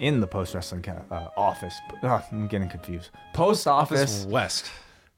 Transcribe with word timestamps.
in 0.00 0.20
the 0.20 0.26
post 0.26 0.54
wrestling 0.54 0.84
uh, 0.88 1.28
office. 1.36 1.74
Ugh, 2.02 2.22
I'm 2.32 2.48
getting 2.48 2.68
confused. 2.68 3.10
Post 3.34 3.66
office, 3.68 4.26
West. 4.28 4.70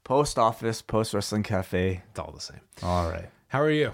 post 0.03 0.37
office, 0.37 0.81
post 0.81 1.13
wrestling 1.13 1.43
cafe. 1.43 2.03
It's 2.11 2.19
all 2.19 2.31
the 2.31 2.39
same. 2.41 2.61
All 2.83 3.09
right, 3.09 3.29
How 3.47 3.61
are 3.61 3.71
you? 3.71 3.93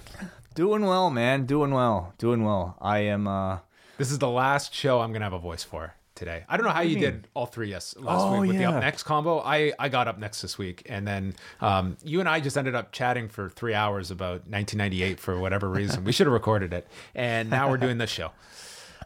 doing 0.55 0.85
well, 0.85 1.09
man. 1.09 1.45
Doing 1.45 1.71
well. 1.71 2.13
Doing 2.17 2.43
well. 2.43 2.75
I 2.81 2.99
am. 2.99 3.27
uh 3.27 3.59
This 3.97 4.11
is 4.11 4.19
the 4.19 4.29
last 4.29 4.73
show 4.73 4.99
I'm 4.99 5.13
gonna 5.13 5.25
have 5.25 5.33
a 5.33 5.39
voice 5.39 5.63
for 5.63 5.93
today. 6.15 6.43
I 6.49 6.57
don't 6.57 6.65
know 6.65 6.73
how 6.73 6.81
you 6.81 6.99
did 6.99 7.27
all 7.33 7.45
three 7.45 7.69
yes 7.69 7.95
last 7.97 8.21
Oh, 8.23 8.41
week 8.41 8.49
with 8.49 8.57
the 8.57 8.63
yeah. 8.63 8.71
up 8.71 8.81
next 8.81 9.03
combo. 9.03 9.39
I 9.39 9.71
I 9.79 9.87
got 9.87 10.07
up 10.09 10.17
next 10.17 10.41
this 10.41 10.57
week, 10.57 10.83
and 10.89 11.07
then 11.07 11.33
um, 11.61 11.95
you 12.03 12.19
and 12.19 12.27
I 12.27 12.41
just 12.41 12.57
ended 12.57 12.75
up 12.75 12.91
chatting 12.91 13.29
for 13.29 13.47
three 13.49 13.73
hours 13.73 14.11
about 14.11 14.41
1998 14.49 15.19
for 15.19 15.39
whatever 15.39 15.69
reason. 15.69 16.03
we 16.03 16.11
should 16.11 16.27
have 16.27 16.33
recorded 16.33 16.73
it, 16.73 16.87
and 17.15 17.49
now 17.49 17.69
we're 17.69 17.77
doing 17.77 17.99
this 17.99 18.09
show. 18.09 18.31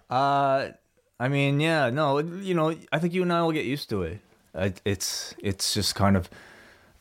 Uh, 0.10 0.70
I 1.20 1.28
mean, 1.28 1.60
yeah, 1.60 1.90
no, 1.90 2.20
you 2.20 2.54
know, 2.54 2.76
I 2.92 3.00
think 3.00 3.14
you 3.14 3.22
and 3.22 3.32
I 3.32 3.42
will 3.44 3.52
get 3.52 3.66
used 3.66 3.90
to 3.90 4.04
it. 4.04 4.20
It's 4.86 5.34
it's 5.40 5.74
just 5.74 5.96
kind 5.96 6.16
of 6.18 6.30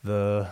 the. 0.03 0.49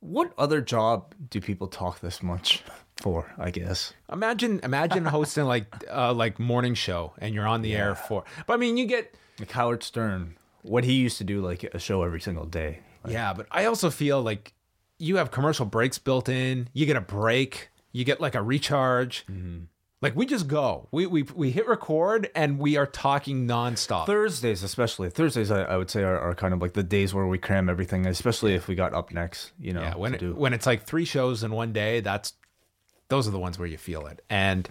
What 0.00 0.32
other 0.38 0.60
job 0.60 1.14
do 1.30 1.40
people 1.40 1.66
talk 1.66 2.00
this 2.00 2.22
much 2.22 2.62
for? 2.96 3.32
I 3.38 3.50
guess. 3.50 3.92
Imagine 4.12 4.60
imagine 4.62 5.04
hosting 5.16 5.44
like 5.44 5.66
uh, 5.90 6.12
like 6.12 6.38
morning 6.38 6.74
show, 6.74 7.12
and 7.18 7.34
you're 7.34 7.46
on 7.46 7.62
the 7.62 7.74
air 7.74 7.94
for. 7.94 8.24
But 8.46 8.54
I 8.54 8.56
mean, 8.58 8.76
you 8.76 8.86
get 8.86 9.14
Like 9.38 9.50
Howard 9.52 9.82
Stern, 9.82 10.36
what 10.62 10.84
he 10.84 10.92
used 10.92 11.18
to 11.18 11.24
do, 11.24 11.40
like 11.40 11.64
a 11.64 11.78
show 11.78 12.02
every 12.02 12.20
single 12.20 12.44
day. 12.44 12.80
Yeah, 13.08 13.32
but 13.32 13.46
I 13.50 13.64
also 13.66 13.90
feel 13.90 14.22
like 14.22 14.52
you 14.98 15.16
have 15.16 15.30
commercial 15.30 15.66
breaks 15.66 15.98
built 15.98 16.28
in. 16.28 16.68
You 16.72 16.86
get 16.86 16.96
a 16.96 17.00
break. 17.00 17.70
You 17.92 18.04
get 18.04 18.20
like 18.20 18.34
a 18.34 18.42
recharge. 18.42 19.24
Like 20.02 20.14
we 20.14 20.26
just 20.26 20.46
go. 20.46 20.88
We 20.92 21.06
we 21.06 21.22
we 21.22 21.50
hit 21.50 21.66
record 21.66 22.30
and 22.34 22.58
we 22.58 22.76
are 22.76 22.86
talking 22.86 23.48
nonstop. 23.48 24.06
Thursdays, 24.06 24.62
especially 24.62 25.08
Thursdays, 25.08 25.50
I, 25.50 25.62
I 25.62 25.76
would 25.76 25.90
say 25.90 26.02
are, 26.02 26.18
are 26.18 26.34
kind 26.34 26.52
of 26.52 26.60
like 26.60 26.74
the 26.74 26.82
days 26.82 27.14
where 27.14 27.26
we 27.26 27.38
cram 27.38 27.70
everything, 27.70 28.06
especially 28.06 28.54
if 28.54 28.68
we 28.68 28.74
got 28.74 28.92
up 28.92 29.10
next. 29.10 29.52
You 29.58 29.72
know, 29.72 29.80
yeah, 29.80 29.96
when 29.96 30.14
it, 30.14 30.36
when 30.36 30.52
it's 30.52 30.66
like 30.66 30.84
three 30.84 31.06
shows 31.06 31.42
in 31.42 31.50
one 31.50 31.72
day, 31.72 32.00
that's 32.00 32.34
those 33.08 33.26
are 33.26 33.30
the 33.30 33.38
ones 33.38 33.58
where 33.58 33.68
you 33.68 33.78
feel 33.78 34.06
it. 34.06 34.22
And 34.28 34.68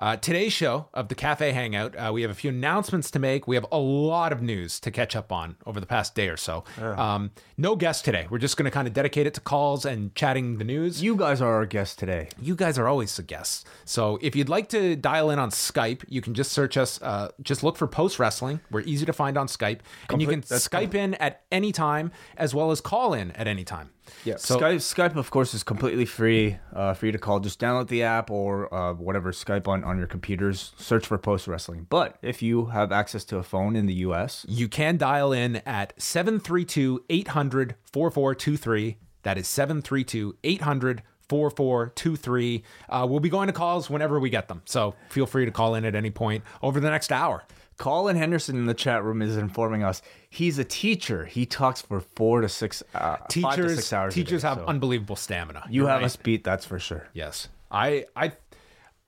uh, 0.00 0.16
today's 0.16 0.52
show 0.52 0.88
of 0.94 1.08
the 1.08 1.14
Cafe 1.14 1.52
Hangout, 1.52 1.94
uh, 1.94 2.10
we 2.12 2.22
have 2.22 2.30
a 2.30 2.34
few 2.34 2.48
announcements 2.48 3.10
to 3.10 3.18
make. 3.18 3.46
We 3.46 3.54
have 3.54 3.66
a 3.70 3.78
lot 3.78 4.32
of 4.32 4.40
news 4.40 4.80
to 4.80 4.90
catch 4.90 5.14
up 5.14 5.30
on 5.30 5.56
over 5.66 5.78
the 5.78 5.86
past 5.86 6.14
day 6.14 6.28
or 6.28 6.38
so. 6.38 6.64
Um, 6.80 7.30
no 7.58 7.76
guest 7.76 8.04
today. 8.04 8.26
We're 8.30 8.38
just 8.38 8.56
going 8.56 8.64
to 8.64 8.70
kind 8.70 8.88
of 8.88 8.94
dedicate 8.94 9.26
it 9.26 9.34
to 9.34 9.40
calls 9.42 9.84
and 9.84 10.14
chatting 10.14 10.56
the 10.56 10.64
news. 10.64 11.02
you 11.02 11.14
guys 11.16 11.42
are 11.42 11.52
our 11.54 11.66
guest 11.66 11.98
today. 11.98 12.28
you 12.40 12.56
guys 12.56 12.78
are 12.78 12.88
always 12.88 13.14
the 13.14 13.22
guests. 13.22 13.64
So 13.84 14.18
if 14.22 14.34
you'd 14.34 14.48
like 14.48 14.70
to 14.70 14.96
dial 14.96 15.30
in 15.30 15.38
on 15.38 15.50
Skype, 15.50 16.02
you 16.08 16.22
can 16.22 16.32
just 16.32 16.50
search 16.52 16.78
us. 16.78 17.00
Uh, 17.02 17.28
just 17.42 17.62
look 17.62 17.76
for 17.76 17.86
Post 17.86 18.18
Wrestling. 18.18 18.60
We're 18.70 18.80
easy 18.80 19.04
to 19.04 19.12
find 19.12 19.36
on 19.36 19.48
Skype, 19.48 19.80
and 20.08 20.22
you 20.22 20.28
can 20.28 20.40
Skype 20.42 20.94
in 20.94 21.14
at 21.16 21.42
any 21.52 21.72
time 21.72 22.10
as 22.38 22.54
well 22.54 22.70
as 22.70 22.80
call 22.80 23.12
in 23.12 23.32
at 23.32 23.46
any 23.46 23.64
time. 23.64 23.90
Yeah, 24.24 24.36
So 24.36 24.58
Skype, 24.58 24.76
Skype, 24.76 25.16
of 25.16 25.30
course, 25.30 25.54
is 25.54 25.62
completely 25.62 26.04
free, 26.04 26.58
uh, 26.74 26.94
you 27.00 27.12
to 27.12 27.18
call. 27.18 27.40
Just 27.40 27.60
download 27.60 27.88
the 27.88 28.02
app 28.02 28.30
or 28.30 28.72
uh, 28.72 28.92
whatever 28.94 29.32
Skype 29.32 29.66
on, 29.68 29.84
on 29.84 29.98
your 29.98 30.06
computers. 30.06 30.72
Search 30.76 31.06
for 31.06 31.18
Post 31.18 31.46
Wrestling. 31.48 31.86
But 31.88 32.16
if 32.22 32.42
you 32.42 32.66
have 32.66 32.92
access 32.92 33.24
to 33.26 33.38
a 33.38 33.42
phone 33.42 33.76
in 33.76 33.86
the 33.86 33.94
U.S., 33.94 34.44
you 34.48 34.68
can 34.68 34.96
dial 34.96 35.32
in 35.32 35.56
at 35.66 35.92
732 36.00 37.04
800 37.08 37.74
4423. 37.92 38.96
That 39.22 39.38
is 39.38 39.48
732 39.48 40.36
800 40.44 41.02
4423. 41.28 42.62
Uh, 42.88 43.06
We'll 43.08 43.20
be 43.20 43.28
going 43.28 43.46
to 43.46 43.52
calls 43.52 43.88
whenever 43.88 44.18
we 44.18 44.30
get 44.30 44.48
them. 44.48 44.62
So 44.64 44.94
feel 45.08 45.26
free 45.26 45.44
to 45.44 45.50
call 45.50 45.74
in 45.74 45.84
at 45.84 45.94
any 45.94 46.10
point 46.10 46.44
over 46.62 46.80
the 46.80 46.90
next 46.90 47.12
hour. 47.12 47.44
Colin 47.80 48.14
Henderson 48.14 48.56
in 48.56 48.66
the 48.66 48.74
chat 48.74 49.02
room 49.02 49.22
is 49.22 49.38
informing 49.38 49.82
us 49.82 50.02
he's 50.28 50.58
a 50.58 50.64
teacher. 50.64 51.24
He 51.24 51.46
talks 51.46 51.80
for 51.80 51.98
four 52.00 52.42
to 52.42 52.48
six, 52.48 52.82
uh, 52.94 53.16
five 53.16 53.26
to 53.28 53.40
Teachers, 53.40 53.74
six 53.76 53.92
hours. 53.94 54.14
teachers 54.14 54.42
day, 54.42 54.48
have 54.48 54.58
so 54.58 54.66
unbelievable 54.66 55.16
stamina. 55.16 55.64
you 55.70 55.86
have 55.86 56.00
right. 56.00 56.04
us 56.04 56.14
beat. 56.14 56.44
That's 56.44 56.66
for 56.66 56.78
sure. 56.78 57.08
Yes. 57.14 57.48
I 57.70 58.04
I 58.14 58.32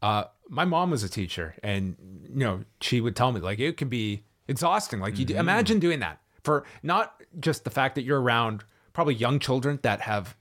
uh 0.00 0.24
my 0.48 0.64
mom 0.64 0.90
was 0.90 1.02
a 1.04 1.08
teacher 1.10 1.54
and 1.62 1.96
you 2.30 2.44
know, 2.44 2.64
she 2.80 3.02
would 3.02 3.14
tell 3.14 3.30
me 3.30 3.40
like 3.40 3.58
it 3.60 3.76
can 3.76 3.88
be 3.90 4.24
exhausting. 4.48 5.00
Like 5.00 5.18
you 5.18 5.26
Mm-hmm. 5.26 5.34
do, 5.34 5.40
imagine 5.40 5.78
doing 5.78 6.00
that 6.00 6.20
for 6.42 6.64
not 6.82 7.22
just 7.40 7.64
the 7.64 7.70
fact 7.70 7.94
that 7.96 8.04
you're 8.04 8.20
around 8.22 8.64
probably 8.94 9.14
young 9.14 9.38
children 9.38 9.80
that 9.82 10.00
have 10.00 10.34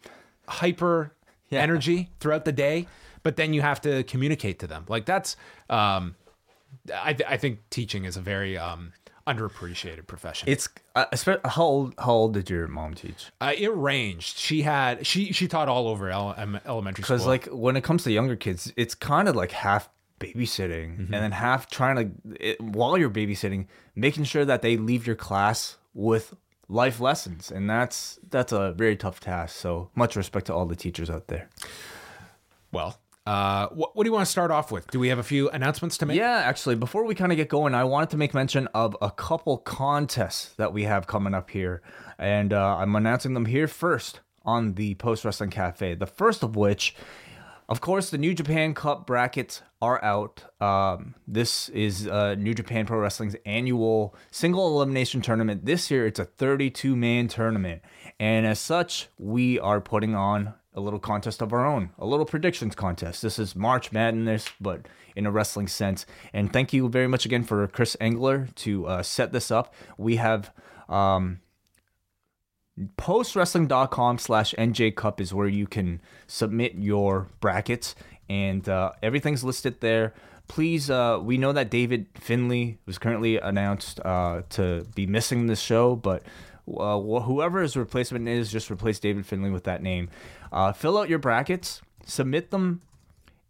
hyper 0.47 1.13
energy 1.51 2.09
throughout 2.21 2.45
the 2.45 2.53
day, 2.53 2.87
but 3.23 3.35
then 3.35 3.53
you 3.53 3.61
have 3.61 3.81
to 3.81 4.03
communicate 4.03 4.59
to 4.59 4.67
them. 4.67 4.85
Like 4.87 5.05
that's 5.05 5.35
um 5.69 6.15
I 6.93 7.13
th- 7.13 7.29
I 7.29 7.37
think 7.37 7.59
teaching 7.69 8.05
is 8.05 8.17
a 8.17 8.21
very 8.21 8.57
um 8.57 8.93
underappreciated 9.27 10.07
profession. 10.07 10.49
It's 10.49 10.67
uh, 10.95 11.05
how 11.45 11.63
old? 11.63 11.93
How 11.99 12.11
old 12.11 12.33
did 12.33 12.49
your 12.49 12.67
mom 12.67 12.93
teach? 12.95 13.27
uh, 13.39 13.53
it 13.57 13.73
ranged. 13.75 14.37
She 14.37 14.63
had 14.63 15.05
she 15.05 15.31
she 15.31 15.47
taught 15.47 15.69
all 15.69 15.87
over 15.87 16.09
ele- 16.09 16.35
elementary 16.65 17.03
school. 17.03 17.15
Because 17.17 17.27
like 17.27 17.45
when 17.47 17.75
it 17.77 17.83
comes 17.83 18.03
to 18.03 18.11
younger 18.11 18.35
kids, 18.35 18.73
it's 18.75 18.95
kind 18.95 19.27
of 19.29 19.35
like 19.35 19.51
half 19.51 19.89
babysitting 20.19 20.97
Mm-hmm. 20.99 21.13
and 21.13 21.23
then 21.23 21.31
half 21.31 21.69
trying 21.69 21.95
to 21.95 22.35
it, 22.39 22.61
while 22.61 22.97
you're 22.97 23.09
babysitting, 23.09 23.67
making 23.95 24.23
sure 24.25 24.45
that 24.45 24.61
they 24.61 24.77
leave 24.77 25.05
your 25.07 25.15
class 25.15 25.77
with 25.93 26.33
life 26.67 26.99
lessons, 26.99 27.51
and 27.51 27.69
that's 27.69 28.19
that's 28.29 28.51
a 28.51 28.71
very 28.73 28.95
tough 28.95 29.19
task. 29.19 29.55
So 29.55 29.89
much 29.95 30.15
respect 30.15 30.45
to 30.47 30.53
all 30.53 30.65
the 30.65 30.75
teachers 30.75 31.09
out 31.09 31.27
there. 31.27 31.49
Well, 32.71 32.99
uh, 33.25 33.67
what, 33.67 33.95
what 33.95 34.03
do 34.03 34.07
you 34.07 34.13
want 34.13 34.25
to 34.25 34.31
start 34.31 34.49
off 34.49 34.71
with? 34.71 34.89
Do 34.89 34.99
we 34.99 35.09
have 35.09 35.19
a 35.19 35.23
few 35.23 35.49
announcements 35.49 35.97
to 35.99 36.05
make? 36.05 36.17
Yeah, 36.17 36.41
actually, 36.43 36.75
before 36.75 37.05
we 37.05 37.13
kind 37.13 37.31
of 37.31 37.37
get 37.37 37.49
going, 37.49 37.75
I 37.75 37.83
wanted 37.83 38.09
to 38.11 38.17
make 38.17 38.33
mention 38.33 38.67
of 38.73 38.97
a 39.01 39.11
couple 39.11 39.59
contests 39.59 40.53
that 40.55 40.73
we 40.73 40.83
have 40.83 41.05
coming 41.05 41.35
up 41.35 41.51
here, 41.51 41.81
and 42.17 42.51
uh, 42.51 42.77
I'm 42.77 42.95
announcing 42.95 43.35
them 43.35 43.45
here 43.45 43.67
first 43.67 44.21
on 44.43 44.73
the 44.73 44.95
Post 44.95 45.23
Wrestling 45.23 45.51
Cafe. 45.51 45.93
The 45.95 46.07
first 46.07 46.41
of 46.41 46.55
which, 46.55 46.95
of 47.69 47.79
course, 47.79 48.09
the 48.09 48.17
New 48.17 48.33
Japan 48.33 48.73
Cup 48.73 49.05
brackets 49.05 49.61
are 49.83 50.03
out. 50.03 50.45
Um, 50.59 51.13
this 51.27 51.69
is 51.69 52.07
uh, 52.07 52.33
New 52.33 52.55
Japan 52.55 52.87
Pro 52.87 52.97
Wrestling's 52.97 53.35
annual 53.45 54.15
single 54.31 54.67
elimination 54.75 55.21
tournament. 55.21 55.65
This 55.65 55.91
year, 55.91 56.07
it's 56.07 56.19
a 56.19 56.25
32 56.25 56.95
man 56.95 57.27
tournament, 57.27 57.83
and 58.19 58.47
as 58.47 58.57
such, 58.57 59.09
we 59.19 59.59
are 59.59 59.79
putting 59.79 60.15
on 60.15 60.55
a 60.73 60.79
little 60.79 60.99
contest 60.99 61.41
of 61.41 61.51
our 61.51 61.65
own, 61.65 61.89
a 61.99 62.05
little 62.05 62.25
predictions 62.25 62.75
contest. 62.75 63.21
This 63.21 63.37
is 63.37 63.55
March 63.55 63.91
Madness, 63.91 64.47
but 64.59 64.87
in 65.15 65.25
a 65.25 65.31
wrestling 65.31 65.67
sense. 65.67 66.05
And 66.33 66.51
thank 66.53 66.71
you 66.71 66.87
very 66.87 67.07
much 67.07 67.25
again 67.25 67.43
for 67.43 67.67
Chris 67.67 67.97
Engler 67.99 68.47
to 68.55 68.87
uh, 68.87 69.03
set 69.03 69.33
this 69.33 69.51
up. 69.51 69.73
We 69.97 70.15
have 70.15 70.53
um, 70.87 71.41
postwrestling.com 72.97 74.17
slash 74.17 74.53
NJ 74.57 74.95
Cup 74.95 75.19
is 75.19 75.33
where 75.33 75.47
you 75.47 75.67
can 75.67 76.01
submit 76.27 76.75
your 76.75 77.27
brackets, 77.41 77.95
and 78.29 78.67
uh, 78.69 78.91
everything's 79.03 79.43
listed 79.43 79.81
there. 79.81 80.13
Please, 80.47 80.89
uh, 80.89 81.19
we 81.21 81.37
know 81.37 81.53
that 81.53 81.69
David 81.69 82.07
Finlay 82.15 82.77
was 82.85 82.97
currently 82.97 83.37
announced 83.37 83.99
uh, 84.03 84.41
to 84.49 84.85
be 84.95 85.05
missing 85.05 85.47
this 85.47 85.61
show, 85.61 85.95
but 85.95 86.23
uh, 86.67 86.99
wh- 86.99 87.23
whoever 87.25 87.61
his 87.61 87.75
replacement 87.77 88.27
is, 88.27 88.51
just 88.51 88.69
replace 88.71 88.99
David 88.99 89.25
Finlay 89.25 89.49
with 89.49 89.63
that 89.65 89.81
name. 89.81 90.09
Uh, 90.51 90.71
fill 90.73 90.97
out 90.97 91.09
your 91.09 91.19
brackets, 91.19 91.81
submit 92.05 92.51
them, 92.51 92.81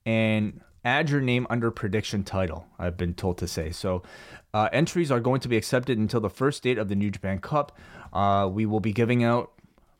and 0.05 0.61
add 0.83 1.09
your 1.09 1.21
name 1.21 1.45
under 1.49 1.71
prediction 1.71 2.23
title. 2.23 2.65
I've 2.79 2.97
been 2.97 3.13
told 3.13 3.37
to 3.39 3.47
say 3.47 3.71
so. 3.71 4.03
Uh, 4.53 4.67
entries 4.73 5.11
are 5.11 5.19
going 5.19 5.39
to 5.41 5.47
be 5.47 5.57
accepted 5.57 5.97
until 5.97 6.19
the 6.19 6.29
first 6.29 6.63
date 6.63 6.77
of 6.77 6.89
the 6.89 6.95
New 6.95 7.09
Japan 7.09 7.39
Cup. 7.39 7.77
Uh, 8.11 8.49
we 8.51 8.65
will 8.65 8.79
be 8.79 8.91
giving 8.91 9.23
out 9.23 9.51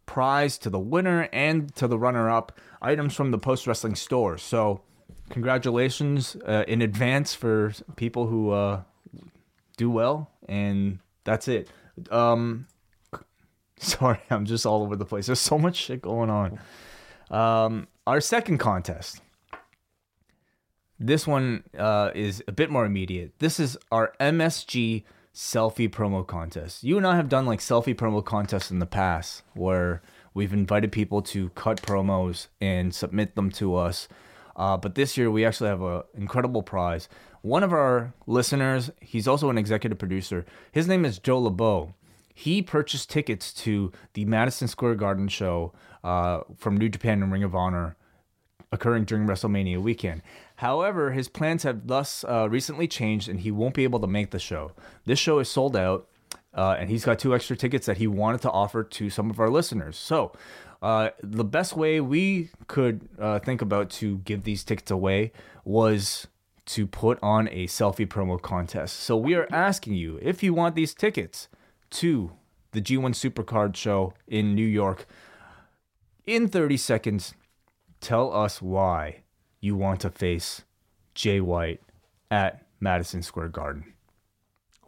prize 0.06 0.58
to 0.58 0.70
the 0.70 0.80
winner 0.80 1.30
and 1.32 1.74
to 1.76 1.88
the 1.88 1.98
runner-up 1.98 2.60
items 2.82 3.16
from 3.16 3.32
the 3.32 3.38
post 3.38 3.66
wrestling 3.66 3.96
store. 3.96 4.38
So, 4.38 4.82
congratulations 5.30 6.36
uh, 6.46 6.66
in 6.68 6.82
advance 6.82 7.34
for 7.34 7.74
people 7.96 8.28
who 8.28 8.52
uh, 8.52 8.82
do 9.78 9.90
well, 9.90 10.30
and 10.50 11.00
that's 11.24 11.48
it. 11.48 11.70
Um, 12.10 12.68
sorry, 13.86 14.20
I'm 14.30 14.46
just 14.46 14.66
all 14.66 14.84
over 14.84 14.96
the 14.96 15.06
place. 15.06 15.26
There's 15.26 15.40
so 15.40 15.58
much 15.58 15.76
shit 15.76 16.02
going 16.02 16.30
on. 16.30 16.60
Um, 17.32 17.88
our 18.06 18.22
second 18.22 18.60
contest. 18.60 19.22
This 21.00 21.26
one 21.26 21.64
uh, 21.76 22.12
is 22.14 22.44
a 22.48 22.52
bit 22.52 22.70
more 22.70 22.86
immediate. 22.86 23.34
This 23.40 23.60
is 23.60 23.76
our 23.92 24.14
MSG 24.20 25.04
selfie 25.34 25.90
promo 25.90 26.26
contest. 26.26 26.84
You 26.84 26.98
and 26.98 27.08
I 27.08 27.16
have 27.16 27.28
done 27.28 27.48
like 27.48 27.60
selfie 27.60 27.96
promo 27.96 28.24
contests 28.24 28.70
in 28.70 28.78
the 28.78 28.86
past 28.86 29.42
where 29.56 30.04
we've 30.36 30.54
invited 30.54 30.92
people 30.92 31.24
to 31.24 31.50
cut 31.50 31.82
promos 31.82 32.48
and 32.60 32.94
submit 32.94 33.36
them 33.36 33.50
to 33.54 33.76
us. 33.76 34.08
Uh, 34.56 34.78
but 34.78 34.94
this 34.94 35.18
year 35.18 35.32
we 35.32 35.44
actually 35.44 35.70
have 35.70 35.82
an 35.82 36.04
incredible 36.16 36.62
prize. 36.62 37.10
One 37.42 37.64
of 37.64 37.74
our 37.74 38.14
listeners, 38.28 38.92
he's 39.02 39.28
also 39.28 39.50
an 39.50 39.58
executive 39.58 39.98
producer. 39.98 40.46
His 40.72 40.88
name 40.88 41.04
is 41.04 41.18
Joe 41.18 41.40
LeBeau. 41.40 41.96
He 42.34 42.62
purchased 42.62 43.10
tickets 43.10 43.54
to 43.56 43.92
the 44.14 44.26
Madison 44.26 44.68
Square 44.68 44.96
Garden 44.96 45.28
show 45.28 45.74
uh, 46.04 46.42
from 46.58 46.78
New 46.78 46.90
Japan 46.90 47.22
and 47.22 47.32
Ring 47.32 47.44
of 47.44 47.56
Honor 47.56 47.96
occurring 48.72 49.04
during 49.04 49.28
WrestleMania 49.28 49.82
weekend. 49.82 50.22
However, 50.58 51.12
his 51.12 51.28
plans 51.28 51.64
have 51.64 51.88
thus 51.88 52.24
uh, 52.24 52.48
recently 52.50 52.88
changed 52.88 53.28
and 53.28 53.42
he 53.42 53.52
won't 53.52 53.74
be 53.74 53.84
able 53.84 54.00
to 54.00 54.08
make 54.08 54.32
the 54.32 54.40
show. 54.40 54.72
This 55.06 55.20
show 55.20 55.40
is 55.40 55.50
sold 55.50 55.76
out, 55.76 56.08
uh, 56.54 56.76
and 56.80 56.90
he's 56.90 57.04
got 57.04 57.20
two 57.20 57.36
extra 57.36 57.56
tickets 57.58 57.86
that 57.86 57.98
he 57.98 58.08
wanted 58.08 58.42
to 58.42 58.52
offer 58.52 58.84
to 58.84 59.10
some 59.10 59.30
of 59.30 59.40
our 59.40 59.50
listeners. 59.50 59.98
So, 59.98 60.32
uh, 60.82 61.10
the 61.22 61.44
best 61.44 61.76
way 61.76 62.02
we 62.02 62.50
could 62.68 63.08
uh, 63.20 63.40
think 63.40 63.62
about 63.62 63.90
to 63.92 64.18
give 64.20 64.44
these 64.44 64.64
tickets 64.64 64.90
away 64.90 65.32
was 65.64 66.28
to 66.66 66.88
put 66.88 67.20
on 67.22 67.48
a 67.50 67.68
selfie 67.68 68.08
promo 68.08 68.42
contest. 68.42 68.98
So, 68.98 69.18
we 69.18 69.36
are 69.36 69.48
asking 69.52 69.94
you 69.94 70.18
if 70.22 70.42
you 70.42 70.54
want 70.54 70.76
these 70.76 70.94
tickets 70.94 71.50
to 71.92 72.32
the 72.72 72.82
G1 72.82 73.12
Supercard 73.12 73.76
show 73.76 74.14
in 74.28 74.56
New 74.56 74.66
York 74.66 75.06
in 76.26 76.48
30 76.48 76.78
seconds 76.78 77.34
tell 78.00 78.34
us 78.34 78.62
why 78.62 79.24
you 79.60 79.76
want 79.76 80.02
to 80.02 80.10
face 80.10 80.64
Jay 81.14 81.40
White 81.40 81.82
at 82.30 82.66
Madison 82.80 83.22
Square 83.22 83.50
Garden. 83.50 83.94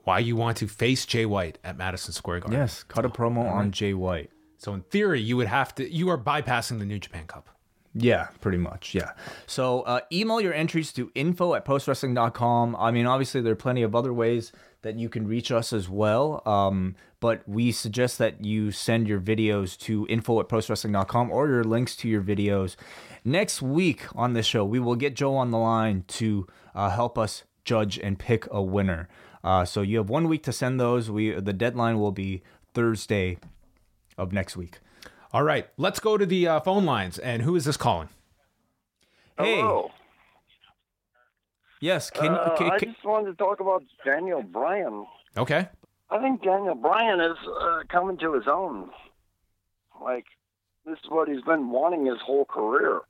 Why 0.04 0.20
you 0.20 0.36
want 0.36 0.58
to 0.58 0.68
face 0.68 1.06
Jay 1.06 1.26
White 1.26 1.60
at 1.64 1.78
Madison 1.78 2.14
Square 2.14 2.42
Garden? 2.42 2.60
Yes, 2.60 2.84
cut 2.84 3.06
a 3.06 3.10
promo 3.10 3.50
on 3.50 3.72
Jay 3.72 3.94
White. 3.94 4.32
So 4.58 4.74
in 4.74 4.82
theory, 4.82 5.22
you 5.22 5.38
would 5.38 5.48
have 5.48 5.74
to. 5.76 5.90
You 5.90 6.10
are 6.10 6.18
bypassing 6.18 6.80
the 6.80 6.86
New 6.86 7.00
Japan 7.00 7.26
Cup. 7.28 7.50
Yeah, 7.94 8.28
pretty 8.42 8.58
much. 8.58 8.96
Yeah. 8.96 9.12
So 9.46 9.82
uh, 9.82 10.02
email 10.12 10.42
your 10.42 10.54
entries 10.54 10.92
to 10.94 11.12
info 11.14 11.54
at 11.54 11.64
postwrestling.com. 11.64 12.76
I 12.78 12.92
mean, 12.92 13.06
obviously, 13.06 13.42
there 13.42 13.54
are 13.54 13.58
plenty 13.58 13.84
of 13.84 13.96
other 13.96 14.12
ways 14.12 14.52
that 14.84 14.98
you 14.98 15.10
can 15.10 15.28
reach 15.28 15.52
us 15.52 15.74
as 15.74 15.90
well. 15.90 16.42
Um, 16.46 16.96
but 17.20 17.48
we 17.48 17.72
suggest 17.72 18.18
that 18.20 18.46
you 18.46 18.72
send 18.72 19.08
your 19.08 19.20
videos 19.20 19.78
to 19.80 20.06
info 20.10 20.40
at 20.40 20.48
postwrestling.com 20.48 21.32
or 21.32 21.48
your 21.48 21.64
links 21.64 21.96
to 21.98 22.08
your 22.08 22.22
videos. 22.22 22.76
Next 23.26 23.62
week 23.62 24.04
on 24.16 24.34
this 24.34 24.46
show, 24.46 24.64
we 24.64 24.80
will 24.80 24.96
get 24.96 25.16
Joe 25.16 25.36
on 25.36 25.52
the 25.52 25.58
line 25.58 26.04
to 26.10 26.46
uh, 26.76 26.90
help 26.90 27.18
us 27.18 27.44
judge 27.64 27.98
and 27.98 28.20
pick 28.20 28.46
a 28.52 28.62
winner. 28.62 29.08
Uh, 29.44 29.66
so 29.66 29.82
you 29.82 29.98
have 29.98 30.10
one 30.10 30.28
week 30.28 30.44
to 30.44 30.54
send 30.54 30.80
those. 30.80 31.10
We 31.10 31.32
the 31.32 31.54
deadline 31.54 32.00
will 32.00 32.12
be 32.12 32.44
Thursday 32.74 33.38
of 34.18 34.32
next 34.32 34.56
week. 34.56 34.80
All 35.32 35.44
right, 35.44 35.68
let's 35.78 36.00
go 36.00 36.18
to 36.18 36.26
the 36.26 36.48
uh, 36.48 36.60
phone 36.60 36.86
lines. 36.86 37.18
And 37.18 37.42
who 37.42 37.56
is 37.56 37.66
this 37.66 37.78
calling? 37.78 38.10
Hey. 39.38 39.62
Yes, 41.84 42.10
can, 42.10 42.34
Uh, 42.34 42.56
can, 42.58 42.72
I 42.72 42.80
just 42.80 43.04
wanted 43.04 43.32
to 43.32 43.36
talk 43.36 43.60
about 43.60 43.84
Daniel 44.06 44.42
Bryan. 44.42 45.06
Okay. 45.36 45.68
I 46.10 46.22
think 46.22 46.42
Daniel 46.42 46.76
Bryan 46.76 47.20
is 47.20 47.38
uh, 47.62 47.82
coming 47.90 48.18
to 48.20 48.34
his 48.36 48.48
own. 48.48 48.90
Like, 50.02 50.24
this 50.86 50.98
is 51.04 51.10
what 51.10 51.28
he's 51.28 51.42
been 51.42 51.72
wanting 51.72 52.06
his 52.06 52.22
whole 52.22 52.46
career, 52.46 53.02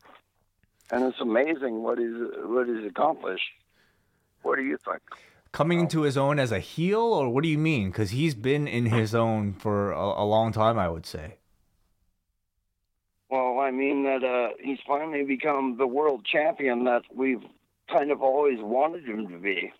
and 0.89 1.03
it's 1.03 1.21
amazing 1.21 1.83
what 1.83 1.99
he's 1.99 2.15
what 2.45 2.67
he's 2.67 2.83
accomplished. 2.83 3.51
What 4.41 4.55
do 4.55 4.63
you 4.63 4.77
think? 4.77 5.03
coming 5.51 5.79
into 5.79 6.01
his 6.01 6.17
own 6.17 6.39
as 6.39 6.51
a 6.51 6.57
heel, 6.57 6.99
or 6.99 7.29
what 7.29 7.43
do 7.43 7.49
you 7.49 7.59
mean? 7.59 7.91
Because 7.91 8.09
he's 8.09 8.33
been 8.33 8.67
in 8.67 8.87
his 8.87 9.13
own 9.13 9.53
for 9.53 9.91
a, 9.91 10.23
a 10.23 10.25
long 10.25 10.51
time, 10.51 10.79
I 10.79 10.89
would 10.89 11.05
say. 11.05 11.35
Well, 13.29 13.59
I 13.59 13.69
mean 13.69 14.03
that 14.05 14.23
uh, 14.23 14.55
he's 14.59 14.79
finally 14.87 15.23
become 15.23 15.77
the 15.77 15.85
world 15.85 16.25
champion 16.25 16.85
that 16.85 17.03
we've 17.13 17.43
kind 17.93 18.11
of 18.11 18.21
always 18.21 18.59
wanted 18.59 19.05
him 19.05 19.27
to 19.29 19.37
be. 19.37 19.71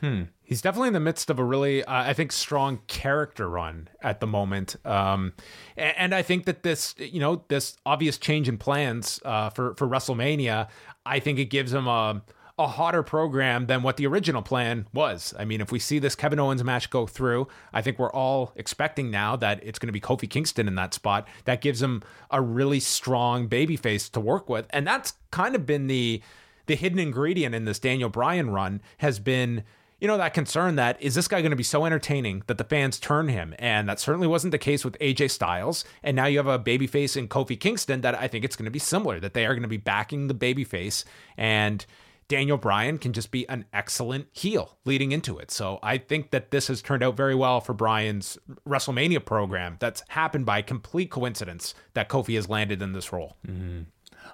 Hmm. 0.00 0.22
He's 0.42 0.62
definitely 0.62 0.88
in 0.88 0.94
the 0.94 1.00
midst 1.00 1.28
of 1.28 1.38
a 1.38 1.44
really, 1.44 1.84
uh, 1.84 1.92
I 1.92 2.12
think, 2.12 2.30
strong 2.30 2.80
character 2.86 3.48
run 3.48 3.88
at 4.00 4.20
the 4.20 4.26
moment. 4.26 4.76
Um, 4.84 5.32
and, 5.76 5.94
and 5.96 6.14
I 6.14 6.22
think 6.22 6.44
that 6.44 6.62
this, 6.62 6.94
you 6.98 7.20
know, 7.20 7.44
this 7.48 7.76
obvious 7.84 8.16
change 8.16 8.48
in 8.48 8.58
plans 8.58 9.20
uh, 9.24 9.50
for 9.50 9.74
for 9.74 9.88
WrestleMania, 9.88 10.68
I 11.04 11.18
think 11.18 11.38
it 11.38 11.46
gives 11.46 11.72
him 11.72 11.88
a 11.88 12.22
a 12.58 12.66
hotter 12.66 13.04
program 13.04 13.66
than 13.66 13.82
what 13.82 13.96
the 13.96 14.06
original 14.06 14.42
plan 14.42 14.86
was. 14.92 15.32
I 15.38 15.44
mean, 15.44 15.60
if 15.60 15.70
we 15.70 15.78
see 15.78 16.00
this 16.00 16.16
Kevin 16.16 16.40
Owens 16.40 16.64
match 16.64 16.90
go 16.90 17.06
through, 17.06 17.46
I 17.72 17.82
think 17.82 18.00
we're 18.00 18.10
all 18.10 18.52
expecting 18.56 19.12
now 19.12 19.36
that 19.36 19.60
it's 19.62 19.78
going 19.78 19.86
to 19.86 19.92
be 19.92 20.00
Kofi 20.00 20.28
Kingston 20.28 20.66
in 20.66 20.74
that 20.74 20.92
spot. 20.92 21.28
That 21.44 21.60
gives 21.60 21.80
him 21.80 22.02
a 22.32 22.42
really 22.42 22.80
strong 22.80 23.48
babyface 23.48 24.10
to 24.10 24.20
work 24.20 24.48
with, 24.48 24.66
and 24.70 24.86
that's 24.86 25.14
kind 25.30 25.54
of 25.54 25.66
been 25.66 25.86
the 25.86 26.20
the 26.68 26.76
hidden 26.76 27.00
ingredient 27.00 27.54
in 27.54 27.64
this 27.64 27.78
Daniel 27.78 28.08
Bryan 28.08 28.50
run 28.50 28.80
has 28.98 29.18
been 29.18 29.64
you 30.00 30.06
know, 30.06 30.16
that 30.16 30.32
concern 30.32 30.76
that 30.76 31.00
is 31.02 31.14
this 31.14 31.26
guy 31.26 31.40
going 31.40 31.50
to 31.50 31.56
be 31.56 31.64
so 31.64 31.84
entertaining 31.84 32.42
that 32.46 32.56
the 32.56 32.64
fans 32.64 33.00
turn 33.00 33.28
him? 33.28 33.54
And 33.58 33.88
that 33.88 33.98
certainly 33.98 34.28
wasn't 34.28 34.52
the 34.52 34.58
case 34.58 34.84
with 34.84 34.96
AJ 35.00 35.30
Styles. 35.32 35.84
And 36.02 36.14
now 36.14 36.26
you 36.26 36.38
have 36.38 36.46
a 36.46 36.58
babyface 36.58 37.16
in 37.16 37.28
Kofi 37.28 37.58
Kingston 37.58 38.02
that 38.02 38.14
I 38.14 38.28
think 38.28 38.44
it's 38.44 38.54
going 38.54 38.66
to 38.66 38.70
be 38.70 38.78
similar, 38.78 39.18
that 39.18 39.34
they 39.34 39.44
are 39.44 39.54
going 39.54 39.62
to 39.62 39.68
be 39.68 39.76
backing 39.76 40.28
the 40.28 40.34
babyface. 40.34 41.04
And 41.36 41.84
Daniel 42.28 42.58
Bryan 42.58 42.98
can 42.98 43.12
just 43.12 43.30
be 43.30 43.48
an 43.48 43.64
excellent 43.72 44.28
heel 44.32 44.76
leading 44.84 45.12
into 45.12 45.38
it. 45.38 45.50
So 45.50 45.78
I 45.82 45.98
think 45.98 46.30
that 46.30 46.50
this 46.50 46.68
has 46.68 46.82
turned 46.82 47.02
out 47.02 47.16
very 47.16 47.34
well 47.34 47.60
for 47.60 47.72
Bryan's 47.72 48.38
WrestleMania 48.68 49.24
program. 49.24 49.78
That's 49.80 50.04
happened 50.08 50.44
by 50.44 50.62
complete 50.62 51.10
coincidence 51.10 51.74
that 51.94 52.08
Kofi 52.08 52.36
has 52.36 52.48
landed 52.48 52.82
in 52.82 52.92
this 52.92 53.12
role. 53.12 53.36
Mm-hmm. 53.46 53.80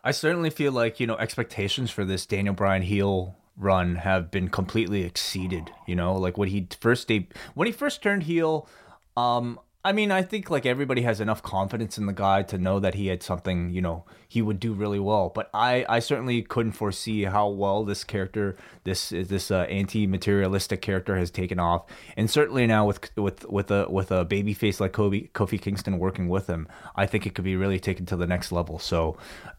I 0.04 0.11
certainly 0.11 0.50
feel 0.50 0.70
like 0.70 1.00
you 1.00 1.06
know 1.06 1.16
expectations 1.16 1.90
for 1.90 2.04
this 2.04 2.26
Daniel 2.26 2.54
Bryan 2.54 2.82
heel 2.82 3.37
run 3.56 3.96
have 3.96 4.30
been 4.30 4.49
completely 4.49 5.02
exceeded. 5.02 5.70
You 5.87 5.96
know, 5.96 6.14
like 6.14 6.37
when 6.37 6.50
he 6.50 6.68
first 6.78 7.08
de- 7.08 7.28
when 7.54 7.66
he 7.66 7.73
first 7.73 8.02
turned 8.02 8.25
heel. 8.25 8.68
Um, 9.16 9.58
I 9.86 9.92
mean, 9.92 10.10
I 10.10 10.22
think 10.22 10.48
like 10.48 10.64
everybody 10.64 11.02
has 11.02 11.20
enough 11.20 11.42
confidence 11.42 11.98
in 11.98 12.06
the 12.06 12.14
guy 12.14 12.42
to 12.44 12.56
know 12.56 12.80
that 12.80 12.94
he 12.94 13.08
had 13.08 13.22
something, 13.22 13.68
you 13.68 13.82
know, 13.82 14.06
he 14.26 14.40
would 14.40 14.58
do 14.58 14.72
really 14.72 14.98
well. 14.98 15.30
But 15.34 15.50
I, 15.52 15.84
I 15.86 15.98
certainly 15.98 16.40
couldn't 16.40 16.72
foresee 16.72 17.24
how 17.24 17.48
well 17.50 17.84
this 17.84 18.02
character, 18.02 18.56
this 18.84 19.12
is 19.12 19.28
this 19.28 19.50
uh, 19.50 19.66
anti-materialistic 19.68 20.80
character, 20.80 21.18
has 21.18 21.30
taken 21.30 21.58
off. 21.58 21.84
And 22.16 22.30
certainly 22.30 22.66
now 22.66 22.86
with 22.86 23.14
with 23.18 23.44
with 23.44 23.70
a 23.70 23.86
with 23.90 24.10
a 24.10 24.24
baby 24.24 24.54
face 24.54 24.80
like 24.80 24.92
Kobe, 24.92 25.28
Kofi 25.34 25.60
Kingston 25.60 25.98
working 25.98 26.30
with 26.30 26.46
him, 26.46 26.66
I 26.96 27.04
think 27.04 27.26
it 27.26 27.34
could 27.34 27.44
be 27.44 27.56
really 27.56 27.78
taken 27.78 28.06
to 28.06 28.16
the 28.16 28.26
next 28.26 28.52
level. 28.52 28.78
So, 28.78 29.18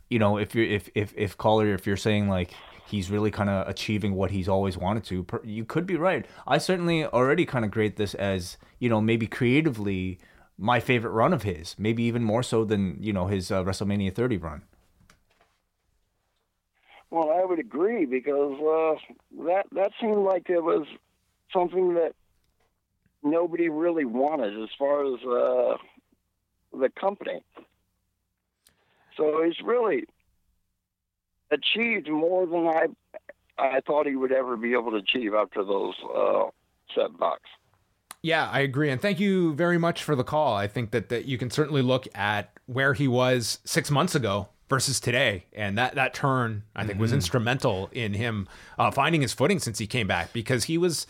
you 0.10 0.17
know, 0.17 0.38
if 0.38 0.55
you're 0.55 0.65
if 0.65 0.89
if 0.96 1.13
if 1.15 1.38
caller, 1.38 1.72
if 1.72 1.86
you're 1.86 1.98
saying 1.98 2.29
like 2.29 2.51
he's 2.88 3.10
really 3.10 3.32
kind 3.32 3.50
of 3.50 3.68
achieving 3.68 4.15
what 4.15 4.32
he's 4.32 4.48
always 4.48 4.77
wanted 4.77 5.04
to. 5.06 5.25
You 5.44 5.65
could 5.65 5.86
be 5.86 5.96
right. 5.96 6.25
I 6.48 6.58
certainly 6.58 7.06
already 7.06 7.46
kind 7.46 7.65
of 7.65 7.72
grade 7.72 7.98
this 7.98 8.13
as, 8.13 8.58
you 8.80 8.89
know, 8.89 9.01
maybe 9.01 9.27
creatively 9.27 10.20
my 10.58 10.80
favorite 10.80 11.12
run 11.12 11.34
of 11.34 11.44
his, 11.44 11.75
maybe 11.77 12.04
even 12.04 12.24
more 12.24 12.44
so 12.44 12.63
than, 12.63 12.98
you 13.01 13.12
know, 13.12 13.27
his 13.27 13.51
uh, 13.51 13.63
WrestleMania 13.63 14.13
30 14.13 14.38
run. 14.38 14.62
Well, 17.12 17.32
I 17.32 17.46
would 17.46 17.60
agree 17.60 18.06
because 18.06 18.60
uh, 18.60 19.44
that 19.46 19.68
that 19.72 19.92
seemed 20.01 20.25
like 20.25 20.50
it 20.50 20.62
was 20.62 20.86
something 21.54 21.94
that 21.94 22.13
nobody 23.24 23.70
really 23.70 24.06
wanted 24.06 24.62
as 24.62 24.70
far 24.77 25.06
as 25.06 25.20
uh, 25.24 25.77
the 26.77 26.89
company. 27.00 27.42
So 29.15 29.44
he's 29.44 29.62
really 29.63 30.06
achieved 31.52 32.10
more 32.10 32.46
than 32.46 32.68
I 32.68 32.88
I 33.58 33.80
thought 33.88 34.06
he 34.06 34.16
would 34.16 34.32
ever 34.32 34.58
be 34.58 34.74
able 34.74 34.92
to 34.92 34.98
achieve 34.98 35.34
after 35.34 35.64
those 35.64 35.96
uh, 36.14 36.46
setbacks. 36.94 37.50
Yeah, 38.22 38.50
I 38.52 38.62
agree. 38.62 38.90
And 38.90 39.00
thank 39.00 39.20
you 39.20 39.54
very 39.54 39.78
much 39.78 40.04
for 40.04 40.16
the 40.16 40.24
call. 40.24 40.56
I 40.56 40.68
think 40.68 40.92
that, 40.92 41.10
that 41.10 41.25
you 41.25 41.38
can 41.38 41.50
certainly 41.52 41.82
look 41.82 42.08
at 42.16 42.52
where 42.66 42.94
he 42.94 43.08
was 43.08 43.60
six 43.64 43.92
months 43.92 44.16
ago 44.16 44.50
versus 44.68 45.00
today. 45.00 45.46
And 45.54 45.78
that, 45.78 45.96
that 45.96 46.14
turn, 46.14 46.64
I 46.75 46.86
think, 46.86 47.00
was 47.00 47.14
instrumental 47.14 47.90
in 47.92 48.14
him 48.14 48.50
uh, 48.80 48.92
finding 48.92 49.22
his 49.22 49.34
footing 49.34 49.60
since 49.60 49.78
he 49.78 49.88
came 49.88 50.08
back 50.08 50.34
because 50.34 50.64
he 50.66 50.78
was 50.78 51.06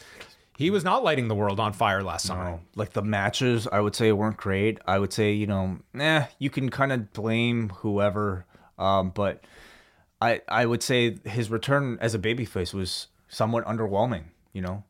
he 0.58 0.70
was 0.70 0.84
not 0.84 1.04
lighting 1.04 1.28
the 1.28 1.36
world 1.36 1.60
on 1.60 1.74
fire 1.74 2.02
last 2.02 2.26
summer. 2.26 2.44
No. 2.44 2.60
Like 2.76 2.94
the 2.94 3.02
matches, 3.02 3.68
I 3.70 3.80
would 3.80 3.96
say 3.96 4.12
weren't 4.12 4.38
great. 4.38 4.80
I 4.88 5.00
would 5.00 5.12
say, 5.12 5.32
you 5.32 5.48
know, 5.48 5.80
nah, 5.94 6.26
you 6.40 6.50
can 6.50 6.70
kind 6.70 6.94
of 6.94 7.12
blame 7.12 7.70
whoever, 7.70 8.46
um, 8.78 9.10
but 9.10 9.44
I 10.26 10.42
I 10.48 10.66
would 10.66 10.84
say 10.84 11.18
his 11.26 11.50
return 11.50 11.98
as 12.02 12.16
a 12.16 12.20
babyface 12.20 12.74
was 12.74 13.08
somewhat 13.28 13.66
underwhelming. 13.66 14.24
You 14.54 14.62
know, 14.62 14.84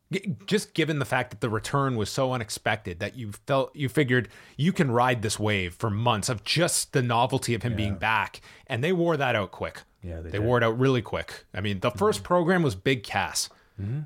Just 0.46 0.74
given 0.74 1.00
the 1.00 1.04
fact 1.04 1.30
that 1.30 1.40
the 1.40 1.50
return 1.50 1.96
was 1.96 2.08
so 2.08 2.32
unexpected 2.32 3.00
that 3.00 3.16
you 3.16 3.32
felt 3.48 3.74
you 3.74 3.88
figured 3.88 4.28
you 4.56 4.72
can 4.72 4.92
ride 4.92 5.22
this 5.22 5.40
wave 5.40 5.74
for 5.74 5.90
months 5.90 6.28
of 6.28 6.44
just 6.44 6.92
the 6.92 7.02
novelty 7.02 7.52
of 7.52 7.64
him 7.64 7.74
being 7.74 7.96
back, 7.96 8.40
and 8.68 8.84
they 8.84 8.92
wore 8.92 9.16
that 9.16 9.34
out 9.34 9.50
quick. 9.50 9.82
Yeah, 10.04 10.20
they 10.20 10.30
they 10.30 10.38
wore 10.38 10.56
it 10.56 10.62
out 10.62 10.78
really 10.78 11.02
quick. 11.02 11.46
I 11.52 11.60
mean, 11.60 11.80
the 11.80 11.90
mm-hmm. 11.90 12.04
1st 12.04 12.22
program 12.22 12.62
was 12.62 12.76
Big 12.76 13.02
Cass, 13.02 13.50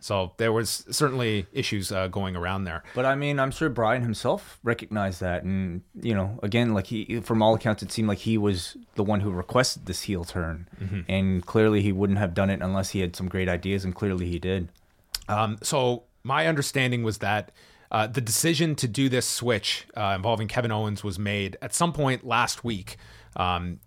so 0.00 0.32
there 0.36 0.52
was 0.52 0.84
certainly 0.90 1.46
issues 1.52 1.92
uh, 1.92 2.08
going 2.08 2.36
around 2.36 2.64
there. 2.64 2.82
But 2.94 3.06
I 3.06 3.14
mean, 3.14 3.38
I'm 3.38 3.50
sure 3.50 3.68
Bryan 3.68 4.02
himself 4.02 4.58
recognized 4.62 5.20
that, 5.20 5.42
and 5.44 5.82
you 6.00 6.14
know, 6.14 6.38
again, 6.42 6.74
like 6.74 6.86
he, 6.88 7.20
from 7.20 7.42
all 7.42 7.54
accounts, 7.54 7.82
it 7.82 7.92
seemed 7.92 8.08
like 8.08 8.18
he 8.18 8.36
was 8.38 8.76
the 8.96 9.04
one 9.04 9.20
who 9.20 9.30
requested 9.30 9.86
this 9.86 10.02
heel 10.02 10.24
turn, 10.24 10.68
and 11.08 11.44
clearly 11.46 11.82
he 11.82 11.92
wouldn't 11.92 12.18
have 12.18 12.34
done 12.34 12.50
it 12.50 12.60
unless 12.62 12.90
he 12.90 13.00
had 13.00 13.14
some 13.14 13.28
great 13.28 13.48
ideas, 13.48 13.84
and 13.84 13.94
clearly 13.94 14.26
he 14.26 14.38
did. 14.38 14.68
Um, 15.28 15.58
so 15.62 16.04
my 16.22 16.46
understanding 16.46 17.02
was 17.02 17.18
that 17.18 17.52
uh, 17.90 18.06
the 18.06 18.20
decision 18.20 18.74
to 18.76 18.88
do 18.88 19.08
this 19.08 19.26
switch 19.26 19.86
uh, 19.96 20.12
involving 20.16 20.48
Kevin 20.48 20.70
Owens 20.70 21.02
was 21.02 21.18
made 21.18 21.56
at 21.60 21.74
some 21.74 21.92
point 21.92 22.24
last 22.24 22.62
week 22.64 22.96
um, 23.36 23.80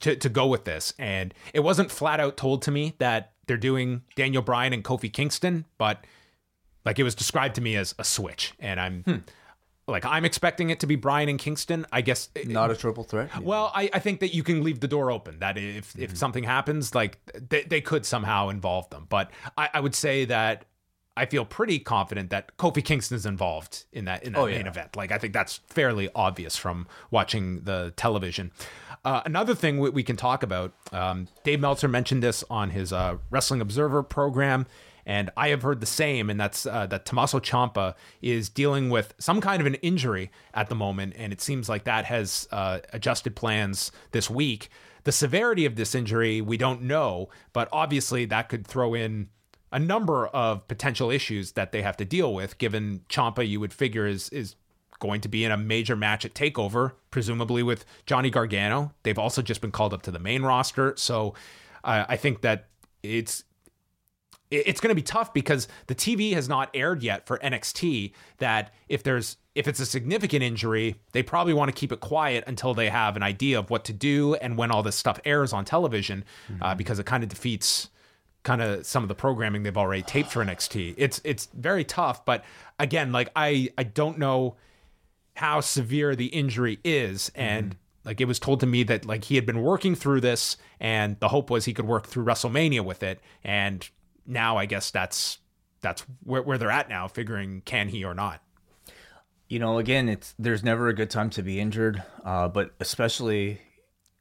to, 0.00 0.16
to 0.16 0.28
go 0.28 0.46
with 0.46 0.64
this. 0.64 0.94
And 0.98 1.34
it 1.52 1.60
wasn't 1.60 1.90
flat 1.90 2.20
out 2.20 2.36
told 2.36 2.62
to 2.62 2.70
me 2.70 2.94
that 2.98 3.31
they're 3.46 3.56
doing 3.56 4.02
Daniel 4.16 4.42
Bryan 4.42 4.72
and 4.72 4.84
Kofi 4.84 5.12
Kingston, 5.12 5.64
but 5.78 6.04
like 6.84 6.98
it 6.98 7.02
was 7.02 7.14
described 7.14 7.54
to 7.56 7.60
me 7.60 7.76
as 7.76 7.94
a 7.98 8.04
switch. 8.04 8.54
And 8.58 8.80
I'm 8.80 9.02
hmm. 9.02 9.16
like, 9.86 10.04
I'm 10.04 10.24
expecting 10.24 10.70
it 10.70 10.80
to 10.80 10.86
be 10.86 10.96
Bryan 10.96 11.28
and 11.28 11.38
Kingston. 11.38 11.86
I 11.92 12.00
guess 12.00 12.28
uh, 12.36 12.40
Not 12.46 12.70
a 12.70 12.76
triple 12.76 13.04
threat. 13.04 13.30
Uh, 13.36 13.40
well, 13.42 13.72
I, 13.74 13.90
I 13.92 13.98
think 13.98 14.20
that 14.20 14.34
you 14.34 14.42
can 14.42 14.62
leave 14.62 14.80
the 14.80 14.88
door 14.88 15.10
open. 15.10 15.38
That 15.40 15.58
if 15.58 15.94
if 15.96 16.10
mm-hmm. 16.10 16.16
something 16.16 16.44
happens, 16.44 16.94
like 16.94 17.18
they, 17.48 17.62
they 17.62 17.80
could 17.80 18.06
somehow 18.06 18.48
involve 18.48 18.88
them. 18.90 19.06
But 19.08 19.30
I, 19.56 19.70
I 19.74 19.80
would 19.80 19.94
say 19.94 20.24
that 20.26 20.66
I 21.16 21.26
feel 21.26 21.44
pretty 21.44 21.78
confident 21.78 22.30
that 22.30 22.56
Kofi 22.56 22.82
Kingston 22.82 23.16
is 23.16 23.26
involved 23.26 23.84
in 23.92 24.06
that 24.06 24.22
in 24.22 24.32
that 24.32 24.38
Oh, 24.38 24.46
main 24.46 24.62
yeah. 24.62 24.68
event. 24.68 24.96
Like 24.96 25.12
I 25.12 25.18
think 25.18 25.34
that's 25.34 25.60
fairly 25.66 26.08
obvious 26.14 26.56
from 26.56 26.86
watching 27.10 27.60
the 27.64 27.92
television. 27.96 28.50
Uh, 29.04 29.22
another 29.24 29.54
thing 29.54 29.78
we, 29.78 29.90
we 29.90 30.02
can 30.02 30.16
talk 30.16 30.42
about. 30.42 30.72
Um, 30.92 31.28
Dave 31.44 31.60
Meltzer 31.60 31.88
mentioned 31.88 32.22
this 32.22 32.44
on 32.48 32.70
his 32.70 32.92
uh, 32.92 33.16
Wrestling 33.30 33.60
Observer 33.60 34.02
program. 34.02 34.66
And 35.04 35.30
I 35.36 35.48
have 35.48 35.62
heard 35.62 35.80
the 35.80 35.86
same, 35.86 36.30
and 36.30 36.38
that's 36.38 36.64
uh, 36.64 36.86
that 36.86 37.04
Tommaso 37.04 37.40
Ciampa 37.40 37.94
is 38.20 38.48
dealing 38.48 38.88
with 38.88 39.14
some 39.18 39.40
kind 39.40 39.60
of 39.60 39.66
an 39.66 39.74
injury 39.76 40.30
at 40.54 40.68
the 40.68 40.76
moment, 40.76 41.14
and 41.16 41.32
it 41.32 41.40
seems 41.40 41.68
like 41.68 41.84
that 41.84 42.04
has 42.04 42.46
uh, 42.52 42.78
adjusted 42.92 43.34
plans 43.34 43.90
this 44.12 44.30
week. 44.30 44.68
The 45.02 45.10
severity 45.10 45.66
of 45.66 45.74
this 45.74 45.96
injury 45.96 46.40
we 46.40 46.56
don't 46.56 46.82
know, 46.82 47.30
but 47.52 47.68
obviously 47.72 48.24
that 48.26 48.48
could 48.48 48.64
throw 48.64 48.94
in 48.94 49.28
a 49.72 49.78
number 49.78 50.28
of 50.28 50.68
potential 50.68 51.10
issues 51.10 51.52
that 51.52 51.72
they 51.72 51.82
have 51.82 51.96
to 51.96 52.04
deal 52.04 52.32
with. 52.32 52.58
Given 52.58 53.00
Ciampa, 53.08 53.46
you 53.48 53.58
would 53.58 53.72
figure 53.72 54.06
is 54.06 54.28
is 54.28 54.54
going 55.02 55.20
to 55.20 55.28
be 55.28 55.44
in 55.44 55.50
a 55.50 55.56
major 55.56 55.96
match 55.96 56.24
at 56.24 56.32
Takeover, 56.32 56.92
presumably 57.10 57.64
with 57.64 57.84
Johnny 58.06 58.30
Gargano. 58.30 58.92
They've 59.02 59.18
also 59.18 59.42
just 59.42 59.60
been 59.60 59.72
called 59.72 59.92
up 59.92 60.02
to 60.02 60.12
the 60.12 60.20
main 60.20 60.42
roster, 60.42 60.94
so 60.96 61.34
uh, 61.82 62.04
I 62.08 62.16
think 62.16 62.42
that 62.42 62.68
it's 63.02 63.42
it's 64.52 64.80
going 64.80 64.90
to 64.90 64.94
be 64.94 65.02
tough 65.02 65.32
because 65.32 65.66
the 65.86 65.94
TV 65.94 66.34
has 66.34 66.46
not 66.46 66.70
aired 66.74 67.02
yet 67.02 67.26
for 67.26 67.38
NXT. 67.38 68.12
That 68.38 68.72
if 68.88 69.02
there's 69.02 69.38
if 69.56 69.66
it's 69.66 69.80
a 69.80 69.86
significant 69.86 70.44
injury, 70.44 70.94
they 71.10 71.22
probably 71.24 71.52
want 71.52 71.68
to 71.68 71.74
keep 71.74 71.90
it 71.90 71.98
quiet 72.00 72.44
until 72.46 72.72
they 72.72 72.88
have 72.88 73.16
an 73.16 73.24
idea 73.24 73.58
of 73.58 73.70
what 73.70 73.84
to 73.86 73.92
do 73.92 74.34
and 74.36 74.56
when 74.56 74.70
all 74.70 74.84
this 74.84 74.94
stuff 74.94 75.18
airs 75.24 75.52
on 75.52 75.64
television, 75.64 76.24
uh, 76.60 76.76
because 76.76 77.00
it 77.00 77.06
kind 77.06 77.24
of 77.24 77.28
defeats 77.28 77.88
kind 78.44 78.62
of 78.62 78.86
some 78.86 79.02
of 79.02 79.08
the 79.08 79.14
programming 79.14 79.64
they've 79.64 79.76
already 79.76 80.02
taped 80.02 80.30
for 80.30 80.44
NXT. 80.44 80.94
It's 80.96 81.20
it's 81.24 81.48
very 81.54 81.84
tough, 81.84 82.24
but 82.24 82.44
again, 82.78 83.10
like 83.10 83.30
I 83.34 83.70
I 83.76 83.82
don't 83.82 84.18
know 84.18 84.56
how 85.34 85.60
severe 85.60 86.14
the 86.14 86.26
injury 86.26 86.78
is. 86.84 87.30
And 87.34 87.76
like 88.04 88.20
it 88.20 88.26
was 88.26 88.38
told 88.38 88.60
to 88.60 88.66
me 88.66 88.82
that 88.84 89.04
like 89.06 89.24
he 89.24 89.36
had 89.36 89.46
been 89.46 89.62
working 89.62 89.94
through 89.94 90.20
this 90.20 90.56
and 90.80 91.18
the 91.20 91.28
hope 91.28 91.50
was 91.50 91.64
he 91.64 91.74
could 91.74 91.86
work 91.86 92.06
through 92.06 92.24
WrestleMania 92.24 92.84
with 92.84 93.02
it. 93.02 93.20
And 93.44 93.88
now 94.26 94.56
I 94.56 94.66
guess 94.66 94.90
that's 94.90 95.38
that's 95.80 96.02
where, 96.22 96.42
where 96.42 96.58
they're 96.58 96.70
at 96.70 96.88
now 96.88 97.08
figuring 97.08 97.62
can 97.64 97.88
he 97.88 98.04
or 98.04 98.14
not. 98.14 98.40
you 99.52 99.58
know, 99.58 99.76
again, 99.76 100.08
it's 100.08 100.34
there's 100.38 100.64
never 100.64 100.88
a 100.88 100.94
good 100.94 101.10
time 101.10 101.28
to 101.28 101.42
be 101.42 101.60
injured, 101.60 102.02
uh, 102.24 102.48
but 102.48 102.70
especially 102.80 103.60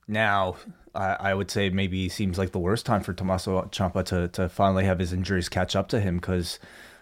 now, 0.05 0.57
I, 0.93 1.15
I 1.19 1.33
would 1.33 1.49
say 1.49 1.69
maybe 1.69 2.09
seems 2.09 2.37
like 2.37 2.51
the 2.51 2.59
worst 2.59 2.85
time 2.85 3.01
for 3.01 3.13
Tommaso 3.13 3.61
Ciampa 3.71 4.03
to 4.07 4.27
to 4.27 4.49
finally 4.49 4.83
have 4.83 4.99
his 4.99 5.13
injuries 5.13 5.47
catch 5.47 5.73
up 5.73 5.87
to 5.89 6.01
him 6.01 6.17
because 6.17 6.59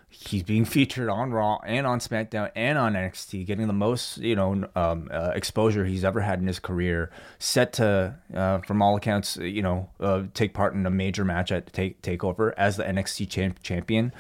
he's 0.10 0.44
being 0.44 0.66
featured 0.66 1.08
on 1.08 1.32
Raw 1.32 1.60
and 1.66 1.86
on 1.86 2.00
SmackDown 2.00 2.52
and 2.56 2.78
on 2.78 2.94
NXT, 2.94 3.46
getting 3.46 3.68
the 3.68 3.74
most 3.74 4.18
you 4.18 4.36
know 4.36 4.68
um, 4.76 5.10
uh, 5.12 5.32
exposure 5.36 5.86
he's 5.86 6.04
ever 6.04 6.22
had 6.22 6.40
in 6.40 6.48
his 6.48 6.60
career. 6.60 7.12
Set 7.38 7.74
to, 7.74 8.16
uh, 8.34 8.60
from 8.60 8.82
all 8.82 8.96
accounts, 8.96 9.38
you 9.38 9.62
know, 9.62 9.90
uh, 10.00 10.24
take 10.34 10.54
part 10.54 10.74
in 10.74 10.86
a 10.86 10.90
major 10.90 11.24
match 11.24 11.52
at 11.52 11.72
take 11.72 12.02
Takeover 12.02 12.54
as 12.58 12.78
the 12.78 12.84
NXT 12.84 13.30
champ- 13.30 13.62
champion. 13.62 14.12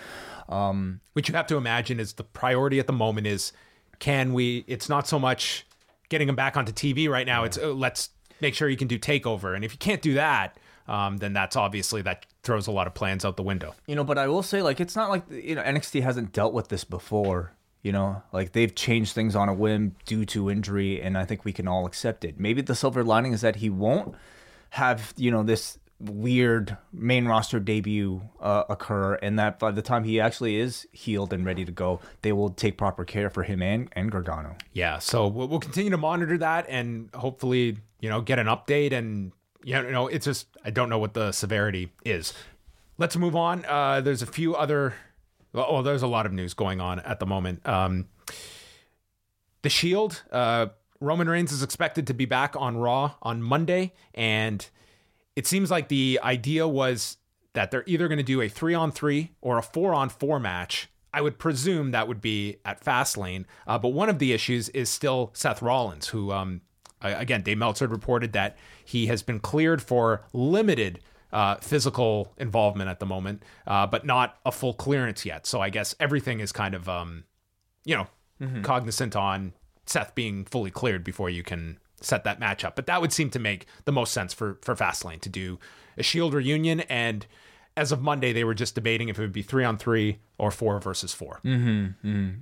Which 1.13 1.27
you 1.29 1.35
have 1.35 1.47
to 1.47 1.57
imagine 1.57 1.99
is 1.99 2.13
the 2.13 2.23
priority 2.23 2.79
at 2.79 2.87
the 2.87 2.93
moment 2.93 3.27
is 3.27 3.51
can 3.99 4.33
we 4.33 4.63
it's 4.67 4.87
not 4.87 5.07
so 5.07 5.19
much 5.19 5.65
getting 6.09 6.29
him 6.29 6.35
back 6.35 6.55
onto 6.55 6.71
TV 6.71 7.09
right 7.09 7.27
now, 7.27 7.43
it's 7.43 7.57
oh, 7.57 7.73
let's 7.73 8.09
make 8.41 8.55
sure 8.55 8.69
you 8.69 8.77
can 8.77 8.87
do 8.87 8.97
takeover 8.97 9.55
and 9.55 9.65
if 9.65 9.73
you 9.73 9.77
can't 9.77 10.01
do 10.01 10.13
that, 10.13 10.57
um, 10.87 11.17
then 11.17 11.33
that's 11.33 11.55
obviously 11.55 12.01
that 12.01 12.25
throws 12.43 12.67
a 12.67 12.71
lot 12.71 12.87
of 12.87 12.93
plans 12.93 13.25
out 13.25 13.37
the 13.37 13.43
window. 13.43 13.75
You 13.85 13.95
know, 13.95 14.03
but 14.03 14.17
I 14.17 14.27
will 14.27 14.43
say, 14.43 14.61
like, 14.61 14.79
it's 14.79 14.95
not 14.95 15.09
like 15.09 15.23
you 15.29 15.55
know 15.55 15.63
NXT 15.63 16.01
hasn't 16.01 16.31
dealt 16.31 16.53
with 16.53 16.69
this 16.69 16.83
before. 16.83 17.53
You 17.81 17.93
know, 17.93 18.23
like 18.33 18.51
they've 18.51 18.73
changed 18.73 19.13
things 19.13 19.35
on 19.35 19.47
a 19.47 19.53
whim 19.53 19.95
due 20.05 20.25
to 20.25 20.49
injury, 20.49 21.01
and 21.01 21.17
I 21.17 21.25
think 21.25 21.45
we 21.45 21.53
can 21.53 21.67
all 21.67 21.85
accept 21.85 22.25
it. 22.25 22.39
Maybe 22.39 22.61
the 22.61 22.75
silver 22.75 23.03
lining 23.03 23.31
is 23.31 23.41
that 23.41 23.57
he 23.57 23.69
won't 23.69 24.15
have 24.71 25.13
you 25.17 25.31
know 25.31 25.43
this 25.43 25.79
weird 25.99 26.77
main 26.93 27.25
roster 27.25 27.59
debut 27.59 28.21
uh, 28.39 28.63
occur, 28.69 29.15
and 29.15 29.37
that 29.39 29.59
by 29.59 29.71
the 29.71 29.81
time 29.81 30.03
he 30.03 30.19
actually 30.19 30.57
is 30.57 30.87
healed 30.91 31.33
and 31.33 31.45
ready 31.45 31.65
to 31.65 31.71
go, 31.71 31.99
they 32.21 32.31
will 32.31 32.49
take 32.49 32.77
proper 32.77 33.03
care 33.05 33.29
for 33.29 33.43
him 33.43 33.61
and 33.61 33.89
and 33.93 34.11
Gargano. 34.11 34.55
Yeah, 34.73 34.99
so 34.99 35.27
we'll, 35.27 35.47
we'll 35.47 35.59
continue 35.59 35.91
to 35.91 35.97
monitor 35.97 36.37
that 36.37 36.65
and 36.69 37.09
hopefully, 37.13 37.77
you 37.99 38.09
know, 38.09 38.21
get 38.21 38.39
an 38.39 38.47
update. 38.47 38.93
And 38.93 39.31
you 39.63 39.81
know, 39.91 40.07
it's 40.07 40.25
just 40.25 40.47
I 40.63 40.69
don't 40.69 40.89
know 40.89 40.99
what 40.99 41.13
the 41.13 41.31
severity 41.31 41.91
is. 42.05 42.33
Let's 42.97 43.15
move 43.15 43.35
on. 43.35 43.65
Uh, 43.65 44.01
there's 44.01 44.21
a 44.21 44.27
few 44.27 44.55
other. 44.55 44.93
Oh, 45.53 45.81
there's 45.81 46.03
a 46.03 46.07
lot 46.07 46.25
of 46.25 46.33
news 46.33 46.53
going 46.53 46.79
on 46.79 46.99
at 46.99 47.19
the 47.19 47.25
moment. 47.25 47.67
Um, 47.67 48.07
the 49.61 49.69
Shield. 49.69 50.23
Uh, 50.31 50.67
Roman 51.01 51.29
Reigns 51.29 51.51
is 51.51 51.63
expected 51.63 52.07
to 52.07 52.13
be 52.13 52.25
back 52.25 52.55
on 52.57 52.77
Raw 52.77 53.15
on 53.21 53.41
Monday, 53.41 53.93
and 54.13 54.67
it 55.35 55.47
seems 55.47 55.71
like 55.71 55.87
the 55.87 56.19
idea 56.21 56.67
was 56.67 57.17
that 57.53 57.71
they're 57.71 57.85
either 57.87 58.07
going 58.07 58.17
to 58.17 58.23
do 58.23 58.41
a 58.41 58.49
three 58.49 58.73
on 58.73 58.91
three 58.91 59.31
or 59.41 59.57
a 59.57 59.61
four 59.61 59.93
on 59.93 60.09
four 60.09 60.39
match. 60.39 60.89
I 61.13 61.21
would 61.21 61.39
presume 61.39 61.91
that 61.91 62.07
would 62.07 62.21
be 62.21 62.57
at 62.65 62.83
Fastlane. 62.83 63.45
Uh, 63.65 63.79
but 63.79 63.89
one 63.89 64.09
of 64.09 64.19
the 64.19 64.33
issues 64.33 64.69
is 64.69 64.89
still 64.89 65.31
Seth 65.33 65.61
Rollins, 65.61 66.09
who, 66.09 66.31
um, 66.31 66.61
uh, 67.01 67.13
again, 67.17 67.41
Dave 67.41 67.57
Meltzer 67.57 67.87
reported 67.87 68.33
that 68.33 68.57
he 68.83 69.07
has 69.07 69.21
been 69.23 69.39
cleared 69.39 69.81
for 69.81 70.21
limited 70.33 70.99
uh, 71.31 71.55
physical 71.55 72.33
involvement 72.37 72.89
at 72.89 72.99
the 72.99 73.05
moment, 73.05 73.43
uh, 73.67 73.85
but 73.85 74.05
not 74.05 74.37
a 74.45 74.51
full 74.51 74.73
clearance 74.73 75.25
yet. 75.25 75.45
So 75.45 75.61
I 75.61 75.69
guess 75.69 75.95
everything 75.99 76.39
is 76.39 76.51
kind 76.51 76.73
of, 76.73 76.89
um, 76.89 77.23
you 77.85 77.95
know, 77.95 78.07
cognizant 78.63 79.15
on 79.15 79.53
Seth 79.85 80.15
being 80.15 80.45
fully 80.45 80.71
cleared 80.71 81.03
before 81.03 81.29
you 81.29 81.43
can 81.43 81.77
set 82.01 82.23
that 82.23 82.39
matchup. 82.39 82.75
But 82.75 82.87
that 82.87 83.01
would 83.01 83.11
seem 83.11 83.29
to 83.31 83.39
make 83.39 83.65
the 83.85 83.91
most 83.91 84.13
sense 84.13 84.33
for 84.33 84.57
for 84.61 84.75
Fastlane 84.75 85.19
to 85.21 85.29
do 85.29 85.59
a 85.97 86.03
Shield 86.03 86.33
reunion. 86.33 86.79
And 86.81 87.25
as 87.75 87.91
of 87.91 88.01
Monday, 88.01 88.33
they 88.33 88.43
were 88.43 88.53
just 88.53 88.75
debating 88.75 89.09
if 89.09 89.19
it 89.19 89.21
would 89.21 89.33
be 89.33 89.41
three 89.41 89.63
on 89.65 89.77
three 89.77 90.19
or 90.37 90.51
four 90.51 90.79
versus 90.79 91.13
4 91.13 91.41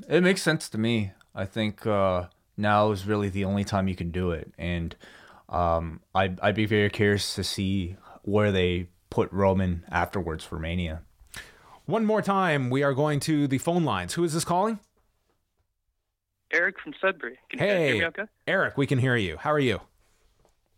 It 0.07 0.21
makes 0.21 0.41
sense 0.41 0.69
to 0.69 0.77
me. 0.77 1.11
I 1.35 1.45
think 1.45 1.85
uh, 1.85 2.25
now 2.57 2.91
is 2.91 3.05
really 3.05 3.29
the 3.29 3.45
only 3.45 3.63
time 3.63 3.87
you 3.87 3.95
can 3.95 4.11
do 4.11 4.31
it, 4.31 4.51
and 4.57 4.95
um, 5.49 6.01
I'd, 6.13 6.39
I'd 6.41 6.55
be 6.55 6.65
very 6.65 6.89
curious 6.89 7.35
to 7.35 7.43
see 7.43 7.95
where 8.23 8.51
they 8.51 8.87
put 9.09 9.31
Roman 9.31 9.83
afterwards 9.89 10.43
for 10.43 10.59
Mania. 10.59 11.01
One 11.85 12.03
more 12.03 12.21
time, 12.21 12.69
we 12.69 12.83
are 12.83 12.93
going 12.93 13.19
to 13.21 13.47
the 13.47 13.57
phone 13.59 13.85
lines. 13.85 14.15
Who 14.15 14.23
is 14.23 14.33
this 14.33 14.43
calling? 14.43 14.79
Eric 16.51 16.79
from 16.79 16.93
Sudbury. 16.99 17.37
Can 17.49 17.59
you 17.59 17.65
hear 17.65 17.77
Hey, 17.77 17.93
me 17.99 18.05
okay? 18.05 18.23
Eric, 18.47 18.77
we 18.77 18.87
can 18.87 18.99
hear 18.99 19.15
you. 19.15 19.37
How 19.37 19.51
are 19.51 19.59
you? 19.59 19.81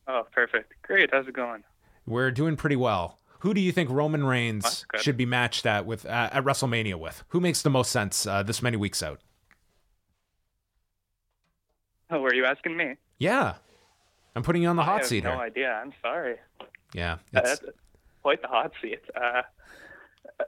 Oh, 0.07 0.25
perfect. 0.31 0.73
Great. 0.83 1.09
How's 1.11 1.27
it 1.27 1.33
going? 1.33 1.63
We're 2.05 2.31
doing 2.31 2.55
pretty 2.55 2.75
well. 2.75 3.19
Who 3.39 3.53
do 3.53 3.61
you 3.61 3.71
think 3.71 3.89
Roman 3.89 4.23
Reigns 4.23 4.85
should 4.97 5.15
be 5.15 5.25
matched 5.25 5.65
at 5.65 5.85
with 5.85 6.05
uh, 6.05 6.29
at 6.31 6.43
WrestleMania 6.43 6.95
with? 6.95 7.23
Who 7.29 7.39
makes 7.39 7.61
the 7.61 7.69
most 7.69 7.91
sense 7.91 8.25
uh, 8.27 8.43
this 8.43 8.61
many 8.61 8.77
weeks 8.77 9.01
out? 9.01 9.21
Oh, 12.09 12.19
were 12.21 12.33
you 12.33 12.45
asking 12.45 12.75
me? 12.77 12.95
Yeah, 13.19 13.55
I'm 14.35 14.43
putting 14.43 14.61
you 14.63 14.69
on 14.69 14.75
the 14.75 14.81
I 14.81 14.85
hot 14.85 14.97
have 14.99 15.07
seat 15.07 15.23
no 15.23 15.31
here. 15.31 15.39
idea. 15.39 15.71
I'm 15.73 15.93
sorry. 16.01 16.35
Yeah, 16.93 17.13
Uh, 17.13 17.39
it's- 17.39 17.59
That's 17.59 17.71
quite 18.21 18.41
the 18.41 18.47
hot 18.47 18.71
seat. 18.81 19.01
Uh, 19.15 19.41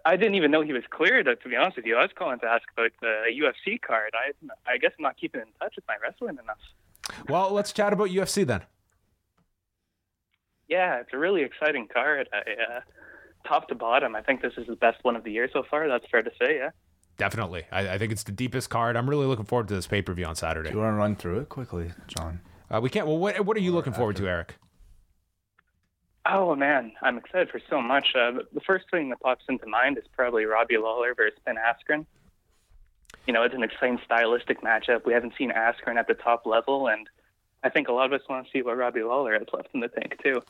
I 0.06 0.16
didn't 0.16 0.36
even 0.36 0.52
know 0.52 0.62
he 0.62 0.74
was 0.74 0.84
cleared. 0.90 1.28
uh, 1.28 1.36
To 1.36 1.50
be 1.50 1.56
honest 1.56 1.78
with 1.78 1.86
you, 1.86 1.96
I 1.98 2.02
was 2.02 2.12
calling 2.16 2.40
to 2.40 2.48
ask 2.48 2.64
about 2.78 2.92
the 3.02 3.24
UFC 3.42 3.78
card. 3.82 4.12
I 4.14 4.32
I 4.72 4.78
guess 4.78 4.92
I'm 4.98 5.04
not 5.04 5.18
keeping 5.18 5.42
in 5.42 5.48
touch 5.60 5.76
with 5.76 5.86
my 5.88 5.96
wrestling 6.02 6.38
enough. 6.44 6.60
well, 7.28 7.52
let's 7.52 7.72
chat 7.74 7.92
about 7.94 8.10
UFC 8.10 8.44
then. 8.46 8.62
Yeah, 10.68 11.00
it's 11.02 11.10
a 11.14 11.18
really 11.18 11.42
exciting 11.44 11.88
card. 11.94 12.30
I, 12.32 12.38
uh, 12.38 12.80
top 13.48 13.68
to 13.70 13.76
bottom, 13.76 14.16
I 14.16 14.22
think 14.22 14.42
this 14.42 14.54
is 14.58 14.68
the 14.68 14.76
best 14.76 15.04
one 15.04 15.16
of 15.18 15.24
the 15.24 15.32
year 15.32 15.50
so 15.52 15.64
far. 15.70 15.88
That's 15.88 16.06
fair 16.10 16.22
to 16.22 16.32
say. 16.40 16.58
Yeah. 16.58 16.70
Definitely, 17.18 17.66
I, 17.72 17.90
I 17.90 17.98
think 17.98 18.12
it's 18.12 18.24
the 18.24 18.32
deepest 18.32 18.70
card. 18.70 18.96
I'm 18.96 19.10
really 19.10 19.26
looking 19.26 19.46
forward 19.46 19.68
to 19.68 19.76
this 19.76 19.88
pay 19.88 20.02
per 20.02 20.14
view 20.14 20.26
on 20.26 20.36
Saturday. 20.36 20.70
Do 20.70 20.76
you 20.76 20.82
want 20.82 20.94
to 20.94 20.98
run 20.98 21.16
through 21.16 21.40
it 21.42 21.50
quickly, 21.50 21.92
John? 22.08 22.42
Uh, 22.70 22.80
we 22.82 22.90
can't. 22.90 23.06
Well, 23.06 23.18
what 23.18 23.46
what 23.46 23.58
are 23.58 23.62
you 23.62 23.72
looking 23.72 23.94
forward 23.94 24.16
to, 24.18 24.28
Eric? 24.28 24.56
Oh 26.26 26.56
man, 26.56 26.94
I'm 27.02 27.18
excited 27.18 27.50
for 27.50 27.60
so 27.70 27.82
much. 27.82 28.10
Uh, 28.16 28.44
the 28.54 28.62
first 28.62 28.86
thing 28.92 29.10
that 29.10 29.20
pops 29.22 29.46
into 29.50 29.66
mind 29.66 29.98
is 29.98 30.04
probably 30.16 30.46
Robbie 30.46 30.78
Lawler 30.78 31.16
versus 31.16 31.40
Ben 31.46 31.56
Askren. 31.56 32.06
You 33.28 33.34
know, 33.34 33.44
it's 33.44 33.56
an 33.56 33.64
exciting 33.64 34.00
stylistic 34.06 34.62
matchup. 34.62 35.06
We 35.06 35.14
haven't 35.14 35.34
seen 35.38 35.52
Askren 35.52 35.98
at 35.98 36.08
the 36.08 36.14
top 36.14 36.46
level, 36.46 36.88
and 36.88 37.08
I 37.64 37.70
think 37.70 37.88
a 37.88 37.92
lot 37.92 38.06
of 38.06 38.14
us 38.14 38.28
want 38.30 38.46
to 38.46 38.52
see 38.52 38.62
what 38.62 38.78
Robbie 38.78 39.04
Lawler 39.04 39.34
has 39.34 39.48
left 39.54 39.70
in 39.74 39.80
the 39.80 39.88
tank 39.88 40.16
too. 40.24 40.42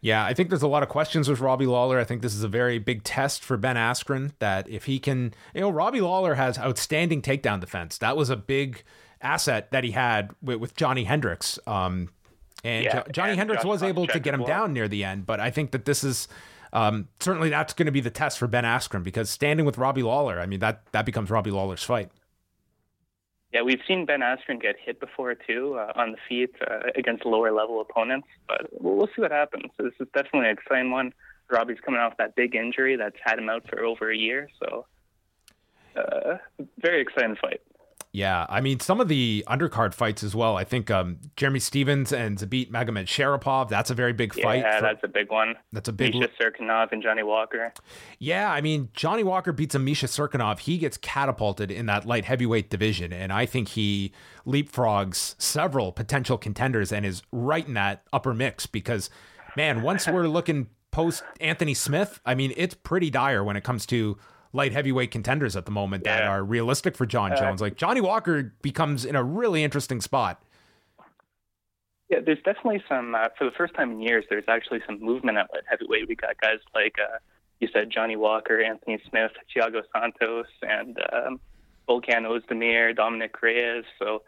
Yeah, 0.00 0.24
I 0.24 0.34
think 0.34 0.50
there's 0.50 0.62
a 0.62 0.68
lot 0.68 0.82
of 0.82 0.88
questions 0.88 1.28
with 1.28 1.40
Robbie 1.40 1.66
Lawler. 1.66 1.98
I 1.98 2.04
think 2.04 2.22
this 2.22 2.34
is 2.34 2.42
a 2.42 2.48
very 2.48 2.78
big 2.78 3.02
test 3.02 3.42
for 3.42 3.56
Ben 3.56 3.76
Askren 3.76 4.32
that 4.38 4.68
if 4.68 4.84
he 4.84 4.98
can, 4.98 5.34
you 5.54 5.60
know, 5.60 5.70
Robbie 5.70 6.00
Lawler 6.00 6.34
has 6.34 6.58
outstanding 6.58 7.22
takedown 7.22 7.60
defense. 7.60 7.98
That 7.98 8.16
was 8.16 8.30
a 8.30 8.36
big 8.36 8.84
asset 9.22 9.70
that 9.72 9.84
he 9.84 9.92
had 9.92 10.30
with, 10.42 10.58
with 10.58 10.76
Johnny 10.76 11.04
Hendricks. 11.04 11.58
Um, 11.66 12.10
and 12.62 12.84
Yeah, 12.84 13.02
Jo- 13.02 13.04
Johnny 13.10 13.30
and 13.30 13.38
Hendricks 13.38 13.62
Josh 13.62 13.68
was 13.68 13.82
able 13.82 14.06
to 14.06 14.20
get 14.20 14.34
him 14.34 14.40
well. 14.40 14.48
down 14.48 14.72
near 14.72 14.88
the 14.88 15.04
end, 15.04 15.26
but 15.26 15.40
I 15.40 15.50
think 15.50 15.70
that 15.72 15.84
this 15.84 16.04
is 16.04 16.28
um, 16.72 17.08
certainly 17.20 17.48
that's 17.48 17.72
going 17.72 17.86
to 17.86 17.92
be 17.92 18.00
the 18.00 18.10
test 18.10 18.38
for 18.38 18.46
Ben 18.46 18.64
Askren 18.64 19.02
because 19.02 19.30
standing 19.30 19.64
with 19.64 19.78
Robbie 19.78 20.02
Lawler, 20.02 20.38
I 20.40 20.46
mean 20.46 20.60
that 20.60 20.82
that 20.92 21.06
becomes 21.06 21.30
Robbie 21.30 21.50
Lawler's 21.50 21.82
fight. 21.82 22.10
Yeah, 23.56 23.62
we've 23.62 23.80
seen 23.88 24.04
Ben 24.04 24.20
Askren 24.20 24.60
get 24.60 24.76
hit 24.78 25.00
before 25.00 25.34
too 25.34 25.78
uh, 25.78 25.90
on 25.94 26.12
the 26.12 26.18
feet 26.28 26.54
uh, 26.60 26.90
against 26.94 27.24
lower 27.24 27.50
level 27.50 27.80
opponents, 27.80 28.28
but 28.46 28.68
we'll, 28.70 28.96
we'll 28.96 29.06
see 29.06 29.22
what 29.22 29.30
happens. 29.30 29.72
This 29.78 29.94
is 29.98 30.06
definitely 30.12 30.50
an 30.50 30.58
exciting 30.58 30.90
one. 30.90 31.14
Robbie's 31.50 31.78
coming 31.82 31.98
off 31.98 32.18
that 32.18 32.36
big 32.36 32.54
injury 32.54 32.96
that's 32.96 33.16
had 33.24 33.38
him 33.38 33.48
out 33.48 33.66
for 33.66 33.82
over 33.82 34.10
a 34.10 34.16
year, 34.16 34.50
so 34.62 34.84
uh, 35.96 36.36
very 36.80 37.00
exciting 37.00 37.34
fight. 37.36 37.62
Yeah, 38.16 38.46
I 38.48 38.62
mean 38.62 38.80
some 38.80 38.98
of 38.98 39.08
the 39.08 39.44
undercard 39.46 39.92
fights 39.92 40.22
as 40.22 40.34
well. 40.34 40.56
I 40.56 40.64
think 40.64 40.90
um, 40.90 41.18
Jeremy 41.36 41.58
Stephens 41.60 42.14
and 42.14 42.38
Zabit 42.38 42.70
Magomedsharipov. 42.70 43.68
That's 43.68 43.90
a 43.90 43.94
very 43.94 44.14
big 44.14 44.32
fight. 44.32 44.60
yeah, 44.62 44.78
for- 44.78 44.82
that's 44.84 45.04
a 45.04 45.08
big 45.08 45.30
one. 45.30 45.54
that's 45.70 45.90
a 45.90 45.92
big. 45.92 46.14
Misha 46.14 46.30
Cirkunov 46.40 46.92
and 46.92 47.02
Johnny 47.02 47.22
Walker. 47.22 47.74
Yeah, 48.18 48.50
I 48.50 48.62
mean, 48.62 48.88
Johnny 48.94 49.22
Walker 49.22 49.52
beats 49.52 49.74
a 49.74 49.78
Misha 49.78 50.06
Cirkunov. 50.06 50.60
He 50.60 50.78
gets 50.78 50.96
catapulted 50.96 51.70
in 51.70 51.84
that 51.86 52.06
light 52.06 52.24
heavyweight 52.24 52.70
division, 52.70 53.12
and 53.12 53.34
I 53.34 53.44
think 53.44 53.68
he 53.68 54.14
leapfrogs 54.46 55.34
several 55.38 55.92
potential 55.92 56.38
contenders 56.38 56.92
and 56.92 57.04
is 57.04 57.20
right 57.32 57.68
in 57.68 57.74
that 57.74 58.02
upper 58.14 58.32
mix 58.32 58.64
because, 58.64 59.10
man, 59.58 59.82
once 59.82 60.08
we're 60.08 60.26
looking 60.26 60.68
post 60.90 61.22
Anthony 61.38 61.74
Smith, 61.74 62.18
I 62.24 62.34
mean, 62.34 62.54
it's 62.56 62.74
pretty 62.74 63.10
dire 63.10 63.44
when 63.44 63.56
it 63.56 63.62
comes 63.62 63.84
to 63.86 64.16
light 64.56 64.72
heavyweight 64.72 65.10
contenders 65.12 65.54
at 65.54 65.64
the 65.66 65.70
moment 65.70 66.02
that 66.04 66.22
are 66.24 66.42
realistic 66.42 66.96
for 66.96 67.06
Jon 67.06 67.36
Jones. 67.36 67.60
Like 67.60 67.76
Johnny 67.76 68.00
Walker 68.00 68.54
becomes 68.62 69.04
in 69.04 69.14
a 69.14 69.22
really 69.22 69.62
interesting 69.62 70.00
spot. 70.00 70.42
Yeah, 72.08 72.18
there's 72.24 72.38
definitely 72.44 72.82
some. 72.88 73.14
Uh, 73.14 73.28
for 73.36 73.44
the 73.44 73.50
first 73.50 73.74
time 73.74 73.90
in 73.90 74.00
years, 74.00 74.24
there's 74.30 74.44
actually 74.48 74.80
some 74.86 75.00
movement 75.00 75.38
at 75.38 75.48
light 75.52 75.64
heavyweight. 75.68 76.08
We 76.08 76.14
got 76.14 76.40
guys 76.40 76.58
like 76.74 76.94
uh, 77.00 77.18
you 77.60 77.68
said, 77.72 77.90
Johnny 77.90 78.16
Walker, 78.16 78.60
Anthony 78.62 78.98
Smith, 79.10 79.32
Thiago 79.54 79.82
Santos, 79.92 80.46
and 80.62 80.98
um, 81.12 81.40
Volkan 81.88 82.22
Ozdemir, 82.24 82.94
Dominic 82.94 83.40
Reyes. 83.42 83.84
So 83.98 84.22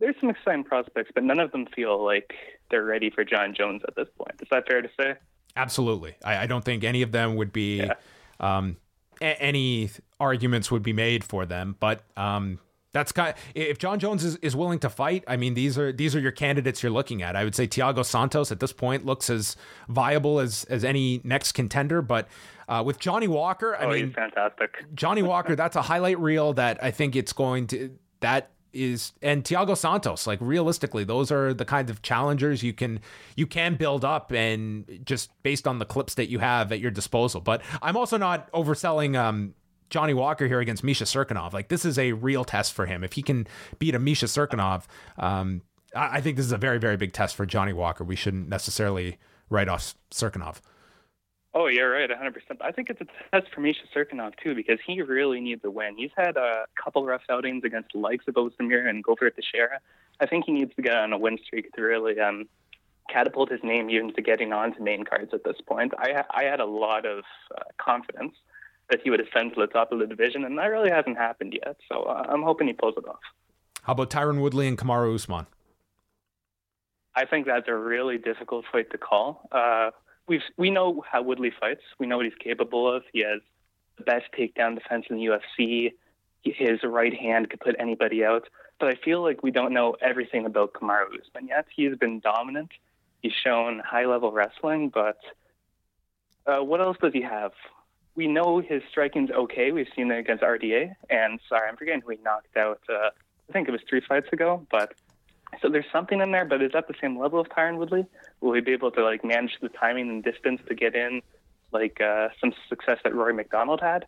there's 0.00 0.16
some 0.20 0.30
exciting 0.30 0.64
prospects, 0.64 1.12
but 1.14 1.22
none 1.22 1.38
of 1.38 1.52
them 1.52 1.66
feel 1.74 2.04
like 2.04 2.34
they're 2.70 2.84
ready 2.84 3.10
for 3.10 3.24
Jon 3.24 3.54
Jones 3.54 3.82
at 3.86 3.94
this 3.96 4.08
point. 4.18 4.40
Is 4.42 4.48
that 4.50 4.66
fair 4.66 4.82
to 4.82 4.88
say? 5.00 5.14
Absolutely. 5.56 6.14
I, 6.24 6.38
I 6.38 6.46
don't 6.46 6.64
think 6.64 6.82
any 6.84 7.02
of 7.02 7.12
them 7.12 7.36
would 7.36 7.52
be, 7.52 7.78
Yeah. 7.78 7.94
um, 8.40 8.76
a- 9.20 9.40
any 9.40 9.90
arguments 10.18 10.70
would 10.70 10.82
be 10.82 10.92
made 10.92 11.24
for 11.24 11.46
them. 11.46 11.76
But 11.78 12.02
um, 12.16 12.58
that's 12.92 13.12
kind. 13.12 13.34
if 13.54 13.78
Jon 13.78 13.98
Jones 13.98 14.24
is, 14.24 14.36
is 14.36 14.56
willing 14.56 14.78
to 14.80 14.90
fight, 14.90 15.24
I 15.28 15.36
mean, 15.36 15.54
these 15.54 15.78
are 15.78 15.92
these 15.92 16.16
are 16.16 16.20
your 16.20 16.32
candidates 16.32 16.82
you're 16.82 16.92
looking 16.92 17.22
at. 17.22 17.36
I 17.36 17.44
would 17.44 17.54
say 17.54 17.66
Thiago 17.68 18.04
Santos 18.04 18.50
at 18.50 18.60
this 18.60 18.72
point 18.72 19.06
looks 19.06 19.30
as 19.30 19.56
viable 19.88 20.40
as 20.40 20.64
as 20.64 20.84
any 20.84 21.20
next 21.22 21.52
contender. 21.52 22.02
But 22.02 22.28
uh, 22.68 22.82
with 22.84 22.98
Johnny 22.98 23.28
Walker, 23.28 23.76
I 23.76 23.84
oh, 23.84 23.90
mean, 23.90 24.12
fantastic. 24.12 24.84
Johnny 24.94 25.22
Walker, 25.22 25.54
that's 25.54 25.76
a 25.76 25.82
highlight 25.82 26.18
reel 26.18 26.52
that 26.54 26.82
I 26.82 26.90
think 26.90 27.14
it's 27.14 27.32
going 27.32 27.68
to 27.68 27.96
that 28.20 28.50
is 28.72 29.12
and 29.22 29.44
Thiago 29.44 29.76
Santos 29.76 30.26
like 30.26 30.38
realistically 30.40 31.04
those 31.04 31.30
are 31.32 31.52
the 31.52 31.64
kinds 31.64 31.90
of 31.90 32.02
challengers 32.02 32.62
you 32.62 32.72
can 32.72 33.00
you 33.36 33.46
can 33.46 33.74
build 33.74 34.04
up 34.04 34.32
and 34.32 35.00
just 35.04 35.30
based 35.42 35.66
on 35.66 35.78
the 35.78 35.84
clips 35.84 36.14
that 36.14 36.28
you 36.28 36.38
have 36.38 36.72
at 36.72 36.80
your 36.80 36.90
disposal. 36.90 37.40
But 37.40 37.62
I'm 37.82 37.96
also 37.96 38.16
not 38.16 38.50
overselling 38.52 39.16
um 39.16 39.54
Johnny 39.88 40.14
Walker 40.14 40.46
here 40.46 40.60
against 40.60 40.84
Misha 40.84 41.04
Cirkunov. 41.04 41.52
Like 41.52 41.68
this 41.68 41.84
is 41.84 41.98
a 41.98 42.12
real 42.12 42.44
test 42.44 42.72
for 42.72 42.86
him. 42.86 43.02
If 43.02 43.14
he 43.14 43.22
can 43.22 43.46
beat 43.78 43.94
a 43.94 43.98
Misha 43.98 44.26
Cirkunov 44.26 44.84
um 45.18 45.62
I, 45.94 46.18
I 46.18 46.20
think 46.20 46.36
this 46.36 46.46
is 46.46 46.52
a 46.52 46.58
very 46.58 46.78
very 46.78 46.96
big 46.96 47.12
test 47.12 47.36
for 47.36 47.46
Johnny 47.46 47.72
Walker. 47.72 48.04
We 48.04 48.16
shouldn't 48.16 48.48
necessarily 48.48 49.18
write 49.48 49.68
off 49.68 49.94
Cirkunov 50.10 50.60
Oh, 51.52 51.66
you're 51.66 51.90
right, 51.90 52.08
100%. 52.08 52.34
I 52.60 52.70
think 52.70 52.90
it's 52.90 53.00
a 53.00 53.06
test 53.32 53.52
for 53.52 53.60
Misha 53.60 53.80
Cirkunov, 53.94 54.34
too, 54.42 54.54
because 54.54 54.78
he 54.86 55.02
really 55.02 55.40
needs 55.40 55.62
a 55.64 55.70
win. 55.70 55.96
He's 55.96 56.12
had 56.16 56.36
a 56.36 56.66
couple 56.82 57.04
rough 57.04 57.22
outings 57.28 57.64
against 57.64 57.90
the 57.92 57.98
likes 57.98 58.26
of 58.28 58.34
Ozdemir 58.34 58.88
and 58.88 59.02
Glover 59.02 59.30
Teixeira. 59.30 59.80
I 60.20 60.26
think 60.26 60.44
he 60.44 60.52
needs 60.52 60.72
to 60.76 60.82
get 60.82 60.94
on 60.94 61.12
a 61.12 61.18
win 61.18 61.38
streak 61.44 61.72
to 61.72 61.82
really 61.82 62.20
um, 62.20 62.48
catapult 63.10 63.50
his 63.50 63.60
name 63.64 63.90
even 63.90 64.14
to 64.14 64.22
getting 64.22 64.52
on 64.52 64.74
to 64.74 64.80
main 64.82 65.04
cards 65.04 65.34
at 65.34 65.42
this 65.42 65.56
point. 65.66 65.92
I, 65.98 66.22
I 66.30 66.44
had 66.44 66.60
a 66.60 66.66
lot 66.66 67.04
of 67.04 67.24
uh, 67.56 67.62
confidence 67.78 68.34
that 68.88 69.00
he 69.02 69.10
would 69.10 69.20
ascend 69.20 69.54
to 69.54 69.60
the 69.60 69.66
top 69.66 69.90
of 69.90 69.98
the 69.98 70.06
division, 70.06 70.44
and 70.44 70.56
that 70.58 70.66
really 70.66 70.90
hasn't 70.90 71.16
happened 71.16 71.58
yet. 71.64 71.76
So 71.90 72.02
uh, 72.02 72.26
I'm 72.28 72.42
hoping 72.42 72.68
he 72.68 72.74
pulls 72.74 72.94
it 72.96 73.08
off. 73.08 73.18
how 73.82 73.94
about 73.94 74.10
Tyron 74.10 74.40
Woodley 74.40 74.68
and 74.68 74.78
Kamaru 74.78 75.14
Usman 75.16 75.46
I 77.14 77.26
think 77.26 77.46
that's 77.46 77.68
a 77.68 77.74
really 77.74 78.18
difficult 78.18 78.64
fight 78.70 78.90
to 78.92 78.98
call. 78.98 79.48
Uh, 79.50 79.90
we've 80.30 80.40
we 80.56 80.70
know 80.70 81.04
how 81.10 81.20
Woodley 81.20 81.52
fights. 81.60 81.82
We 81.98 82.06
know 82.06 82.16
what 82.16 82.24
he's 82.24 82.34
capable 82.42 82.90
of. 82.90 83.02
He 83.12 83.20
has 83.20 83.40
the 83.98 84.04
best 84.04 84.26
takedown 84.38 84.76
defense 84.76 85.06
in 85.10 85.16
the 85.16 85.26
UFC. 85.26 85.92
His 86.42 86.82
right 86.84 87.12
hand 87.12 87.50
could 87.50 87.60
put 87.60 87.76
anybody 87.78 88.24
out. 88.24 88.48
But 88.78 88.88
I 88.88 88.94
feel 88.94 89.22
like 89.22 89.42
we 89.42 89.50
don't 89.50 89.74
know 89.74 89.96
everything 90.00 90.46
about 90.46 90.72
Kamaru 90.72 91.20
Usman 91.20 91.48
yet. 91.48 91.66
He's 91.74 91.96
been 91.98 92.20
dominant. 92.20 92.70
He's 93.20 93.32
shown 93.32 93.82
high 93.84 94.06
level 94.06 94.32
wrestling, 94.32 94.88
but 94.88 95.18
uh, 96.46 96.64
what 96.64 96.80
else 96.80 96.96
does 97.02 97.12
he 97.12 97.20
have? 97.20 97.52
We 98.14 98.26
know 98.26 98.60
his 98.60 98.82
striking's 98.90 99.30
okay. 99.30 99.72
We've 99.72 99.88
seen 99.94 100.10
it 100.10 100.18
against 100.18 100.42
RDA, 100.42 100.94
and 101.10 101.38
sorry, 101.46 101.68
I'm 101.68 101.76
forgetting 101.76 102.00
who 102.00 102.12
he 102.12 102.18
knocked 102.24 102.56
out. 102.56 102.80
Uh, 102.88 103.10
I 103.48 103.52
think 103.52 103.68
it 103.68 103.72
was 103.72 103.82
three 103.88 104.00
fights 104.00 104.28
ago, 104.32 104.66
but 104.70 104.94
so 105.60 105.68
there's 105.68 105.90
something 105.92 106.20
in 106.20 106.30
there, 106.30 106.46
but 106.46 106.62
is 106.62 106.72
that 106.72 106.88
the 106.88 106.94
same 107.00 107.18
level 107.18 107.40
of 107.40 107.48
Tyron 107.48 107.76
Woodley? 107.76 108.06
Will 108.40 108.54
he 108.54 108.60
be 108.60 108.72
able 108.72 108.90
to 108.92 109.04
like 109.04 109.24
manage 109.24 109.58
the 109.60 109.68
timing 109.68 110.08
and 110.08 110.24
distance 110.24 110.60
to 110.68 110.74
get 110.74 110.94
in, 110.94 111.22
like 111.72 112.00
uh, 112.00 112.28
some 112.40 112.52
success 112.68 112.98
that 113.04 113.14
Rory 113.14 113.34
MacDonald 113.34 113.80
had? 113.80 114.06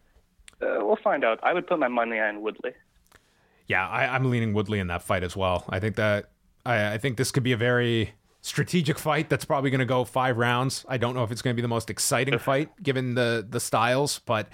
Uh, 0.60 0.78
we'll 0.80 0.98
find 1.02 1.24
out. 1.24 1.40
I 1.42 1.52
would 1.52 1.66
put 1.66 1.78
my 1.78 1.88
money 1.88 2.18
on 2.18 2.40
Woodley. 2.40 2.72
Yeah, 3.66 3.86
I, 3.88 4.14
I'm 4.14 4.30
leaning 4.30 4.52
Woodley 4.54 4.78
in 4.78 4.86
that 4.88 5.02
fight 5.02 5.22
as 5.22 5.36
well. 5.36 5.64
I 5.68 5.80
think 5.80 5.96
that 5.96 6.30
I, 6.64 6.94
I 6.94 6.98
think 6.98 7.16
this 7.16 7.30
could 7.30 7.42
be 7.42 7.52
a 7.52 7.56
very 7.56 8.12
strategic 8.40 8.98
fight 8.98 9.28
that's 9.28 9.44
probably 9.44 9.70
going 9.70 9.80
to 9.80 9.86
go 9.86 10.04
five 10.04 10.36
rounds. 10.36 10.84
I 10.88 10.98
don't 10.98 11.14
know 11.14 11.24
if 11.24 11.30
it's 11.30 11.42
going 11.42 11.54
to 11.54 11.56
be 11.56 11.62
the 11.62 11.68
most 11.68 11.90
exciting 11.90 12.38
fight 12.38 12.70
given 12.82 13.14
the 13.14 13.46
the 13.48 13.60
styles, 13.60 14.20
but 14.20 14.48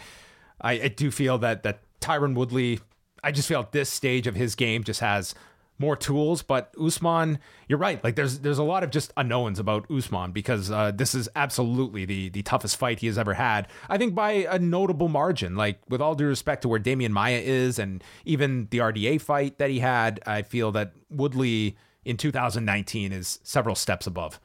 I, 0.60 0.72
I 0.72 0.88
do 0.88 1.10
feel 1.10 1.38
that 1.38 1.62
that 1.62 1.80
Tyron 2.00 2.34
Woodley. 2.34 2.80
I 3.24 3.32
just 3.32 3.48
feel 3.48 3.60
at 3.60 3.72
this 3.72 3.90
stage 3.90 4.28
of 4.28 4.36
his 4.36 4.54
game 4.54 4.84
just 4.84 5.00
has 5.00 5.34
more 5.78 5.96
tools. 5.96 6.42
But 6.42 6.74
Usman, 6.80 7.38
you're 7.68 7.78
right. 7.78 8.02
Like 8.02 8.16
there's 8.16 8.40
there's 8.40 8.58
a 8.58 8.64
lot 8.64 8.82
of 8.82 8.90
just 8.90 9.12
unknowns 9.16 9.58
about 9.58 9.90
Usman 9.90 10.32
because 10.32 10.70
uh, 10.70 10.92
this 10.94 11.14
is 11.14 11.28
absolutely 11.36 12.04
the 12.04 12.28
the 12.28 12.42
toughest 12.42 12.76
fight 12.76 13.00
he 13.00 13.06
has 13.06 13.18
ever 13.18 13.34
had. 13.34 13.68
I 13.88 13.98
think 13.98 14.14
by 14.14 14.32
a 14.32 14.58
notable 14.58 15.08
margin. 15.08 15.56
Like 15.56 15.80
with 15.88 16.00
all 16.00 16.14
due 16.14 16.26
respect 16.26 16.62
to 16.62 16.68
where 16.68 16.80
Demian 16.80 17.10
Maia 17.10 17.38
is, 17.38 17.78
and 17.78 18.02
even 18.24 18.68
the 18.70 18.78
RDA 18.78 19.20
fight 19.20 19.58
that 19.58 19.70
he 19.70 19.80
had, 19.80 20.20
I 20.26 20.42
feel 20.42 20.72
that 20.72 20.92
Woodley 21.10 21.76
in 22.04 22.16
2019 22.16 23.12
is 23.12 23.38
several 23.42 23.74
steps 23.74 24.06
above. 24.06 24.40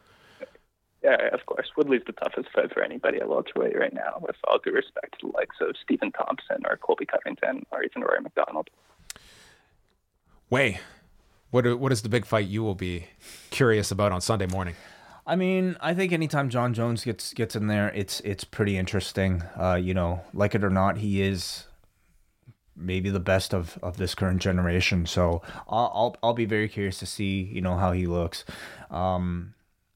Yeah, 1.04 1.17
of 1.34 1.46
course. 1.46 1.67
Woodley's 1.76 2.02
the 2.06 2.13
toughest 2.13 2.50
fight 2.54 2.74
for 2.74 2.82
anybody 2.82 3.19
at 3.19 3.28
welterweight 3.28 3.78
right 3.78 3.93
now, 3.93 4.19
with 4.22 4.38
all 4.46 4.58
due 4.58 4.72
respect 4.72 5.19
to 5.19 5.28
the 5.28 5.34
likes 5.34 5.58
of 5.60 5.76
Stephen 5.82 6.13
Thompson 6.13 6.63
or 6.65 6.78
Colby 6.78 7.06
Covington 7.06 7.65
or 7.72 7.84
even 7.84 8.04
Rory 8.04 8.22
MacDonald. 8.22 8.69
Wai, 10.50 10.80
what 11.53 11.79
what 11.79 11.91
is 11.91 12.01
the 12.01 12.09
big 12.09 12.25
fight 12.25 12.47
you 12.47 12.63
will 12.63 12.73
be 12.73 13.05
curious 13.51 13.91
about 13.91 14.11
on 14.11 14.21
Sunday 14.21 14.47
morning? 14.47 14.75
I 15.25 15.35
mean, 15.35 15.77
I 15.79 15.93
think 15.93 16.11
anytime 16.11 16.49
Jon 16.49 16.73
Jones 16.73 17.03
gets 17.05 17.31
gets 17.33 17.55
in 17.55 17.67
there, 17.67 17.91
it's 17.93 18.19
it's 18.21 18.43
pretty 18.43 18.75
interesting. 18.75 19.43
Uh, 19.57 19.75
you 19.75 19.93
know, 19.93 20.21
like 20.33 20.55
it 20.55 20.63
or 20.63 20.71
not, 20.71 20.97
he 20.97 21.21
is 21.21 21.65
maybe 22.75 23.11
the 23.11 23.19
best 23.19 23.53
of, 23.53 23.77
of 23.83 23.97
this 23.97 24.15
current 24.15 24.41
generation. 24.41 25.05
So 25.05 25.43
I'll, 25.69 25.91
I'll 25.93 26.15
I'll 26.23 26.33
be 26.33 26.45
very 26.45 26.67
curious 26.67 26.97
to 26.99 27.05
see 27.05 27.43
you 27.43 27.61
know 27.61 27.77
how 27.77 27.91
he 27.91 28.07
looks. 28.07 28.45
Um, 28.89 29.53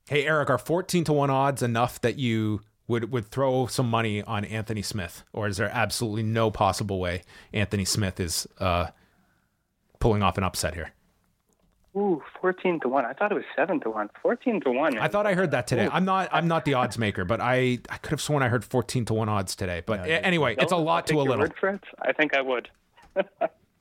Hey 0.07 0.25
Eric, 0.25 0.49
are 0.51 0.59
fourteen 0.59 1.03
to 1.05 1.11
one 1.11 1.31
odds 1.31 1.63
enough 1.63 1.99
that 2.01 2.17
you 2.17 2.61
would 2.87 3.11
would 3.11 3.25
throw 3.25 3.65
some 3.65 3.89
money 3.89 4.21
on 4.21 4.45
Anthony 4.45 4.83
Smith, 4.83 5.23
or 5.33 5.47
is 5.47 5.57
there 5.57 5.71
absolutely 5.73 6.23
no 6.23 6.51
possible 6.51 6.99
way 6.99 7.23
Anthony 7.51 7.83
Smith 7.83 8.19
is 8.19 8.47
uh, 8.59 8.87
pulling 9.99 10.21
off 10.21 10.37
an 10.37 10.45
upset 10.45 10.75
here? 10.75 10.93
Ooh, 11.97 12.21
14 12.41 12.79
to 12.81 12.89
1. 12.89 13.05
I 13.05 13.13
thought 13.13 13.31
it 13.31 13.35
was 13.35 13.43
7 13.55 13.79
to 13.81 13.89
1. 13.89 14.09
14 14.21 14.61
to 14.61 14.71
1. 14.71 14.99
I 14.99 15.07
thought 15.07 15.25
I 15.25 15.33
heard 15.33 15.51
that 15.51 15.65
today. 15.65 15.89
I'm 15.91 16.05
not 16.05 16.29
I'm 16.31 16.47
not 16.47 16.63
the 16.63 16.75
odds 16.75 16.97
maker, 16.97 17.25
but 17.25 17.41
I, 17.41 17.79
I 17.89 17.97
could 17.97 18.11
have 18.11 18.21
sworn 18.21 18.43
I 18.43 18.49
heard 18.49 18.63
14 18.63 19.05
to 19.05 19.13
1 19.15 19.27
odds 19.29 19.55
today. 19.55 19.81
But 19.85 20.01
a- 20.01 20.23
anyway, 20.23 20.55
it's 20.59 20.71
a 20.71 20.77
lot 20.77 21.07
to 21.07 21.15
a 21.15 21.23
little. 21.23 21.39
Word 21.39 21.53
for 21.59 21.69
it? 21.69 21.83
I 22.01 22.13
think 22.13 22.35
I 22.35 22.41
would. 22.41 22.69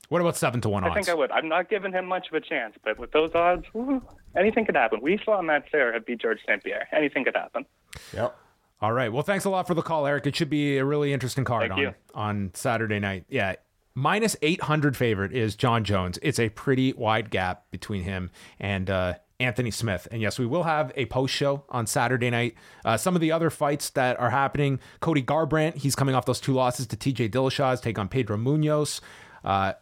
What 0.08 0.20
about 0.20 0.36
7 0.36 0.60
to 0.60 0.68
1 0.68 0.84
I 0.84 0.94
think 0.94 1.08
I 1.08 1.14
would. 1.14 1.32
I'm 1.32 1.48
not 1.48 1.68
giving 1.68 1.92
him 1.92 2.06
much 2.06 2.28
of 2.28 2.34
a 2.34 2.40
chance, 2.40 2.76
but 2.84 2.96
with 2.96 3.10
those 3.10 3.32
odds, 3.34 3.64
ooh, 3.74 4.00
anything 4.36 4.64
could 4.64 4.76
happen. 4.76 5.00
We 5.02 5.18
saw 5.24 5.42
Matt 5.42 5.64
Serra 5.72 6.00
beat 6.00 6.20
George 6.20 6.38
St. 6.46 6.62
Pierre. 6.62 6.86
Anything 6.92 7.24
could 7.24 7.34
happen. 7.34 7.66
yep. 8.14 8.36
All 8.80 8.92
right. 8.92 9.12
Well, 9.12 9.22
thanks 9.22 9.46
a 9.46 9.50
lot 9.50 9.66
for 9.66 9.74
the 9.74 9.82
call, 9.82 10.06
Eric. 10.06 10.26
It 10.26 10.36
should 10.36 10.50
be 10.50 10.76
a 10.76 10.84
really 10.84 11.12
interesting 11.12 11.44
card 11.44 11.62
Thank 11.62 11.72
on, 11.72 11.78
you. 11.78 11.94
on 12.14 12.50
Saturday 12.54 13.00
night. 13.00 13.24
Yeah. 13.28 13.56
Minus 13.98 14.36
800 14.42 14.94
favorite 14.94 15.32
is 15.32 15.56
Jon 15.56 15.82
Jones. 15.82 16.18
It's 16.20 16.38
a 16.38 16.50
pretty 16.50 16.92
wide 16.92 17.30
gap 17.30 17.64
between 17.70 18.02
him 18.02 18.30
and 18.60 18.90
uh, 18.90 19.14
Anthony 19.40 19.70
Smith. 19.70 20.06
And 20.10 20.20
yes, 20.20 20.38
we 20.38 20.44
will 20.44 20.64
have 20.64 20.92
a 20.96 21.06
post 21.06 21.32
show 21.32 21.64
on 21.70 21.86
Saturday 21.86 22.28
night. 22.28 22.56
Uh, 22.84 22.98
some 22.98 23.14
of 23.14 23.22
the 23.22 23.32
other 23.32 23.48
fights 23.48 23.88
that 23.90 24.20
are 24.20 24.28
happening 24.28 24.80
Cody 25.00 25.22
Garbrandt, 25.22 25.76
he's 25.76 25.94
coming 25.94 26.14
off 26.14 26.26
those 26.26 26.40
two 26.40 26.52
losses 26.52 26.86
to 26.88 26.96
TJ 26.96 27.30
Dillashaw, 27.30 27.80
take 27.80 27.98
on 27.98 28.08
Pedro 28.08 28.36
Munhoz. 28.36 29.00
Uh, 29.42 29.72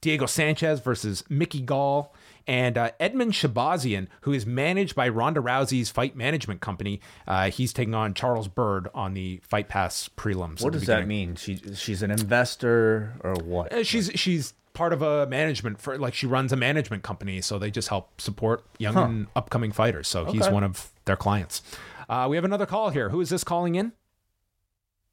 Diego 0.00 0.26
Sanchez 0.26 0.80
versus 0.80 1.22
Mickey 1.28 1.60
Gall, 1.60 2.12
and 2.46 2.76
uh, 2.78 2.90
Edmen 3.00 3.30
Shahbazyan, 3.30 4.08
who 4.22 4.32
is 4.32 4.46
managed 4.46 4.94
by 4.94 5.08
Ronda 5.08 5.40
Rousey's 5.40 5.90
fight 5.90 6.16
management 6.16 6.60
company. 6.60 7.00
Uh, 7.26 7.50
he's 7.50 7.72
taking 7.72 7.94
on 7.94 8.14
Charles 8.14 8.48
Byrd 8.48 8.88
on 8.94 9.14
the 9.14 9.40
Fight 9.42 9.68
Pass 9.68 10.08
prelims. 10.16 10.62
What 10.62 10.68
at 10.68 10.72
the 10.72 10.78
does 10.80 10.86
that 10.86 11.06
mean? 11.06 11.36
She 11.36 11.56
she's 11.74 12.02
an 12.02 12.10
investor 12.10 13.14
or 13.22 13.34
what? 13.34 13.72
Uh, 13.72 13.82
she's 13.82 14.10
she's 14.14 14.54
part 14.72 14.92
of 14.92 15.02
a 15.02 15.26
management 15.26 15.80
for 15.80 15.98
like 15.98 16.14
she 16.14 16.26
runs 16.26 16.52
a 16.52 16.56
management 16.56 17.02
company, 17.02 17.40
so 17.40 17.58
they 17.58 17.70
just 17.70 17.88
help 17.88 18.20
support 18.20 18.64
young 18.78 18.96
and 18.96 19.26
upcoming 19.36 19.72
fighters. 19.72 20.08
So 20.08 20.24
he's 20.26 20.48
one 20.48 20.64
of 20.64 20.90
their 21.04 21.16
clients. 21.16 21.62
Uh, 22.08 22.26
we 22.28 22.36
have 22.36 22.44
another 22.44 22.66
call 22.66 22.90
here. 22.90 23.10
Who 23.10 23.20
is 23.20 23.30
this 23.30 23.44
calling 23.44 23.74
in? 23.76 23.92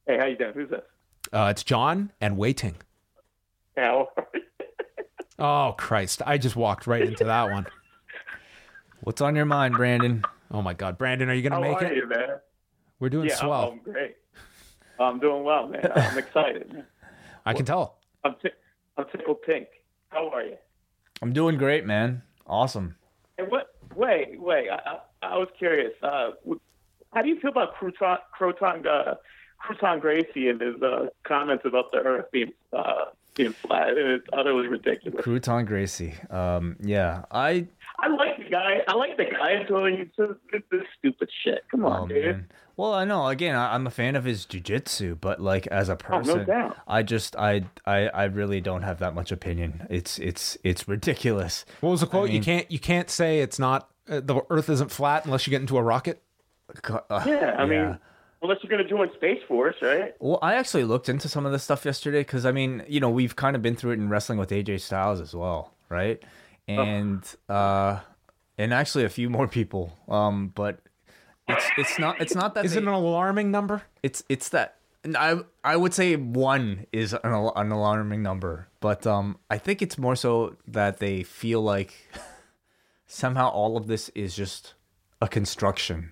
Hey, 0.07 0.17
how 0.17 0.25
you 0.25 0.37
doing? 0.37 0.53
Who's 0.53 0.69
this? 0.69 0.81
Uh, 1.31 1.49
it's 1.51 1.63
John 1.63 2.11
and 2.21 2.37
waiting. 2.37 2.75
Al. 3.75 4.09
Oh 5.39 5.75
Christ! 5.77 6.21
I 6.25 6.37
just 6.37 6.55
walked 6.55 6.87
right 6.87 7.03
into 7.03 7.23
that 7.25 7.51
one. 7.51 7.67
What's 9.01 9.21
on 9.21 9.35
your 9.35 9.45
mind, 9.45 9.75
Brandon? 9.75 10.23
Oh 10.51 10.61
my 10.61 10.73
God, 10.73 10.97
Brandon, 10.97 11.29
are 11.29 11.33
you 11.33 11.43
gonna 11.47 11.55
How 11.55 11.61
make 11.61 11.81
are 11.81 11.85
it? 11.85 11.95
you, 11.95 12.07
man? 12.07 12.29
We're 12.99 13.09
doing 13.09 13.29
Yeah, 13.29 13.35
swell. 13.35 13.71
I'm 13.73 13.79
great. 13.79 14.15
I'm 14.99 15.19
doing 15.19 15.43
well, 15.43 15.67
man. 15.67 15.87
I'm 15.95 16.17
excited. 16.17 16.83
I 17.45 17.53
can 17.53 17.65
tell. 17.65 17.99
I'm 18.23 18.35
t- 18.41 18.49
I'm 18.97 19.05
tickled 19.11 19.43
pink. 19.43 19.67
How 20.09 20.29
are 20.29 20.43
you? 20.43 20.57
I'm 21.21 21.33
doing 21.33 21.57
great, 21.57 21.85
man. 21.85 22.23
Awesome. 22.47 22.95
Hey, 23.37 23.43
what? 23.47 23.67
Wait, 23.95 24.39
wait. 24.41 24.69
I, 24.69 24.75
I, 25.21 25.27
I 25.33 25.37
was 25.37 25.49
curious. 25.57 25.93
Uh, 26.01 26.31
how 27.13 27.21
do 27.21 27.29
you 27.29 27.39
feel 27.39 27.51
about 27.51 27.75
Crouton, 27.75 28.17
Croton, 28.31 28.85
uh, 28.87 29.15
Crouton 29.63 29.99
Gracie 30.01 30.49
and 30.49 30.59
his 30.59 30.81
uh, 30.81 31.07
comments 31.23 31.63
about 31.65 31.91
the 31.91 31.97
Earth 31.99 32.25
being 32.31 32.51
uh, 32.73 33.05
being 33.37 33.53
flat? 33.53 33.89
It's 33.95 34.27
utterly 34.33 34.67
ridiculous. 34.67 35.23
Crouton 35.23 35.65
Gracie. 35.65 36.15
Um, 36.29 36.75
yeah, 36.81 37.23
I. 37.31 37.67
I 37.99 38.09
like 38.09 38.37
the 38.37 38.49
guy. 38.49 38.81
I 38.87 38.93
like 38.95 39.17
the 39.17 39.25
guy 39.25 39.51
until 39.53 39.85
he's 39.85 40.07
just 40.17 40.39
this, 40.51 40.61
this 40.71 40.81
stupid 40.99 41.29
shit. 41.43 41.63
Come 41.71 41.85
on, 41.85 42.03
Oh 42.03 42.07
dude. 42.07 42.25
man. 42.25 42.47
Well, 42.75 42.93
I 42.93 43.05
know. 43.05 43.27
Again, 43.27 43.55
I, 43.55 43.73
I'm 43.73 43.87
a 43.87 43.89
fan 43.89 44.15
of 44.15 44.23
his 44.23 44.45
jujitsu, 44.45 45.19
but 45.19 45.39
like 45.41 45.65
as 45.67 45.89
a 45.89 45.93
Oh, 45.93 45.95
no 45.95 46.17
person, 46.23 46.45
doubt. 46.45 46.77
I 46.87 47.01
just 47.01 47.35
I, 47.37 47.63
I 47.87 48.07
I 48.09 48.23
really 48.25 48.61
don't 48.61 48.83
have 48.83 48.99
that 48.99 49.15
much 49.15 49.31
opinion. 49.31 49.87
It's 49.89 50.19
it's 50.19 50.59
it's 50.63 50.87
ridiculous. 50.87 51.65
What 51.81 51.89
was 51.89 52.01
the 52.01 52.07
quote? 52.07 52.27
you 52.29 52.33
mean- 52.33 52.43
can't 52.43 52.71
you 52.71 52.77
can't 52.79 53.09
say 53.09 53.39
it's 53.39 53.57
not 53.57 53.89
uh, 54.07 54.19
the 54.23 54.41
Earth 54.51 54.69
isn't 54.69 54.91
flat 54.91 55.25
unless 55.25 55.47
you 55.47 55.51
get 55.51 55.61
into 55.61 55.77
a 55.77 55.81
rocket. 55.81 56.21
Co- 56.83 57.03
uh, 57.09 57.23
Yeah, 57.25 57.55
I 57.57 57.63
Yeah. 57.63 57.65
mean, 57.65 57.99
unless 58.41 58.57
you're 58.63 58.69
going 58.69 58.83
to 58.83 58.89
join 58.89 59.11
Space 59.15 59.41
Force, 59.47 59.75
right? 59.81 60.13
Well, 60.19 60.39
I 60.41 60.55
actually 60.55 60.83
looked 60.83 61.09
into 61.09 61.27
some 61.29 61.45
of 61.45 61.51
this 61.51 61.63
stuff 61.63 61.85
yesterday 61.85 62.19
because 62.21 62.45
I 62.45 62.51
mean, 62.51 62.83
you 62.87 62.99
know, 62.99 63.09
we've 63.09 63.35
kind 63.35 63.55
of 63.55 63.61
been 63.61 63.75
through 63.75 63.91
it 63.91 63.99
in 63.99 64.09
wrestling 64.09 64.37
with 64.39 64.49
AJ 64.49 64.81
Styles 64.81 65.19
as 65.21 65.33
well, 65.35 65.73
right? 65.89 66.21
And 66.67 67.23
uh, 67.49 67.99
and 68.57 68.73
actually 68.73 69.05
a 69.05 69.09
few 69.09 69.29
more 69.29 69.47
people. 69.47 69.97
Um, 70.09 70.49
but 70.53 70.79
it's 71.47 71.65
it's 71.77 71.99
not 71.99 72.19
it's 72.21 72.35
not 72.35 72.55
that 72.55 72.65
Is 72.65 72.71
they- 72.73 72.77
it 72.79 72.83
an 72.83 72.89
alarming 72.89 73.51
number? 73.51 73.83
it's 74.03 74.23
it's 74.27 74.49
that 74.49 74.75
I 75.15 75.39
I 75.63 75.77
would 75.77 75.93
say 75.93 76.15
one 76.17 76.85
is 76.91 77.13
an, 77.13 77.19
al- 77.23 77.53
an 77.55 77.71
alarming 77.71 78.21
number, 78.21 78.67
but 78.81 79.07
um 79.07 79.37
I 79.49 79.57
think 79.57 79.81
it's 79.81 79.97
more 79.97 80.15
so 80.17 80.57
that 80.67 80.97
they 80.97 81.23
feel 81.23 81.61
like 81.61 81.93
somehow 83.07 83.49
all 83.49 83.77
of 83.77 83.87
this 83.87 84.09
is 84.09 84.35
just 84.35 84.73
a 85.21 85.27
construction. 85.27 86.11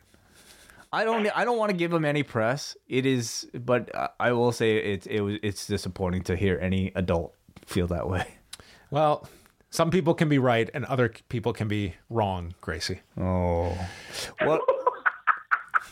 I 0.95 1.03
don't 1.03 1.27
I 1.37 1.43
don't 1.45 1.57
want 1.57 1.71
to 1.71 1.77
give 1.77 1.91
him 1.91 2.05
any 2.05 2.23
press. 2.23 2.75
It 2.87 3.05
is, 3.05 3.47
but 3.53 3.93
I- 3.95 4.09
I 4.19 4.31
will 4.31 4.51
say 4.51 4.77
it 4.77 5.05
it 5.07 5.21
was 5.21 5.35
it's 5.43 5.67
disappointing 5.67 6.23
to 6.23 6.35
hear 6.35 6.57
any 6.61 6.91
adult 6.95 7.33
feel 7.65 7.87
that 7.87 8.07
way. 8.07 8.25
Well, 8.91 9.27
some 9.71 9.89
people 9.91 10.13
can 10.13 10.29
be 10.29 10.37
right 10.37 10.69
and 10.73 10.85
other 10.85 11.09
people 11.27 11.51
can 11.51 11.67
be 11.67 11.95
wrong, 12.09 12.53
Gracie. 12.61 13.01
Oh, 13.19 13.75
what? 14.43 14.61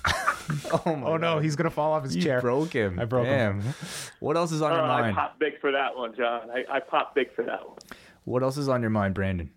oh 0.86 0.96
my! 0.96 1.08
Oh 1.08 1.18
no, 1.18 1.40
he's 1.40 1.56
gonna 1.56 1.70
fall 1.70 1.94
off 1.94 2.04
his 2.04 2.16
You 2.16 2.22
chair. 2.22 2.42
broke 2.42 2.72
him. 2.74 3.00
I 3.00 3.06
broke 3.06 3.26
him. 3.28 3.62
What 4.20 4.38
else 4.38 4.52
is 4.52 4.62
on 4.62 4.72
your 4.72 4.82
Uh, 4.82 4.88
I 4.88 5.02
mind? 5.02 5.16
popped 5.16 5.40
big 5.40 5.60
for 5.60 5.72
that 5.72 5.96
one, 5.96 6.16
John. 6.16 6.50
I, 6.52 6.64
I 6.70 6.80
popped 6.80 7.16
big 7.16 7.34
for 7.34 7.44
that 7.44 7.68
one. 7.68 7.78
What 8.26 8.44
else 8.44 8.58
is 8.58 8.70
on 8.70 8.82
your 8.82 8.90
mind, 8.90 9.16
Brandon? 9.16 9.50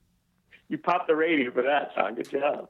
You 0.68 0.78
popped 0.78 1.06
the 1.06 1.14
radio 1.14 1.50
for 1.52 1.62
that, 1.62 1.94
John. 1.94 2.14
Good 2.16 2.30
job. 2.30 2.68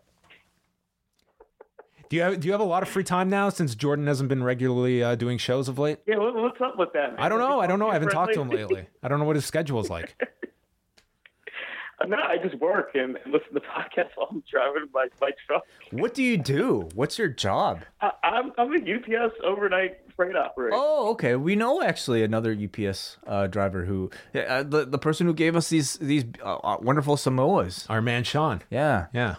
Do 2.08 2.16
you 2.16 2.22
have 2.22 2.40
do 2.40 2.46
you 2.46 2.52
have 2.52 2.60
a 2.60 2.64
lot 2.64 2.82
of 2.82 2.88
free 2.88 3.04
time 3.04 3.28
now 3.28 3.48
since 3.48 3.74
Jordan 3.74 4.06
hasn't 4.06 4.28
been 4.28 4.44
regularly 4.44 5.02
uh, 5.02 5.14
doing 5.14 5.38
shows 5.38 5.68
of 5.68 5.78
late? 5.78 5.98
Yeah, 6.06 6.18
what, 6.18 6.34
what's 6.34 6.60
up 6.60 6.78
with 6.78 6.92
that? 6.92 7.12
Man? 7.12 7.20
I 7.20 7.28
don't 7.28 7.38
know. 7.38 7.60
I 7.60 7.66
don't 7.66 7.78
know. 7.78 7.88
I 7.88 7.94
haven't 7.94 8.10
talked 8.10 8.34
to 8.34 8.40
him 8.40 8.50
lately. 8.50 8.86
I 9.02 9.08
don't 9.08 9.18
know 9.18 9.24
what 9.24 9.36
his 9.36 9.44
schedule 9.44 9.80
is 9.80 9.90
like. 9.90 10.14
no, 12.06 12.16
I 12.16 12.36
just 12.36 12.54
work 12.60 12.90
and 12.94 13.14
listen 13.26 13.54
to 13.54 13.60
podcasts 13.60 14.10
while 14.14 14.28
I'm 14.30 14.42
driving 14.50 14.88
my, 14.92 15.08
my 15.20 15.30
truck. 15.46 15.64
What 15.90 16.14
do 16.14 16.22
you 16.22 16.36
do? 16.36 16.88
What's 16.94 17.18
your 17.18 17.28
job? 17.28 17.84
I, 18.00 18.12
I'm, 18.22 18.52
I'm 18.58 18.72
a 18.72 18.76
UPS 18.76 19.34
overnight 19.42 19.98
freight 20.14 20.36
operator. 20.36 20.76
Oh, 20.76 21.10
okay. 21.12 21.36
We 21.36 21.56
know 21.56 21.82
actually 21.82 22.22
another 22.22 22.56
UPS 22.56 23.18
uh, 23.26 23.46
driver 23.46 23.84
who 23.84 24.10
uh, 24.34 24.62
the 24.62 24.84
the 24.84 24.98
person 24.98 25.26
who 25.26 25.34
gave 25.34 25.56
us 25.56 25.68
these 25.68 25.94
these 25.94 26.24
uh, 26.42 26.56
uh, 26.56 26.76
wonderful 26.80 27.16
Samoas. 27.16 27.88
Our 27.88 28.02
man 28.02 28.24
Sean. 28.24 28.62
Yeah. 28.70 29.06
Yeah. 29.12 29.36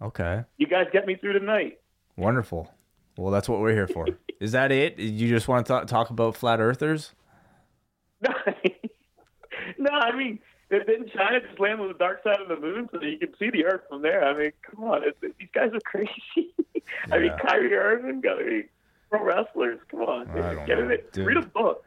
Okay. 0.00 0.44
You 0.58 0.66
guys 0.66 0.86
get 0.92 1.06
me 1.06 1.16
through 1.16 1.34
the 1.34 1.44
night. 1.44 1.78
Wonderful. 2.16 2.72
Well, 3.16 3.32
that's 3.32 3.48
what 3.48 3.60
we're 3.60 3.72
here 3.72 3.88
for. 3.88 4.06
Is 4.40 4.52
that 4.52 4.70
it? 4.72 4.98
You 4.98 5.28
just 5.28 5.48
want 5.48 5.66
to 5.66 5.84
talk 5.86 6.10
about 6.10 6.36
flat 6.36 6.60
earthers? 6.60 7.12
No, 8.20 8.30
no, 9.78 9.90
I 9.90 10.16
mean, 10.16 10.38
didn't 10.70 11.10
China 11.12 11.40
just 11.40 11.58
land 11.60 11.80
on 11.80 11.88
the 11.88 11.94
dark 11.94 12.22
side 12.22 12.40
of 12.40 12.48
the 12.48 12.56
moon 12.56 12.88
so 12.92 12.98
that 12.98 13.06
you 13.06 13.18
can 13.18 13.34
see 13.38 13.50
the 13.50 13.64
Earth 13.64 13.82
from 13.88 14.02
there? 14.02 14.24
I 14.24 14.36
mean, 14.36 14.52
come 14.62 14.84
on, 14.84 15.02
it's, 15.04 15.18
these 15.38 15.48
guys 15.54 15.70
are 15.72 15.80
crazy. 15.80 16.54
I 17.10 17.18
mean, 17.18 17.26
Yeah. 17.26 17.38
Kyrie 17.38 17.74
Irving, 17.74 18.22
I 18.28 18.42
mean, 18.42 18.64
pro 19.10 19.22
wrestlers, 19.24 19.78
come 19.90 20.02
on, 20.02 20.28
I 20.30 20.54
don't 20.54 20.66
get 20.66 20.78
know, 20.78 20.88
it. 20.88 21.12
dude. 21.12 21.26
Read 21.26 21.36
a 21.38 21.42
book. 21.42 21.84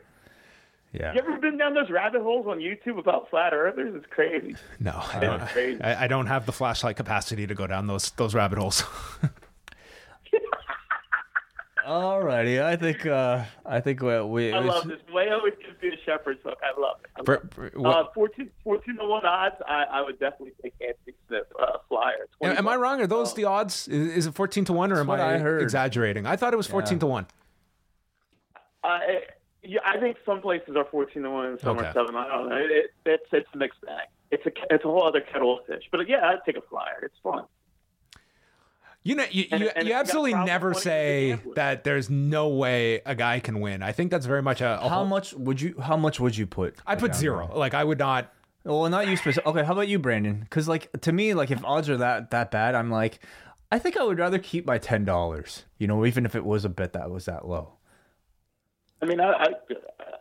Yeah. 0.94 1.13
You 1.13 1.20
ever 1.20 1.38
been 1.38 1.58
down 1.58 1.76
those 1.76 1.92
rabbit 1.92 2.22
holes 2.24 2.48
on 2.48 2.58
YouTube 2.60 2.98
about 2.98 3.30
flat 3.30 3.54
earthers? 3.54 3.94
It's 3.96 4.08
crazy. 4.10 4.56
No, 4.80 5.00
I 5.13 5.20
don't, 5.20 5.39
crazy. 5.48 5.82
I, 5.82 6.06
I 6.06 6.08
don't 6.08 6.26
have 6.26 6.48
the 6.48 6.52
flashlight 6.52 6.96
capacity 6.96 7.46
to 7.46 7.54
go 7.54 7.68
down 7.68 7.86
those 7.86 8.10
those 8.12 8.34
rabbit 8.34 8.58
holes. 8.58 8.84
Alrighty, 11.88 12.62
I 12.62 12.76
think 12.76 13.06
uh, 13.06 13.46
I 13.65 13.80
think 13.80 14.02
we. 14.02 14.22
we 14.22 14.54
I 14.54 14.60
love 14.60 14.88
this. 14.88 15.00
Wai 15.12 15.30
always 15.30 15.54
gives 15.65 15.82
me 15.82 15.89
a 15.89 15.98
shepherd's 16.06 16.42
hook. 16.44 16.58
I 16.62 16.80
love 16.80 16.98
it. 17.04 17.10
I 17.15 17.32
love 17.32 17.44
it. 17.46 17.54
for- 17.54 17.70
what- 17.80 17.96
Uh, 17.98 18.10
14, 18.13 18.50
14 18.63 18.98
to 18.98 19.06
1 19.06 19.26
odds, 19.26 19.56
I, 19.68 19.86
I 19.89 20.02
would 20.02 20.20
definitely 20.20 20.52
take 20.62 20.74
Anthony 20.82 21.15
Smith 21.28 21.46
uh, 21.60 21.78
flyer. 21.88 22.28
am, 22.44 22.50
20 22.50 22.58
am 22.58 22.68
I 22.68 22.76
wrong? 22.76 23.02
Are 23.02 23.08
those 23.08 23.34
the 23.34 23.46
odds? 23.46 23.88
Is, 23.88 24.12
is 24.18 24.28
it 24.28 24.36
fourteen 24.36 24.65
to 24.65 24.74
one, 24.74 24.92
or 24.92 25.00
am 25.00 25.10
I, 25.10 25.36
I 25.36 25.38
heard. 25.38 25.62
exaggerating? 25.63 26.26
I 26.28 26.36
thought 26.36 26.54
it 26.54 26.58
was 26.58 26.68
fourteen 26.68 26.98
Yeah. 26.98 27.00
to 27.02 27.08
one. 27.08 27.28
Uh, 28.84 29.00
yeah, 29.63 29.80
I 29.86 30.00
think 30.00 30.18
some 30.26 30.42
places 30.42 30.76
are 30.78 30.86
14 30.86 31.24
to 31.24 31.30
1 31.30 31.46
and 31.46 31.60
some 31.60 31.78
Okay. 31.78 31.88
are 31.88 31.94
7. 31.94 32.15
I 32.15 32.28
don't 32.30 32.48
know. 32.50 32.56
It, 32.56 32.72
it, 32.72 32.92
it's, 33.06 33.24
it's 33.34 33.50
a 33.54 33.58
mixed 33.58 33.82
bag. 33.82 34.08
It's 34.32 34.46
a, 34.46 34.52
it's 34.74 34.86
a 34.86 34.88
whole 34.88 35.04
other 35.06 35.20
kettle 35.20 35.60
of 35.60 35.65
fish. 35.65 35.84
But 35.92 36.08
yeah, 36.08 36.26
I'd 36.30 36.39
take 36.46 36.56
a 36.56 36.62
flyer. 36.62 37.00
It's 37.04 37.18
fun. 37.22 37.44
You 39.04 39.16
know, 39.16 39.26
you, 39.32 39.46
And- 39.52 39.62
you, 39.62 39.70
and 39.76 39.88
you 39.88 39.94
you 39.94 40.00
absolutely 40.00 40.34
never 40.34 40.74
say 40.74 41.40
that 41.56 41.84
there's 41.86 42.10
no 42.10 42.50
way 42.50 43.02
a 43.06 43.16
guy 43.16 43.40
can 43.40 43.62
win. 43.62 43.82
I 43.82 43.92
think 43.94 44.12
that's 44.12 44.26
very 44.26 44.42
much 44.42 44.60
a, 44.62 44.78
a 44.80 44.90
How 44.90 44.90
whole- 44.98 45.06
much 45.06 45.34
would 45.34 45.62
you? 45.62 45.76
How 45.82 45.96
much 45.98 46.20
would 46.20 46.36
you 46.38 46.46
put? 46.46 46.76
I 46.86 46.96
put 46.96 47.16
zero. 47.16 47.48
there? 47.48 47.58
Like 47.58 47.74
I 47.74 47.84
would 47.84 48.00
not. 48.00 48.34
Well, 48.66 48.90
not 48.90 49.08
you 49.08 49.16
specific. 49.16 49.48
Okay, 49.48 49.64
how 49.64 49.72
about 49.72 49.88
you, 49.88 50.00
Brandon? 50.00 50.42
Because 50.42 50.68
like 50.68 50.92
to 51.02 51.12
me, 51.14 51.34
like 51.34 51.50
if 51.50 51.64
odds 51.64 51.90
are 51.90 51.98
that 51.98 52.32
that 52.32 52.52
bad, 52.52 52.76
I'm 52.76 52.92
like, 52.92 53.20
I 53.72 53.80
think 53.80 53.96
I 53.98 54.04
would 54.04 54.20
rather 54.20 54.38
keep 54.38 54.66
my 54.68 54.78
ten 54.78 55.06
dollars. 55.06 55.64
You 55.78 55.88
know, 55.88 56.06
even 56.06 56.26
if 56.26 56.36
it 56.36 56.44
was 56.44 56.66
a 56.66 56.70
bet 56.70 56.92
that 56.94 57.10
was 57.10 57.26
that 57.26 57.48
low. 57.48 57.76
I 59.02 59.06
mean, 59.06 59.22
I, 59.22 59.32
I, 59.32 59.48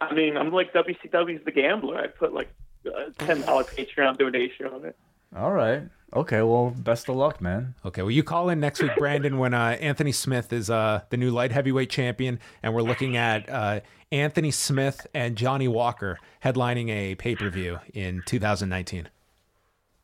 I 0.01 0.15
mean, 0.15 0.37
I'm 0.37 0.53
like 0.53 0.73
WCW's 0.73 1.45
The 1.45 1.51
Gambler. 1.51 1.99
I 1.99 2.07
put 2.07 2.33
like 2.33 2.49
a 2.87 3.11
$10 3.19 3.43
Patreon 3.45 4.17
donation 4.17 4.67
on 4.67 4.85
it. 4.85 4.97
All 5.37 5.53
right. 5.53 5.83
Okay. 6.15 6.43
Well, 6.43 6.71
best 6.71 7.09
of 7.09 7.17
luck, 7.17 7.41
man. 7.41 7.75
Okay, 7.85 8.01
well, 8.03 8.11
you 8.11 8.23
call 8.23 8.49
in 8.49 8.61
next 8.61 8.81
week, 8.83 8.93
Brandon, 8.97 9.39
when 9.39 9.53
uh, 9.53 9.77
Anthony 9.81 10.13
Smith 10.13 10.53
is 10.55 10.71
uh, 10.71 11.03
the 11.11 11.17
new 11.19 11.31
light 11.31 11.53
heavyweight 11.53 11.91
champion, 11.91 12.41
and 12.63 12.75
we're 12.75 12.81
looking 12.83 13.17
at 13.17 13.49
uh, 13.51 13.81
Anthony 14.11 14.51
Smith 14.51 15.07
and 15.13 15.37
Johnny 15.37 15.69
Walker 15.69 16.19
headlining 16.43 16.89
a 16.89 17.15
pay 17.17 17.37
per 17.37 17.51
view 17.51 17.79
in 17.93 18.23
2019. 18.25 19.09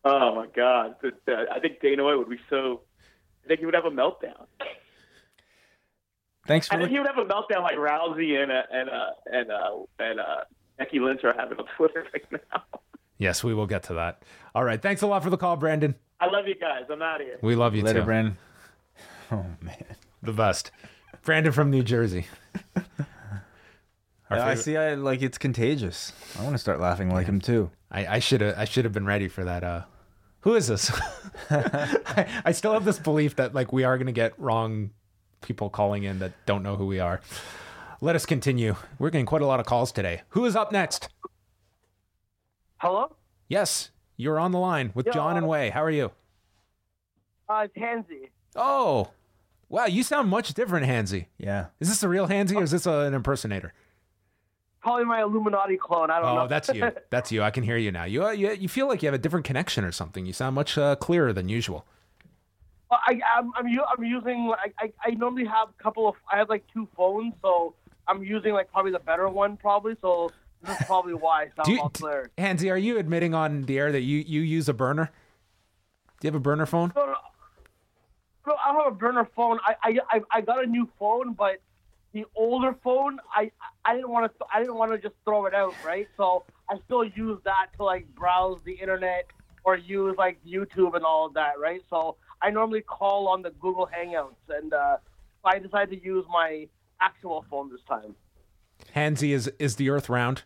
Oh 0.04 0.34
my 0.34 0.46
God! 0.54 0.96
The- 1.00 1.12
the- 1.24 1.46
I 1.50 1.58
think 1.60 1.80
Dana 1.80 2.04
White 2.04 2.18
would 2.18 2.28
be 2.28 2.38
so. 2.50 2.82
I 3.44 3.48
think 3.48 3.60
he 3.60 3.66
would 3.66 3.74
have 3.74 3.86
a 3.86 3.90
meltdown. 3.90 4.46
Thanks 6.46 6.68
for 6.68 6.74
I 6.74 6.76
think 6.76 6.90
the, 6.90 6.94
he 6.94 6.98
would 6.98 7.08
have 7.08 7.16
a 7.18 7.24
meltdown 7.24 7.62
like 7.62 7.76
Rousey 7.76 8.42
and 8.42 8.52
uh, 8.52 8.62
and 8.70 8.90
uh, 8.90 9.10
and 9.32 9.50
uh, 9.50 9.78
and 9.98 10.20
uh, 10.20 10.44
Becky 10.76 11.00
Lynch 11.00 11.24
are 11.24 11.32
having 11.32 11.58
on 11.58 11.64
Twitter 11.78 12.06
right 12.12 12.24
now. 12.52 12.62
Yes, 13.18 13.44
we 13.44 13.54
will 13.54 13.66
get 13.66 13.84
to 13.84 13.94
that. 13.94 14.22
All 14.54 14.64
right, 14.64 14.80
thanks 14.80 15.02
a 15.02 15.06
lot 15.06 15.22
for 15.22 15.30
the 15.30 15.36
call, 15.36 15.56
Brandon. 15.56 15.94
I 16.20 16.26
love 16.30 16.46
you 16.48 16.54
guys. 16.54 16.82
I'm 16.90 17.02
out 17.02 17.20
of 17.20 17.26
here. 17.26 17.38
We 17.42 17.54
love 17.54 17.74
you 17.74 17.82
later, 17.82 18.00
too. 18.00 18.04
Brandon. 18.06 18.36
Oh 19.32 19.44
man. 19.62 19.84
The 20.22 20.32
best. 20.32 20.70
Brandon 21.24 21.50
from 21.52 21.70
New 21.70 21.82
Jersey. 21.82 22.26
Our 22.76 22.82
Yeah, 24.30 24.36
I 24.36 24.38
favorite- 24.50 24.58
see. 24.62 24.76
I 24.76 24.94
like 24.94 25.22
it's 25.22 25.38
contagious. 25.38 26.12
I 26.38 26.42
want 26.42 26.54
to 26.54 26.58
start 26.58 26.78
laughing 26.78 27.10
like 27.10 27.26
him 27.26 27.40
too. 27.40 27.70
I, 27.90 28.06
I 28.06 28.18
should 28.18 28.42
have 28.42 28.56
I 28.58 28.64
should 28.66 28.84
have 28.84 28.92
been 28.92 29.06
ready 29.06 29.28
for 29.28 29.42
that. 29.44 29.64
Uh, 29.64 29.82
who 30.40 30.54
is 30.54 30.66
this? 30.68 30.92
I, 31.50 32.28
I 32.44 32.52
still 32.52 32.74
have 32.74 32.84
this 32.84 32.98
belief 32.98 33.36
that 33.36 33.54
like 33.54 33.72
we 33.72 33.82
are 33.84 33.96
gonna 33.98 34.12
get 34.12 34.38
wrong 34.38 34.90
people 35.40 35.70
calling 35.70 36.04
in 36.04 36.18
that 36.18 36.32
don't 36.46 36.62
know 36.62 36.76
who 36.76 36.86
we 36.86 37.00
are. 37.00 37.20
Let 38.00 38.14
us 38.14 38.26
continue. 38.26 38.76
We're 38.98 39.10
getting 39.10 39.26
quite 39.26 39.42
a 39.42 39.46
lot 39.46 39.58
of 39.60 39.66
calls 39.66 39.90
today. 39.90 40.22
Who 40.30 40.44
is 40.44 40.54
up 40.54 40.70
next? 40.70 41.08
Hello? 42.84 43.16
Yes, 43.48 43.90
you're 44.18 44.38
on 44.38 44.52
the 44.52 44.58
line 44.58 44.92
with 44.94 45.10
John 45.10 45.38
and 45.38 45.46
Wai. 45.46 45.70
How 45.70 45.82
are 45.82 45.90
you? 45.90 46.12
Uh, 47.48 47.62
it's 47.64 47.74
Hansy. 47.76 48.28
Oh, 48.54 49.08
wow, 49.70 49.86
you 49.86 50.02
sound 50.02 50.28
much 50.28 50.52
different, 50.52 50.84
Hansy. 50.86 51.26
Yeah. 51.38 51.68
Is 51.80 51.88
this 51.88 52.02
a 52.02 52.08
real 52.10 52.26
Hansy 52.28 52.56
or 52.56 52.62
is 52.62 52.70
this 52.72 52.84
a, 52.84 52.92
an 53.00 53.14
impersonator? 53.14 53.72
Probably 54.82 55.06
my 55.06 55.22
Illuminati 55.22 55.78
clone. 55.78 56.10
I 56.10 56.20
don't 56.20 56.34
know. 56.34 56.42
Oh, 56.42 56.46
that's 56.46 56.68
you. 56.68 56.92
That's 57.10 57.32
you. 57.32 57.42
I 57.42 57.50
can 57.50 57.62
hear 57.62 57.78
you 57.78 57.90
now. 57.90 58.04
You, 58.04 58.26
uh, 58.26 58.30
you 58.32 58.50
you 58.52 58.68
feel 58.68 58.86
like 58.86 59.02
you 59.02 59.06
have 59.06 59.14
a 59.14 59.18
different 59.18 59.46
connection 59.46 59.82
or 59.82 59.92
something. 59.92 60.26
You 60.26 60.34
sound 60.34 60.54
much 60.54 60.76
uh, 60.76 60.94
clearer 60.96 61.32
than 61.32 61.48
usual. 61.48 61.86
Well, 62.90 63.00
I, 63.06 63.18
I'm, 63.34 63.50
I'm, 63.56 63.66
u- 63.66 63.82
I'm 63.90 64.04
using. 64.04 64.52
I, 64.62 64.70
I, 64.78 64.92
I 65.02 65.10
normally 65.12 65.46
have 65.46 65.70
a 65.70 65.82
couple 65.82 66.06
of. 66.06 66.16
I 66.30 66.36
have 66.36 66.50
like 66.50 66.66
two 66.70 66.86
phones, 66.94 67.32
so 67.40 67.74
I'm 68.06 68.22
using 68.22 68.52
like 68.52 68.70
probably 68.70 68.92
the 68.92 68.98
better 68.98 69.26
one, 69.30 69.56
probably. 69.56 69.96
So 70.02 70.30
this 70.64 70.80
is 70.80 70.86
probably 70.86 71.14
why 71.14 71.42
I 71.42 71.48
sound 71.56 71.68
you, 71.68 71.80
all 71.80 71.90
clear. 71.90 72.30
Hansy, 72.38 72.70
are 72.70 72.78
you 72.78 72.98
admitting 72.98 73.34
on 73.34 73.62
the 73.62 73.78
air 73.78 73.92
that 73.92 74.02
you, 74.02 74.18
you 74.26 74.40
use 74.40 74.68
a 74.68 74.74
burner? 74.74 75.10
Do 76.20 76.26
you 76.26 76.28
have 76.28 76.34
a 76.34 76.40
burner 76.40 76.66
phone? 76.66 76.92
No, 76.96 77.06
no, 77.06 77.14
no, 78.46 78.54
I 78.54 78.72
don't 78.72 78.84
have 78.84 78.92
a 78.92 78.96
burner 78.96 79.28
phone. 79.36 79.58
I, 79.66 79.74
I, 79.82 79.98
I, 80.10 80.20
I 80.30 80.40
got 80.40 80.64
a 80.64 80.66
new 80.66 80.88
phone, 80.98 81.32
but 81.34 81.60
the 82.12 82.24
older 82.36 82.76
phone, 82.82 83.18
I, 83.34 83.50
I 83.84 83.94
didn't 83.94 84.10
want 84.10 84.32
to. 84.32 84.46
I 84.52 84.60
didn't 84.60 84.76
want 84.76 84.92
to 84.92 84.98
just 84.98 85.16
throw 85.24 85.46
it 85.46 85.54
out, 85.54 85.74
right? 85.84 86.06
So 86.16 86.44
I 86.70 86.76
still 86.84 87.04
use 87.04 87.40
that 87.44 87.66
to 87.76 87.84
like 87.84 88.06
browse 88.14 88.60
the 88.64 88.72
internet 88.72 89.26
or 89.64 89.76
use 89.76 90.14
like 90.16 90.38
YouTube 90.46 90.94
and 90.94 91.04
all 91.04 91.26
of 91.26 91.34
that, 91.34 91.58
right? 91.58 91.82
So 91.90 92.16
I 92.40 92.50
normally 92.50 92.82
call 92.82 93.26
on 93.28 93.42
the 93.42 93.50
Google 93.50 93.88
Hangouts, 93.92 94.36
and 94.48 94.72
uh, 94.72 94.98
I 95.44 95.58
decided 95.58 95.98
to 95.98 96.04
use 96.04 96.24
my 96.30 96.68
actual 97.00 97.44
phone 97.50 97.70
this 97.70 97.80
time. 97.88 98.14
Hansy, 98.94 99.32
is 99.32 99.50
is 99.58 99.76
the 99.76 99.90
Earth 99.90 100.08
round? 100.08 100.44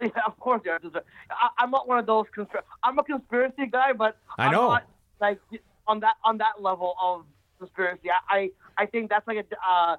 Yeah, 0.02 0.10
of 0.26 0.38
course, 0.38 0.62
yeah. 0.64 0.78
there's 0.80 0.94
a- 0.94 1.02
I, 1.30 1.48
I'm 1.58 1.70
not 1.70 1.88
one 1.88 1.98
of 1.98 2.06
those. 2.06 2.26
Conspir- 2.36 2.62
I'm 2.84 2.98
a 2.98 3.02
conspiracy 3.04 3.66
guy, 3.66 3.92
but 3.92 4.16
I 4.38 4.46
I'm 4.46 4.52
know. 4.52 4.68
not, 4.68 4.84
like 5.20 5.40
on 5.86 6.00
that 6.00 6.14
on 6.24 6.38
that 6.38 6.60
level 6.62 6.94
of 7.02 7.24
conspiracy. 7.58 8.08
I 8.10 8.36
I, 8.36 8.50
I 8.78 8.86
think 8.86 9.10
that's 9.10 9.26
like 9.26 9.38
a 9.38 9.68
uh, 9.68 9.96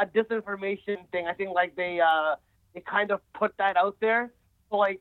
a 0.00 0.06
disinformation 0.06 1.08
thing. 1.10 1.26
I 1.26 1.32
think 1.32 1.50
like 1.54 1.74
they 1.74 2.00
uh 2.00 2.36
they 2.74 2.80
kind 2.80 3.10
of 3.10 3.20
put 3.32 3.56
that 3.58 3.76
out 3.76 3.96
there. 4.00 4.30
So 4.68 4.76
like, 4.76 5.00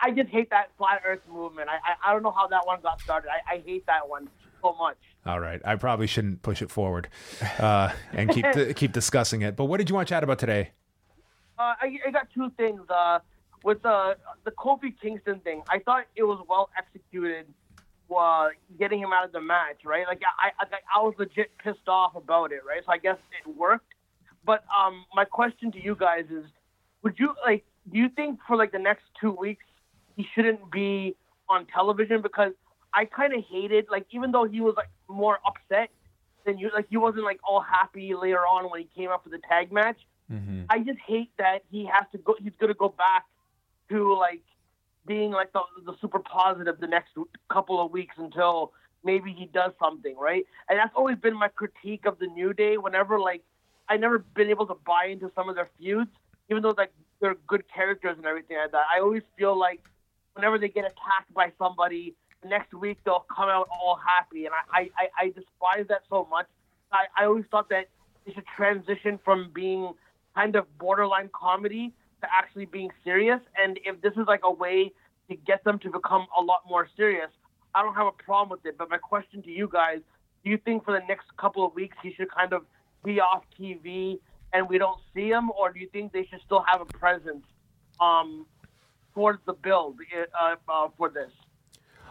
I 0.00 0.10
just 0.10 0.28
hate 0.28 0.50
that 0.50 0.70
flat 0.76 1.00
Earth 1.06 1.20
movement. 1.32 1.68
I 1.70 1.76
I, 1.76 2.10
I 2.10 2.12
don't 2.12 2.22
know 2.22 2.32
how 2.32 2.46
that 2.48 2.66
one 2.66 2.80
got 2.82 3.00
started. 3.00 3.30
I, 3.30 3.54
I 3.54 3.62
hate 3.64 3.86
that 3.86 4.06
one 4.06 4.28
so 4.60 4.74
much. 4.74 4.98
All 5.24 5.40
right, 5.40 5.60
I 5.64 5.76
probably 5.76 6.06
shouldn't 6.06 6.42
push 6.42 6.60
it 6.60 6.70
forward 6.70 7.08
uh, 7.58 7.90
and 8.12 8.28
keep 8.30 8.44
keep 8.76 8.92
discussing 8.92 9.40
it. 9.42 9.56
But 9.56 9.64
what 9.64 9.78
did 9.78 9.88
you 9.88 9.94
want 9.94 10.08
to 10.08 10.14
chat 10.14 10.22
about 10.22 10.38
today? 10.38 10.72
Uh, 11.58 11.72
I, 11.80 11.98
I 12.06 12.10
got 12.10 12.28
two 12.34 12.50
things. 12.58 12.82
Uh, 12.90 13.20
with 13.66 13.82
the 13.82 14.16
the 14.44 14.52
Kofi 14.52 14.94
Kingston 15.02 15.40
thing, 15.40 15.62
I 15.68 15.80
thought 15.80 16.04
it 16.14 16.22
was 16.22 16.42
well 16.48 16.70
executed. 16.78 17.46
Uh, 18.08 18.50
getting 18.78 19.00
him 19.00 19.12
out 19.12 19.24
of 19.24 19.32
the 19.32 19.40
match, 19.40 19.80
right? 19.84 20.06
Like 20.06 20.22
I, 20.38 20.50
I, 20.62 20.66
I 20.94 21.02
was 21.02 21.14
legit 21.18 21.50
pissed 21.58 21.88
off 21.88 22.14
about 22.14 22.52
it, 22.52 22.60
right? 22.64 22.80
So 22.86 22.92
I 22.92 22.98
guess 22.98 23.16
it 23.44 23.56
worked. 23.56 23.92
But 24.44 24.62
um, 24.70 25.04
my 25.12 25.24
question 25.24 25.72
to 25.72 25.82
you 25.82 25.96
guys 25.96 26.26
is, 26.30 26.44
would 27.02 27.18
you 27.18 27.34
like? 27.44 27.64
Do 27.92 27.98
you 27.98 28.08
think 28.08 28.38
for 28.46 28.56
like 28.56 28.70
the 28.70 28.78
next 28.78 29.02
two 29.20 29.32
weeks 29.32 29.64
he 30.14 30.24
shouldn't 30.32 30.70
be 30.70 31.16
on 31.50 31.66
television? 31.66 32.22
Because 32.22 32.52
I 32.94 33.06
kind 33.06 33.34
of 33.34 33.42
hated, 33.50 33.86
like, 33.90 34.06
even 34.12 34.30
though 34.30 34.44
he 34.44 34.60
was 34.60 34.74
like 34.76 34.90
more 35.08 35.40
upset 35.44 35.90
than 36.44 36.58
you, 36.58 36.70
like 36.72 36.86
he 36.88 36.96
wasn't 36.96 37.24
like 37.24 37.40
all 37.42 37.60
happy 37.60 38.14
later 38.14 38.46
on 38.46 38.70
when 38.70 38.82
he 38.82 38.88
came 38.96 39.10
up 39.10 39.24
for 39.24 39.30
the 39.30 39.40
tag 39.50 39.72
match. 39.72 39.98
I 40.70 40.78
just 40.78 41.00
hate 41.04 41.32
that 41.38 41.64
he 41.72 41.86
has 41.86 42.04
to 42.12 42.18
go. 42.18 42.36
He's 42.38 42.52
going 42.60 42.72
to 42.72 42.78
go 42.78 42.88
back 42.88 43.24
to 43.90 44.14
like 44.14 44.42
being 45.06 45.30
like 45.30 45.52
the, 45.52 45.60
the 45.84 45.94
super 46.00 46.18
positive 46.18 46.80
the 46.80 46.86
next 46.86 47.10
couple 47.50 47.84
of 47.84 47.92
weeks 47.92 48.14
until 48.18 48.72
maybe 49.04 49.32
he 49.32 49.46
does 49.46 49.72
something, 49.80 50.16
right? 50.18 50.44
And 50.68 50.78
that's 50.78 50.92
always 50.96 51.16
been 51.16 51.38
my 51.38 51.48
critique 51.48 52.06
of 52.06 52.18
the 52.18 52.26
New 52.26 52.52
Day. 52.52 52.76
Whenever 52.76 53.18
like 53.18 53.42
I 53.88 53.96
never 53.96 54.18
been 54.18 54.50
able 54.50 54.66
to 54.66 54.76
buy 54.86 55.06
into 55.06 55.30
some 55.34 55.48
of 55.48 55.54
their 55.54 55.68
feuds, 55.78 56.10
even 56.50 56.62
though 56.62 56.74
like 56.76 56.92
they're 57.20 57.36
good 57.46 57.64
characters 57.72 58.16
and 58.16 58.26
everything 58.26 58.56
like 58.56 58.72
that. 58.72 58.84
I 58.94 59.00
always 59.00 59.22
feel 59.38 59.58
like 59.58 59.80
whenever 60.34 60.58
they 60.58 60.68
get 60.68 60.84
attacked 60.84 61.32
by 61.34 61.52
somebody, 61.58 62.14
the 62.42 62.48
next 62.48 62.74
week 62.74 62.98
they'll 63.04 63.26
come 63.34 63.48
out 63.48 63.68
all 63.70 63.98
happy, 64.04 64.46
and 64.46 64.54
I 64.72 64.90
I, 64.98 65.08
I, 65.18 65.26
despise 65.28 65.86
that 65.88 66.02
so 66.10 66.26
much. 66.30 66.46
I, 66.92 67.06
I 67.18 67.24
always 67.24 67.44
thought 67.50 67.68
that 67.70 67.86
they 68.26 68.32
should 68.32 68.44
transition 68.56 69.18
from 69.24 69.50
being 69.54 69.92
kind 70.34 70.56
of 70.56 70.66
borderline 70.78 71.30
comedy 71.32 71.94
to 72.26 72.32
actually 72.36 72.66
being 72.66 72.90
serious. 73.04 73.40
And 73.62 73.78
if 73.84 74.00
this 74.02 74.12
is 74.12 74.26
like 74.26 74.40
a 74.44 74.52
way 74.52 74.92
to 75.30 75.36
get 75.36 75.64
them 75.64 75.78
to 75.80 75.90
become 75.90 76.26
a 76.38 76.42
lot 76.42 76.60
more 76.68 76.88
serious, 76.96 77.30
I 77.74 77.82
don't 77.82 77.94
have 77.94 78.06
a 78.06 78.22
problem 78.22 78.50
with 78.50 78.64
it. 78.66 78.78
But 78.78 78.90
my 78.90 78.98
question 78.98 79.42
to 79.42 79.50
you 79.50 79.68
guys: 79.70 80.00
Do 80.44 80.50
you 80.50 80.58
think 80.58 80.84
for 80.84 80.92
the 80.92 81.06
next 81.06 81.26
couple 81.36 81.64
of 81.66 81.74
weeks 81.74 81.96
he 82.02 82.12
should 82.14 82.30
kind 82.30 82.52
of 82.52 82.62
be 83.04 83.20
off 83.20 83.44
TV 83.58 84.18
and 84.52 84.68
we 84.68 84.78
don't 84.78 85.00
see 85.14 85.28
him, 85.28 85.50
or 85.50 85.72
do 85.72 85.80
you 85.80 85.88
think 85.88 86.12
they 86.12 86.24
should 86.30 86.40
still 86.44 86.64
have 86.66 86.80
a 86.80 86.86
presence 86.86 87.44
um, 88.00 88.46
towards 89.12 89.40
the 89.44 89.52
build 89.52 89.98
uh, 90.16 90.54
uh, 90.68 90.88
for 90.96 91.10
this? 91.10 91.30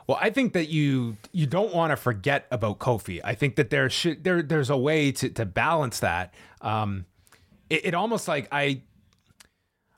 Well, 0.08 0.20
I 0.22 0.30
think 0.30 0.54
that 0.54 0.70
you 0.70 1.18
you 1.32 1.48
don't 1.48 1.74
want 1.74 1.92
to 1.92 1.96
forget 1.96 2.46
about 2.52 2.78
Kofi. 2.78 3.22
I 3.24 3.34
think 3.34 3.56
that 3.56 3.72
there 3.72 3.90
should 3.90 4.24
there 4.24 4.44
there's 4.44 4.70
a 4.70 4.78
way 4.78 5.12
to 5.14 5.30
to 5.30 5.46
balance 5.46 6.00
that. 6.02 6.34
Um, 6.62 7.06
it, 7.70 7.88
it 7.88 7.94
almost 7.96 8.28
like 8.28 8.48
I 8.52 8.82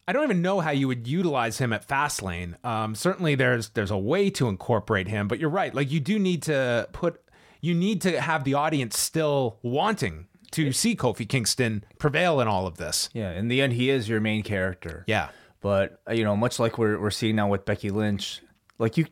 I 0.07 0.13
don't 0.13 0.23
even 0.23 0.41
know 0.41 0.61
how 0.61 0.71
you 0.71 0.87
would 0.87 1.05
utilize 1.07 1.57
him 1.57 1.73
at 1.73 1.85
Fastlane. 1.87 2.63
Um, 2.65 2.95
certainly 2.95 3.35
there's 3.35 3.69
there's 3.69 3.91
a 3.91 3.97
way 3.97 4.29
to 4.31 4.47
incorporate 4.47 5.07
him, 5.07 5.27
but 5.27 5.39
you're 5.39 5.49
right. 5.49 5.73
Like 5.75 5.91
you 5.91 5.99
do 5.99 6.17
need 6.17 6.43
to 6.43 6.87
put 6.93 7.21
you 7.59 7.73
need 7.73 8.01
to 8.03 8.21
have 8.21 8.43
the 8.43 8.53
audience 8.53 8.97
still 8.97 9.57
wanting 9.61 10.27
to 10.51 10.71
see 10.71 10.95
Kofi 10.95 11.27
Kingston 11.27 11.83
prevail 11.99 12.39
in 12.39 12.47
all 12.47 12.67
of 12.67 12.77
this. 12.77 13.09
Yeah, 13.13 13.31
in 13.33 13.49
the 13.49 13.61
end, 13.61 13.73
he 13.73 13.89
is 13.89 14.07
your 14.07 14.21
main 14.21 14.43
character. 14.43 15.03
Yeah. 15.07 15.29
But 15.59 15.99
uh, 16.07 16.13
you 16.13 16.23
know, 16.23 16.37
much 16.37 16.59
like 16.59 16.77
we're 16.77 16.99
we're 16.99 17.11
seeing 17.11 17.35
now 17.35 17.49
with 17.49 17.65
Becky 17.65 17.89
Lynch, 17.89 18.41
like 18.79 18.95
you, 18.95 19.07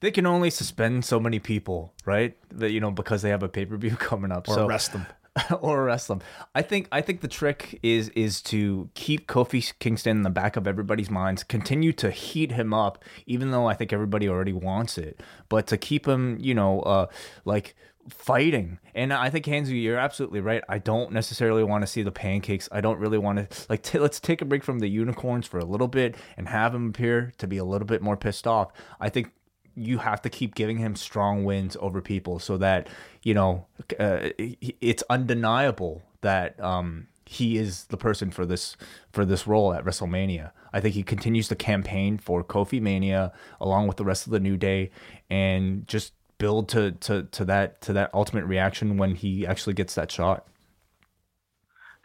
they 0.00 0.10
can 0.10 0.26
only 0.26 0.50
suspend 0.50 1.04
so 1.04 1.18
many 1.18 1.38
people, 1.38 1.94
right? 2.04 2.36
That 2.50 2.70
you 2.70 2.80
know 2.80 2.90
because 2.90 3.22
they 3.22 3.30
have 3.30 3.42
a 3.42 3.48
pay 3.48 3.64
per 3.64 3.76
view 3.76 3.96
coming 3.96 4.32
up, 4.32 4.48
Or 4.48 4.54
so 4.54 4.66
arrest 4.66 4.92
them. 4.92 5.06
or 5.60 5.82
arrest 5.82 6.08
them. 6.08 6.20
I 6.54 6.62
think 6.62 6.88
I 6.92 7.00
think 7.00 7.20
the 7.20 7.28
trick 7.28 7.78
is 7.82 8.08
is 8.10 8.40
to 8.42 8.88
keep 8.94 9.26
Kofi 9.26 9.72
Kingston 9.78 10.18
in 10.18 10.22
the 10.22 10.30
back 10.30 10.56
of 10.56 10.66
everybody's 10.66 11.10
minds, 11.10 11.42
continue 11.42 11.92
to 11.94 12.10
heat 12.10 12.52
him 12.52 12.72
up, 12.72 13.02
even 13.26 13.50
though 13.50 13.66
I 13.66 13.74
think 13.74 13.92
everybody 13.92 14.28
already 14.28 14.52
wants 14.52 14.98
it, 14.98 15.22
but 15.48 15.66
to 15.68 15.76
keep 15.76 16.06
him, 16.06 16.38
you 16.40 16.54
know, 16.54 16.80
uh, 16.82 17.06
like 17.44 17.74
fighting. 18.08 18.78
And 18.94 19.12
I 19.12 19.30
think 19.30 19.46
Hansy, 19.46 19.82
you're 19.82 19.98
absolutely 19.98 20.40
right. 20.40 20.62
I 20.68 20.78
don't 20.78 21.12
necessarily 21.12 21.64
want 21.64 21.82
to 21.82 21.86
see 21.86 22.02
the 22.02 22.12
pancakes. 22.12 22.68
I 22.70 22.80
don't 22.80 22.98
really 22.98 23.18
want 23.18 23.50
to 23.50 23.66
like. 23.68 23.82
T- 23.82 23.98
let's 23.98 24.20
take 24.20 24.42
a 24.42 24.44
break 24.44 24.62
from 24.62 24.78
the 24.78 24.88
unicorns 24.88 25.46
for 25.46 25.58
a 25.58 25.64
little 25.64 25.88
bit 25.88 26.16
and 26.36 26.48
have 26.48 26.74
him 26.74 26.90
appear 26.90 27.32
to 27.38 27.46
be 27.46 27.56
a 27.56 27.64
little 27.64 27.86
bit 27.86 28.02
more 28.02 28.16
pissed 28.16 28.46
off. 28.46 28.72
I 29.00 29.08
think 29.08 29.32
you 29.76 29.98
have 29.98 30.22
to 30.22 30.30
keep 30.30 30.54
giving 30.54 30.78
him 30.78 30.96
strong 30.96 31.44
wins 31.44 31.76
over 31.80 32.00
people 32.00 32.38
so 32.38 32.56
that 32.58 32.88
you 33.22 33.34
know 33.34 33.66
uh, 33.98 34.30
it's 34.38 35.02
undeniable 35.10 36.02
that 36.20 36.58
um, 36.60 37.06
he 37.26 37.56
is 37.56 37.84
the 37.86 37.96
person 37.96 38.30
for 38.30 38.46
this 38.46 38.76
for 39.12 39.24
this 39.24 39.46
role 39.46 39.72
at 39.74 39.84
WrestleMania. 39.84 40.52
I 40.72 40.80
think 40.80 40.94
he 40.94 41.02
continues 41.02 41.48
to 41.48 41.54
campaign 41.54 42.18
for 42.18 42.42
Kofi 42.42 42.80
Mania 42.80 43.32
along 43.60 43.86
with 43.86 43.96
the 43.96 44.04
rest 44.04 44.26
of 44.26 44.32
the 44.32 44.40
New 44.40 44.56
Day 44.56 44.90
and 45.30 45.86
just 45.86 46.12
build 46.38 46.68
to 46.70 46.92
to 46.92 47.24
to 47.24 47.44
that 47.44 47.80
to 47.82 47.92
that 47.92 48.10
ultimate 48.12 48.44
reaction 48.44 48.96
when 48.96 49.14
he 49.14 49.46
actually 49.46 49.74
gets 49.74 49.94
that 49.94 50.10
shot. 50.10 50.46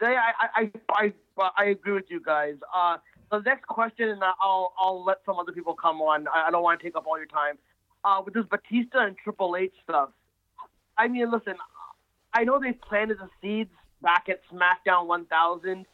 Yeah, 0.00 0.08
I, 0.08 0.46
I, 0.62 0.72
I, 0.88 1.12
I, 1.38 1.50
I 1.58 1.64
agree 1.66 1.92
with 1.92 2.10
you 2.10 2.22
guys. 2.24 2.54
Uh, 2.74 2.96
the 3.30 3.40
next 3.40 3.66
question, 3.66 4.08
and 4.08 4.22
I'll, 4.22 4.72
I'll 4.78 5.04
let 5.04 5.18
some 5.24 5.38
other 5.38 5.52
people 5.52 5.74
come 5.74 6.00
on. 6.00 6.26
I, 6.28 6.48
I 6.48 6.50
don't 6.50 6.62
want 6.62 6.80
to 6.80 6.84
take 6.84 6.96
up 6.96 7.06
all 7.06 7.16
your 7.16 7.26
time. 7.26 7.58
Uh, 8.04 8.22
with 8.24 8.34
this 8.34 8.44
Batista 8.50 9.00
and 9.06 9.16
Triple 9.22 9.56
H 9.56 9.72
stuff, 9.84 10.10
I 10.96 11.08
mean, 11.08 11.30
listen, 11.30 11.54
I 12.32 12.44
know 12.44 12.58
they 12.60 12.72
planted 12.72 13.18
the 13.18 13.28
seeds 13.40 13.70
back 14.02 14.28
at 14.28 14.40
SmackDown 14.52 15.06
1000, 15.06 15.86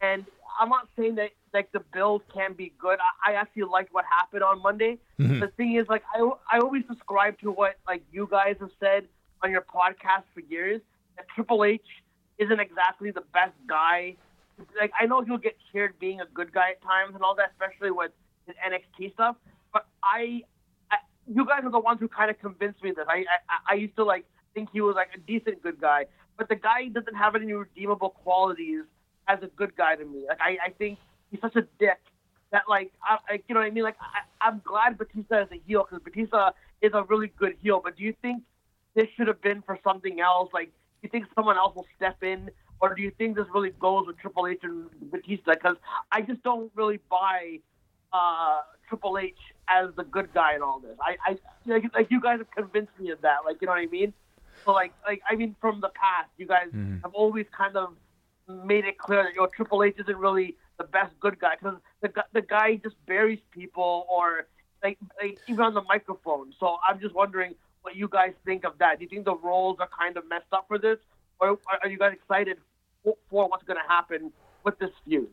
and 0.00 0.24
I'm 0.58 0.68
not 0.68 0.88
saying 0.96 1.16
that 1.16 1.30
like 1.52 1.70
the 1.72 1.80
build 1.92 2.22
can 2.32 2.54
be 2.54 2.72
good. 2.78 2.98
I, 3.24 3.32
I 3.32 3.34
actually 3.34 3.64
liked 3.64 3.92
what 3.92 4.04
happened 4.04 4.42
on 4.42 4.62
Monday. 4.62 4.98
Mm-hmm. 5.18 5.40
The 5.40 5.48
thing 5.48 5.76
is, 5.76 5.86
like, 5.88 6.02
I, 6.14 6.28
I 6.50 6.58
always 6.58 6.84
subscribe 6.88 7.38
to 7.40 7.50
what 7.50 7.76
like 7.86 8.02
you 8.12 8.28
guys 8.30 8.56
have 8.60 8.70
said 8.80 9.04
on 9.42 9.50
your 9.50 9.62
podcast 9.62 10.24
for 10.34 10.40
years 10.40 10.80
that 11.16 11.26
Triple 11.34 11.64
H 11.64 11.82
isn't 12.38 12.60
exactly 12.60 13.10
the 13.10 13.22
best 13.32 13.54
guy. 13.68 14.16
Like, 14.78 14.92
I 14.98 15.06
know 15.06 15.22
he'll 15.22 15.38
get 15.38 15.56
cheered 15.70 15.98
being 15.98 16.20
a 16.20 16.26
good 16.26 16.52
guy 16.52 16.70
at 16.70 16.82
times 16.82 17.14
and 17.14 17.22
all 17.22 17.34
that, 17.36 17.52
especially 17.52 17.90
with 17.90 18.12
his 18.46 18.56
NXT 18.56 19.14
stuff. 19.14 19.36
But 19.72 19.86
I, 20.02 20.42
I 20.90 20.96
you 21.26 21.44
guys 21.44 21.60
are 21.64 21.70
the 21.70 21.78
ones 21.78 22.00
who 22.00 22.08
kind 22.08 22.30
of 22.30 22.38
convinced 22.40 22.82
me 22.82 22.92
that 22.96 23.08
I, 23.08 23.24
I, 23.48 23.72
I 23.72 23.74
used 23.74 23.96
to 23.96 24.04
like 24.04 24.24
think 24.54 24.68
he 24.72 24.80
was 24.80 24.94
like 24.96 25.08
a 25.14 25.18
decent 25.18 25.62
good 25.62 25.80
guy, 25.80 26.06
but 26.36 26.48
the 26.48 26.56
guy 26.56 26.88
doesn't 26.88 27.14
have 27.14 27.36
any 27.36 27.52
redeemable 27.52 28.10
qualities 28.10 28.84
as 29.28 29.38
a 29.42 29.46
good 29.48 29.76
guy 29.76 29.94
to 29.96 30.04
me. 30.04 30.24
Like, 30.28 30.38
I, 30.40 30.56
I 30.66 30.70
think 30.70 30.98
he's 31.30 31.40
such 31.40 31.56
a 31.56 31.62
dick 31.78 32.00
that 32.52 32.62
like, 32.68 32.92
I, 33.02 33.18
like 33.30 33.44
you 33.48 33.54
know 33.54 33.60
what 33.60 33.66
I 33.66 33.70
mean? 33.70 33.84
Like, 33.84 33.96
I, 34.00 34.48
I'm 34.48 34.60
glad 34.64 34.98
Batista 34.98 35.42
is 35.42 35.48
a 35.52 35.60
heel 35.66 35.86
because 35.88 36.02
Batista 36.02 36.50
is 36.82 36.92
a 36.94 37.04
really 37.04 37.32
good 37.38 37.56
heel. 37.62 37.80
But 37.82 37.96
do 37.96 38.02
you 38.02 38.14
think 38.22 38.42
this 38.94 39.06
should 39.16 39.28
have 39.28 39.40
been 39.40 39.62
for 39.62 39.78
something 39.84 40.20
else? 40.20 40.50
Like, 40.52 40.72
you 41.02 41.08
think 41.08 41.26
someone 41.34 41.56
else 41.56 41.74
will 41.74 41.86
step 41.96 42.22
in, 42.22 42.50
or 42.80 42.94
do 42.94 43.02
you 43.02 43.12
think 43.18 43.36
this 43.36 43.46
really 43.52 43.70
goes 43.78 44.06
with 44.06 44.18
Triple 44.18 44.46
H 44.46 44.60
and 44.62 44.86
Batista? 45.10 45.52
Because 45.54 45.76
I 46.10 46.22
just 46.22 46.42
don't 46.42 46.70
really 46.74 46.98
buy 47.10 47.58
uh, 48.12 48.60
Triple 48.88 49.18
H 49.18 49.36
as 49.68 49.90
the 49.96 50.04
good 50.04 50.32
guy 50.32 50.54
in 50.54 50.62
all 50.62 50.80
this. 50.80 50.96
I, 51.00 51.16
I 51.26 51.38
like, 51.66 51.84
like 51.94 52.10
you 52.10 52.20
guys 52.20 52.38
have 52.38 52.50
convinced 52.50 52.92
me 52.98 53.10
of 53.10 53.20
that. 53.22 53.38
Like, 53.44 53.58
you 53.60 53.66
know 53.66 53.72
what 53.72 53.80
I 53.80 53.86
mean? 53.86 54.12
So 54.64 54.72
like, 54.72 54.92
like 55.06 55.22
I 55.30 55.36
mean, 55.36 55.54
from 55.60 55.80
the 55.80 55.90
past, 55.90 56.30
you 56.36 56.46
guys 56.46 56.68
have 57.02 57.14
always 57.14 57.46
kind 57.56 57.76
of 57.76 57.94
made 58.64 58.84
it 58.84 58.98
clear 58.98 59.22
that 59.22 59.34
your 59.34 59.48
Triple 59.48 59.84
H 59.84 59.94
isn't 59.98 60.16
really 60.16 60.56
the 60.78 60.84
best 60.84 61.12
good 61.20 61.38
guy 61.38 61.54
because 61.60 61.78
the 62.00 62.10
the 62.32 62.42
guy 62.42 62.76
just 62.76 62.96
buries 63.06 63.38
people 63.50 64.06
or 64.10 64.46
like, 64.82 64.98
like 65.22 65.38
even 65.46 65.60
on 65.60 65.74
the 65.74 65.82
microphone. 65.82 66.52
So 66.58 66.76
I'm 66.86 66.98
just 67.00 67.14
wondering 67.14 67.54
what 67.82 67.96
you 67.96 68.08
guys 68.08 68.32
think 68.44 68.64
of 68.64 68.78
that. 68.78 68.98
Do 68.98 69.04
you 69.04 69.08
think 69.08 69.24
the 69.24 69.36
roles 69.36 69.76
are 69.78 69.88
kind 69.96 70.16
of 70.16 70.28
messed 70.28 70.52
up 70.52 70.64
for 70.68 70.78
this, 70.78 70.98
or 71.38 71.58
are 71.82 71.88
you 71.88 71.98
guys 71.98 72.14
excited 72.14 72.58
for, 73.04 73.48
what's 73.48 73.64
going 73.64 73.78
to 73.78 73.88
happen 73.88 74.32
with 74.64 74.78
this 74.78 74.90
feud? 75.04 75.28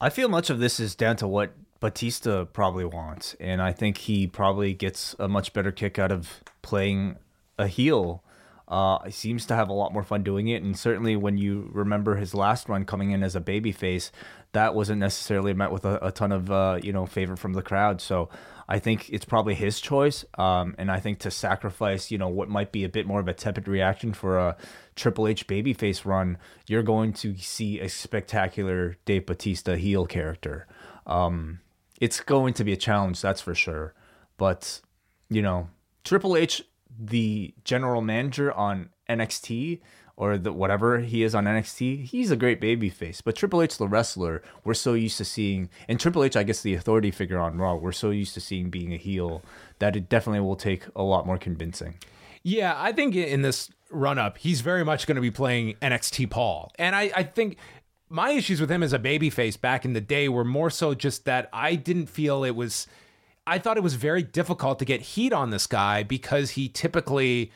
I 0.00 0.08
feel 0.08 0.28
much 0.28 0.50
of 0.50 0.58
this 0.58 0.80
is 0.80 0.94
down 0.94 1.16
to 1.16 1.28
what 1.28 1.52
Batista 1.80 2.44
probably 2.44 2.84
wants, 2.84 3.36
and 3.40 3.60
I 3.60 3.72
think 3.72 3.98
he 3.98 4.26
probably 4.26 4.74
gets 4.74 5.14
a 5.18 5.28
much 5.28 5.52
better 5.52 5.72
kick 5.72 5.98
out 5.98 6.12
of 6.12 6.42
playing 6.62 7.16
a 7.58 7.66
heel. 7.66 8.22
Uh, 8.68 8.98
he 9.04 9.10
seems 9.10 9.46
to 9.46 9.54
have 9.54 9.68
a 9.68 9.72
lot 9.72 9.92
more 9.92 10.02
fun 10.02 10.22
doing 10.22 10.48
it, 10.48 10.62
and 10.62 10.78
certainly 10.78 11.16
when 11.16 11.36
you 11.38 11.70
remember 11.72 12.16
his 12.16 12.34
last 12.34 12.68
run 12.68 12.84
coming 12.84 13.10
in 13.10 13.22
as 13.22 13.34
a 13.34 13.40
babyface, 13.40 14.10
that 14.52 14.74
wasn't 14.74 15.00
necessarily 15.00 15.52
met 15.54 15.70
with 15.72 15.84
a, 15.84 16.06
a 16.06 16.12
ton 16.12 16.32
of 16.32 16.50
uh, 16.50 16.78
you 16.82 16.92
know 16.92 17.06
favor 17.06 17.36
from 17.36 17.52
the 17.54 17.62
crowd. 17.62 18.00
So 18.00 18.28
I 18.68 18.78
think 18.78 19.10
it's 19.10 19.24
probably 19.24 19.54
his 19.54 19.80
choice, 19.80 20.24
um, 20.38 20.74
and 20.78 20.90
I 20.90 21.00
think 21.00 21.18
to 21.20 21.30
sacrifice 21.30 22.10
you 22.10 22.18
know 22.18 22.28
what 22.28 22.48
might 22.48 22.72
be 22.72 22.84
a 22.84 22.88
bit 22.88 23.06
more 23.06 23.20
of 23.20 23.28
a 23.28 23.34
tepid 23.34 23.68
reaction 23.68 24.12
for 24.12 24.38
a 24.38 24.56
Triple 25.00 25.26
H 25.26 25.46
babyface 25.46 26.04
run, 26.04 26.36
you're 26.66 26.82
going 26.82 27.14
to 27.14 27.34
see 27.38 27.80
a 27.80 27.88
spectacular 27.88 28.96
Dave 29.06 29.24
Batista 29.24 29.76
heel 29.76 30.04
character. 30.06 30.66
Um, 31.06 31.60
it's 32.00 32.20
going 32.20 32.52
to 32.54 32.64
be 32.64 32.74
a 32.74 32.76
challenge, 32.76 33.20
that's 33.22 33.40
for 33.40 33.54
sure. 33.54 33.94
But 34.36 34.80
you 35.30 35.40
know, 35.40 35.68
Triple 36.04 36.36
H, 36.36 36.62
the 36.98 37.54
general 37.64 38.02
manager 38.02 38.52
on 38.52 38.90
NXT 39.08 39.80
or 40.16 40.36
the 40.36 40.52
whatever 40.52 40.98
he 40.98 41.22
is 41.22 41.34
on 41.34 41.46
NXT, 41.46 42.04
he's 42.04 42.30
a 42.30 42.36
great 42.36 42.60
babyface. 42.60 43.22
But 43.24 43.36
Triple 43.36 43.62
H, 43.62 43.78
the 43.78 43.88
wrestler, 43.88 44.42
we're 44.64 44.74
so 44.74 44.92
used 44.92 45.16
to 45.16 45.24
seeing, 45.24 45.70
and 45.88 45.98
Triple 45.98 46.24
H, 46.24 46.36
I 46.36 46.42
guess, 46.42 46.60
the 46.60 46.74
authority 46.74 47.10
figure 47.10 47.38
on 47.38 47.56
Raw, 47.56 47.74
we're 47.74 47.92
so 47.92 48.10
used 48.10 48.34
to 48.34 48.40
seeing 48.40 48.68
being 48.68 48.92
a 48.92 48.98
heel 48.98 49.42
that 49.78 49.96
it 49.96 50.10
definitely 50.10 50.40
will 50.40 50.56
take 50.56 50.84
a 50.94 51.02
lot 51.02 51.26
more 51.26 51.38
convincing. 51.38 51.94
Yeah, 52.42 52.74
I 52.76 52.92
think 52.92 53.14
in 53.16 53.40
this 53.42 53.70
run 53.90 54.18
up, 54.18 54.38
he's 54.38 54.60
very 54.60 54.84
much 54.84 55.06
going 55.06 55.16
to 55.16 55.22
be 55.22 55.30
playing 55.30 55.74
NXT 55.82 56.30
Paul. 56.30 56.72
And 56.78 56.94
I, 56.94 57.10
I 57.14 57.22
think 57.22 57.56
my 58.08 58.30
issues 58.30 58.60
with 58.60 58.70
him 58.70 58.82
as 58.82 58.92
a 58.92 58.98
babyface 58.98 59.60
back 59.60 59.84
in 59.84 59.92
the 59.92 60.00
day 60.00 60.28
were 60.28 60.44
more 60.44 60.70
so 60.70 60.94
just 60.94 61.24
that 61.24 61.48
I 61.52 61.74
didn't 61.76 62.06
feel 62.06 62.44
it 62.44 62.56
was. 62.56 62.86
I 63.46 63.58
thought 63.58 63.76
it 63.76 63.82
was 63.82 63.94
very 63.94 64.22
difficult 64.22 64.78
to 64.78 64.84
get 64.84 65.00
heat 65.00 65.32
on 65.32 65.50
this 65.50 65.66
guy 65.66 66.02
because 66.02 66.50
he 66.50 66.68
typically 66.68 67.50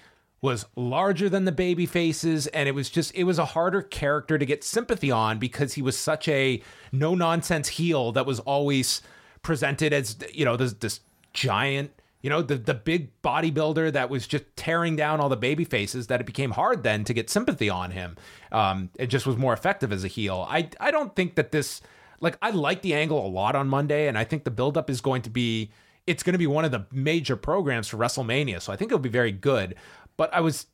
was 0.45 0.67
larger 0.77 1.31
than 1.31 1.47
the 1.47 1.53
baby 1.53 1.87
faces 1.87 2.47
and 2.49 2.69
it 2.69 2.73
was 2.73 2.91
just 2.91 3.15
it 3.15 3.25
was 3.25 3.39
a 3.39 3.47
harder 3.47 3.81
character 3.81 4.37
to 4.37 4.45
get 4.45 4.63
sympathy 4.63 5.11
on 5.11 5.39
because 5.39 5.73
he 5.73 5.81
was 5.81 5.99
such 5.99 6.29
a 6.29 6.63
no 6.93 7.15
nonsense 7.15 7.69
heel 7.69 8.13
that 8.13 8.27
was 8.27 8.41
always 8.41 9.01
presented 9.41 9.95
as 9.95 10.19
you 10.35 10.45
know 10.45 10.55
this 10.55 10.75
this 10.75 11.01
giant 11.33 11.91
you 12.25 12.31
know 12.31 12.41
the 12.41 12.57
the 12.57 12.73
big 12.73 13.11
bodybuilder 13.21 13.93
that 13.93 14.09
was 14.09 14.27
just 14.27 14.45
tearing 14.57 14.97
down 14.97 15.21
all 15.21 15.29
the 15.29 15.37
baby 15.37 15.63
faces 15.63 16.07
that 16.07 16.23
it 16.23 16.25
became 16.25 16.53
hard 16.53 16.83
then 16.83 17.05
to 17.05 17.13
get 17.13 17.29
sympathy 17.29 17.69
on 17.69 17.91
him 17.91 18.17
um 18.51 18.89
it 18.99 19.09
just 19.09 19.27
was 19.27 19.37
more 19.37 19.53
effective 19.53 19.93
as 19.93 20.05
a 20.05 20.09
heel. 20.09 20.47
I 20.49 20.71
i 20.81 20.91
don't 20.91 21.15
think 21.15 21.35
that 21.35 21.53
this 21.53 21.83
like 22.21 22.39
i 22.41 22.49
like 22.49 22.81
the 22.81 22.95
angle 22.95 23.25
a 23.25 23.29
lot 23.29 23.55
on 23.55 23.69
monday 23.69 24.09
and 24.09 24.17
i 24.17 24.25
think 24.25 24.45
the 24.45 24.51
buildup 24.51 24.89
is 24.89 25.03
going 25.03 25.21
to 25.21 25.31
be 25.31 25.71
it's 26.07 26.23
going 26.23 26.33
to 26.33 26.39
be 26.39 26.47
one 26.47 26.65
of 26.65 26.71
the 26.71 26.87
major 26.91 27.37
programs 27.37 27.89
for 27.89 27.99
wrestlemania 27.99 28.61
so 28.61 28.73
i 28.73 28.77
think 28.77 28.91
it'll 28.91 28.99
be 28.99 29.11
very 29.11 29.33
good. 29.33 29.75
But 30.17 30.33
i 30.33 30.41
was 30.41 30.67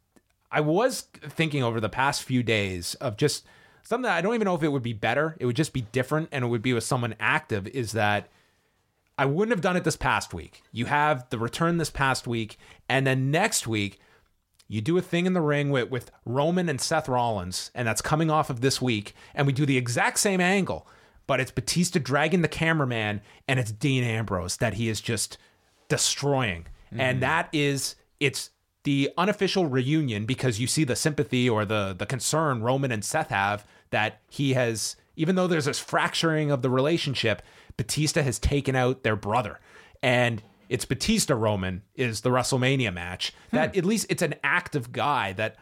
i 0.53 0.61
was 0.61 1.01
thinking 1.21 1.65
over 1.65 1.81
the 1.81 1.89
past 1.89 2.23
few 2.23 2.45
days 2.45 2.95
of 2.97 3.17
just 3.17 3.45
something 3.83 4.09
i 4.09 4.21
don't 4.21 4.37
even 4.37 4.45
know 4.45 4.55
if 4.55 4.63
it 4.63 4.69
would 4.69 4.85
be 4.85 4.93
better 4.93 5.37
it 5.41 5.47
would 5.47 5.57
just 5.57 5.73
be 5.73 5.81
different 5.81 6.29
and 6.31 6.45
it 6.45 6.49
would 6.49 6.63
be 6.63 6.75
with 6.75 6.85
someone 6.85 7.17
active 7.19 7.67
is 7.67 7.91
that 7.91 8.29
I 9.21 9.27
wouldn't 9.27 9.53
have 9.53 9.61
done 9.61 9.77
it 9.77 9.85
this 9.85 9.99
past 9.99 10.33
week. 10.33 10.63
You 10.73 10.87
have 10.87 11.29
the 11.29 11.39
return 11.39 11.77
this 11.77 11.91
past 11.91 12.27
week, 12.27 12.57
and 12.89 13.07
then 13.07 13.31
next 13.31 13.67
week, 13.67 13.99
you 14.67 14.81
do 14.81 14.97
a 14.97 15.03
thing 15.03 15.27
in 15.27 15.35
the 15.35 15.43
ring 15.43 15.69
with, 15.69 15.91
with 15.91 16.11
Roman 16.25 16.71
and 16.71 16.81
Seth 16.81 17.07
Rollins, 17.07 17.71
and 17.75 17.87
that's 17.87 18.01
coming 18.01 18.31
off 18.31 18.49
of 18.49 18.63
this 18.63 18.81
week, 18.81 19.15
and 19.35 19.47
we 19.47 19.53
do 19.53 19.67
the 19.67 19.77
exact 19.77 20.21
same 20.21 20.41
angle, 20.41 20.87
but 21.27 21.39
it's 21.39 21.51
Batista 21.51 21.99
dragging 21.99 22.41
the 22.41 22.49
cameraman, 22.49 23.21
and 23.47 23.61
it's 23.61 23.73
Dean 23.73 24.05
Ambrose 24.05 24.57
that 24.57 24.73
he 24.75 24.89
is 24.89 25.03
just 25.03 25.37
destroying. 25.91 26.65
And 26.91 27.19
mm. 27.19 27.21
that 27.21 27.51
is, 27.53 27.97
it's 28.21 28.49
the 28.85 29.11
unofficial 29.19 29.67
reunion 29.67 30.25
because 30.25 30.59
you 30.59 30.67
see 30.67 30.85
the 30.85 30.97
sympathy 30.97 31.47
or 31.47 31.67
the 31.67 31.95
the 31.97 32.07
concern 32.07 32.63
Roman 32.63 32.91
and 32.91 33.05
Seth 33.05 33.29
have 33.29 33.67
that 33.91 34.23
he 34.31 34.55
has 34.55 34.97
even 35.21 35.35
though 35.35 35.47
there's 35.47 35.67
this 35.67 35.79
fracturing 35.79 36.51
of 36.51 36.63
the 36.63 36.71
relationship, 36.71 37.43
Batista 37.81 38.21
has 38.21 38.39
taken 38.39 38.77
out 38.77 39.05
their 39.05 39.17
brother. 39.17 39.59
And 40.03 40.43
it's 40.69 40.85
Batista 40.85 41.35
Roman 41.35 41.81
is 41.95 42.21
the 42.21 42.29
WrestleMania 42.29 42.93
match. 42.93 43.33
That 43.53 43.73
hmm. 43.73 43.79
at 43.79 43.87
least 43.87 44.05
it's 44.11 44.21
an 44.21 44.35
active 44.45 44.93
guy 44.93 45.33
that 45.33 45.57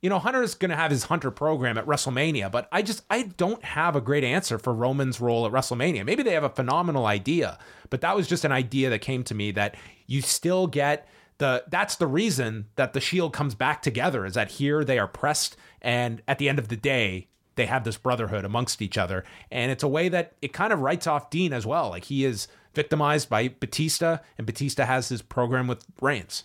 you 0.00 0.08
know, 0.08 0.18
Hunter's 0.18 0.54
going 0.54 0.70
to 0.70 0.76
have 0.76 0.90
his 0.90 1.04
Hunter 1.04 1.30
program 1.30 1.76
at 1.76 1.86
WrestleMania, 1.86 2.50
but 2.50 2.68
I 2.72 2.80
just 2.80 3.04
I 3.10 3.24
don't 3.36 3.62
have 3.62 3.94
a 3.94 4.00
great 4.00 4.24
answer 4.24 4.58
for 4.58 4.72
Roman's 4.72 5.20
role 5.20 5.44
at 5.44 5.52
WrestleMania. 5.52 6.06
Maybe 6.06 6.22
they 6.22 6.32
have 6.32 6.42
a 6.42 6.48
phenomenal 6.48 7.04
idea, 7.04 7.58
but 7.90 8.00
that 8.00 8.16
was 8.16 8.26
just 8.26 8.46
an 8.46 8.50
idea 8.50 8.88
that 8.88 9.00
came 9.00 9.22
to 9.24 9.34
me 9.34 9.50
that 9.52 9.76
you 10.06 10.22
still 10.22 10.66
get 10.66 11.06
the 11.36 11.64
that's 11.68 11.96
the 11.96 12.06
reason 12.06 12.66
that 12.76 12.94
the 12.94 13.00
Shield 13.00 13.34
comes 13.34 13.54
back 13.54 13.82
together 13.82 14.24
is 14.24 14.34
that 14.34 14.52
here 14.52 14.84
they 14.84 14.98
are 14.98 15.06
pressed 15.06 15.54
and 15.82 16.22
at 16.26 16.38
the 16.38 16.48
end 16.48 16.58
of 16.58 16.68
the 16.68 16.76
day 16.76 17.28
they 17.54 17.66
have 17.66 17.84
this 17.84 17.96
brotherhood 17.96 18.44
amongst 18.44 18.80
each 18.82 18.96
other 18.96 19.24
and 19.50 19.70
it's 19.70 19.82
a 19.82 19.88
way 19.88 20.08
that 20.08 20.32
it 20.42 20.52
kind 20.52 20.72
of 20.72 20.80
writes 20.80 21.06
off 21.06 21.30
Dean 21.30 21.52
as 21.52 21.66
well. 21.66 21.90
Like 21.90 22.04
he 22.04 22.24
is 22.24 22.48
victimized 22.74 23.28
by 23.28 23.48
Batista 23.48 24.18
and 24.38 24.46
Batista 24.46 24.84
has 24.86 25.08
his 25.08 25.22
program 25.22 25.66
with 25.66 25.84
Reigns. 26.00 26.44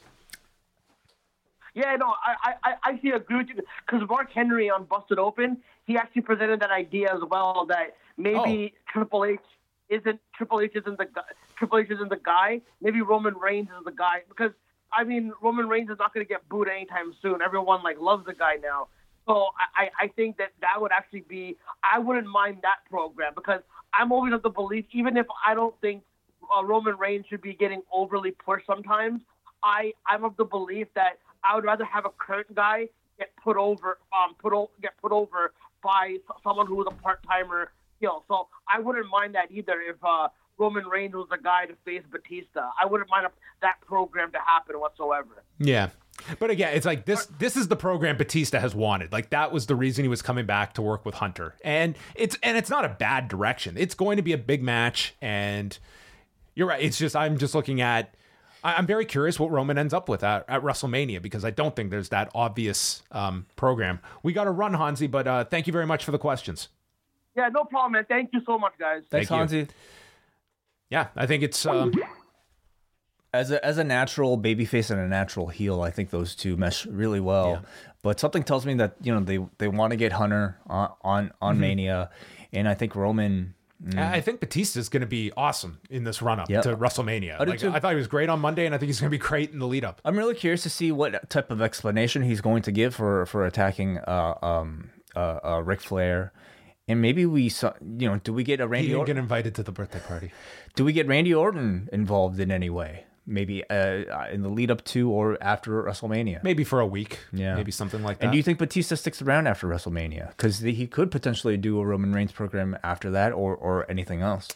Yeah, 1.74 1.96
no, 1.96 2.08
I 2.26 2.54
I, 2.64 2.72
I 2.84 2.90
actually 2.92 3.12
agree 3.12 3.38
with 3.38 3.50
you 3.50 3.56
because 3.86 4.08
Mark 4.10 4.32
Henry 4.32 4.70
on 4.70 4.86
Busted 4.86 5.20
Open, 5.20 5.58
he 5.86 5.96
actually 5.96 6.24
presented 6.24 6.60
that 6.62 6.72
idea 6.72 7.14
as 7.14 7.22
well 7.30 7.66
that 7.70 7.96
maybe 8.18 8.74
Oh. 8.74 8.92
Triple 8.92 9.26
H 9.26 9.40
isn't 9.90 10.20
Triple 10.36 10.62
H 10.62 10.72
isn't 10.76 10.98
the 10.98 11.06
guy, 11.06 11.22
Triple 11.56 11.78
H 11.78 11.90
isn't 11.92 12.10
the 12.10 12.18
guy. 12.24 12.62
Maybe 12.82 13.02
Roman 13.02 13.36
Reigns 13.36 13.70
is 13.78 13.86
the 13.86 13.92
guy 13.92 14.24
because 14.28 14.52
I 14.92 15.04
mean 15.04 15.34
Roman 15.42 15.68
Reigns 15.70 15.90
is 15.92 15.98
not 16.00 16.14
going 16.14 16.26
to 16.26 16.28
get 16.28 16.48
booed 16.50 16.68
anytime 16.68 17.14
soon. 17.22 17.42
Everyone 17.44 17.84
like 17.84 18.00
loves 18.00 18.26
the 18.26 18.34
guy 18.34 18.56
now. 18.62 18.88
So 19.28 19.48
I, 19.76 19.90
I 20.00 20.08
think 20.08 20.38
that 20.38 20.52
that 20.62 20.80
would 20.80 20.92
actually 20.92 21.26
be 21.28 21.58
I 21.84 22.00
wouldn't 22.00 22.28
mind 22.28 22.60
that 22.62 22.90
program 22.90 23.34
because 23.36 23.62
I'm 23.94 24.12
always 24.12 24.34
of 24.34 24.42
the 24.42 24.50
belief 24.50 24.86
even 24.94 25.18
if 25.18 25.28
I 25.46 25.54
don't 25.54 25.76
think 25.82 26.04
uh, 26.56 26.64
Roman 26.64 26.98
Reigns 26.98 27.26
should 27.30 27.42
be 27.42 27.54
getting 27.54 27.82
overly 27.94 28.32
pushed 28.32 28.66
sometimes. 28.66 29.22
I 29.64 29.92
I'm 30.08 30.24
of 30.24 30.38
the 30.38 30.46
belief 30.46 30.88
that 30.96 31.20
I 31.44 31.56
would 31.56 31.66
rather 31.66 31.84
have 31.84 32.06
a 32.06 32.10
current 32.10 32.56
guy 32.56 32.88
get 33.20 33.32
put 33.44 33.58
over 33.58 33.98
um 34.14 34.36
put 34.40 34.54
o- 34.54 34.72
get 34.82 34.92
put 35.02 35.12
over 35.12 35.52
by 35.84 36.18
someone 36.44 36.68
who 36.68 36.76
was 36.76 36.88
a 36.90 37.02
part 37.02 37.20
timer. 37.24 37.72
You 38.00 38.08
know, 38.10 38.24
so 38.28 38.48
I 38.72 38.80
wouldn't 38.80 39.10
mind 39.10 39.34
that 39.36 39.52
either 39.52 39.82
if 39.82 39.96
uh, 40.04 40.28
Roman 40.58 40.86
Reigns 40.86 41.16
was 41.16 41.28
the 41.32 41.38
guy 41.38 41.66
to 41.66 41.74
face 41.84 42.04
Batista. 42.12 42.70
I 42.82 42.86
wouldn't 42.86 43.10
mind 43.10 43.28
that 43.62 43.82
program 43.82 44.32
to 44.34 44.40
happen 44.40 44.80
whatsoever. 44.80 45.44
Yeah. 45.58 45.90
But 46.40 46.50
again, 46.50 46.74
it's 46.76 46.86
like 46.86 47.06
this 47.06 47.26
this 47.38 47.56
is 47.56 47.68
the 47.68 47.76
program 47.76 48.18
Batista 48.18 48.60
has 48.60 48.74
wanted. 48.76 49.12
Like 49.12 49.30
that 49.30 49.52
was 49.52 49.68
the 49.68 49.76
reason 49.76 50.04
he 50.04 50.10
was 50.10 50.22
coming 50.22 50.46
back 50.46 50.74
to 50.74 50.82
work 50.82 51.06
with 51.06 51.16
Hunter. 51.16 51.56
And 51.64 51.96
it's 52.16 52.38
and 52.44 52.58
it's 52.58 52.70
not 52.70 52.86
a 52.86 52.90
bad 52.90 53.28
direction. 53.28 53.76
It's 53.78 53.96
going 53.96 54.18
to 54.18 54.24
be 54.24 54.34
a 54.34 54.38
big 54.38 54.64
match 54.64 55.16
and 55.22 55.78
you're 56.56 56.68
right. 56.68 56.82
It's 56.82 56.98
just 56.98 57.16
I'm 57.16 57.38
just 57.38 57.54
looking 57.56 57.82
at 57.82 58.16
I- 58.64 58.76
I'm 58.76 58.88
very 58.88 59.06
curious 59.06 59.40
what 59.40 59.52
Roman 59.52 59.78
ends 59.78 59.94
up 59.94 60.10
with 60.10 60.24
at, 60.24 60.44
at 60.50 60.62
WrestleMania 60.64 61.22
because 61.22 61.46
I 61.46 61.52
don't 61.52 61.76
think 61.76 61.92
there's 61.92 62.10
that 62.10 62.32
obvious 62.34 63.04
um, 63.12 63.46
program. 63.56 64.00
We 64.24 64.34
got 64.34 64.46
to 64.46 64.52
run, 64.52 64.74
Hansy, 64.74 65.10
but 65.10 65.28
uh, 65.28 65.46
thank 65.46 65.68
you 65.68 65.74
very 65.74 65.86
much 65.86 66.04
for 66.04 66.12
the 66.12 66.18
questions. 66.18 66.70
Yeah, 67.36 67.50
no 67.50 67.64
problem, 67.64 67.94
man. 67.94 68.06
Thank 68.10 68.32
you 68.34 68.42
so 68.46 68.58
much, 68.58 68.74
guys. 68.80 69.04
Thanks, 69.12 69.30
Thank 69.30 69.52
you. 69.52 69.58
Hansy. 69.60 69.70
Yeah, 70.90 71.08
I 71.16 71.28
think 71.28 71.44
it's 71.44 71.66
um, 71.66 71.94
As 73.38 73.52
a 73.52 73.64
as 73.66 73.78
a 73.78 73.84
natural 73.84 74.38
babyface 74.38 74.90
and 74.92 75.00
a 75.00 75.08
natural 75.08 75.48
heel, 75.48 75.82
I 75.82 75.92
think 75.92 76.10
those 76.10 76.36
two 76.36 76.58
mesh 76.58 76.86
really 76.86 77.20
well. 77.20 77.50
Yeah. 77.52 77.70
But 78.04 78.20
something 78.20 78.44
tells 78.44 78.66
me 78.66 78.74
that 78.76 78.96
you 79.02 79.14
know 79.14 79.20
they 79.22 79.40
they 79.58 79.68
want 79.68 79.92
to 79.92 79.98
get 79.98 80.12
Hunter 80.14 80.58
on 80.68 80.90
on, 81.02 81.32
on 81.42 81.54
Mm-hmm. 81.56 81.62
Mania, 81.62 82.10
and 82.54 82.68
I 82.68 82.74
think 82.74 82.96
Roman. 82.96 83.54
I 83.96 84.18
I 84.18 84.22
think 84.22 84.40
Batista's 84.40 84.90
going 84.90 85.02
to 85.02 85.08
be 85.08 85.32
awesome 85.38 85.78
in 85.90 86.04
this 86.04 86.20
run 86.22 86.40
up 86.40 86.50
Yeah. 86.50 86.62
to 86.62 86.76
WrestleMania. 86.76 87.36
I 87.40 87.44
Like. 87.44 87.64
I 87.64 87.80
thought 87.80 87.92
he 87.92 87.96
was 87.98 88.08
great 88.08 88.28
on 88.28 88.40
Monday, 88.40 88.66
and 88.66 88.74
I 88.74 88.80
think 88.80 88.88
he's 88.88 89.00
going 89.00 89.12
to 89.12 89.18
be 89.18 89.22
great 89.32 89.52
in 89.52 89.60
the 89.60 89.68
lead 89.68 89.86
up. 89.86 90.02
I'm 90.04 90.18
really 90.18 90.34
curious 90.34 90.64
to 90.64 90.70
see 90.70 90.92
what 90.92 91.30
type 91.30 91.52
of 91.52 91.62
explanation 91.62 92.24
he's 92.24 92.42
going 92.42 92.64
to 92.64 92.72
give 92.72 92.96
for 92.96 93.26
for 93.28 93.46
attacking 93.46 94.00
uh 94.00 94.34
um 94.42 94.90
uh, 95.16 95.40
uh 95.44 95.62
Ric 95.64 95.82
Flair. 95.82 96.34
And 96.90 97.02
maybe 97.02 97.26
we 97.26 97.50
saw, 97.50 97.74
you 97.82 98.08
know, 98.10 98.18
do 98.24 98.32
we 98.32 98.44
get 98.46 98.62
a 98.62 98.64
He 98.64 98.70
Randy 98.70 98.88
didn't 98.88 99.00
Orton? 99.00 99.16
get 99.18 99.22
invited 99.22 99.56
to 99.56 99.64
the 99.64 99.74
birthday 99.74 100.00
party. 100.00 100.32
do 100.76 100.86
we 100.86 100.94
get 100.94 101.06
Randy 101.06 101.34
Orton 101.34 101.90
involved 101.92 102.40
in 102.40 102.50
any 102.50 102.70
way? 102.70 103.04
Maybe 103.30 103.70
uh, 103.70 104.28
in 104.32 104.42
the 104.42 104.50
lead 104.50 104.72
up 104.72 104.84
to 104.86 105.12
or 105.12 105.38
after 105.42 105.84
WrestleMania. 105.84 106.42
Maybe 106.44 106.64
for 106.64 106.80
a 106.80 106.88
week. 106.88 107.20
Yeah. 107.34 107.56
Maybe 107.56 107.72
something 107.72 108.02
like 108.02 108.20
that. 108.20 108.26
And 108.26 108.32
do 108.32 108.38
you 108.38 108.44
think 108.44 108.58
Batista 108.58 108.96
sticks 108.96 109.22
around 109.22 109.48
after 109.48 109.68
WrestleMania? 109.68 110.30
Because 110.30 110.60
he 110.60 110.88
could 110.88 111.12
potentially 111.12 111.58
do 111.58 111.78
a 111.80 111.86
Roman 111.86 112.14
Reigns 112.14 112.32
program 112.32 112.78
after 112.84 113.12
that, 113.12 113.34
or 113.34 113.54
or 113.56 113.86
anything 113.92 114.22
else. 114.22 114.48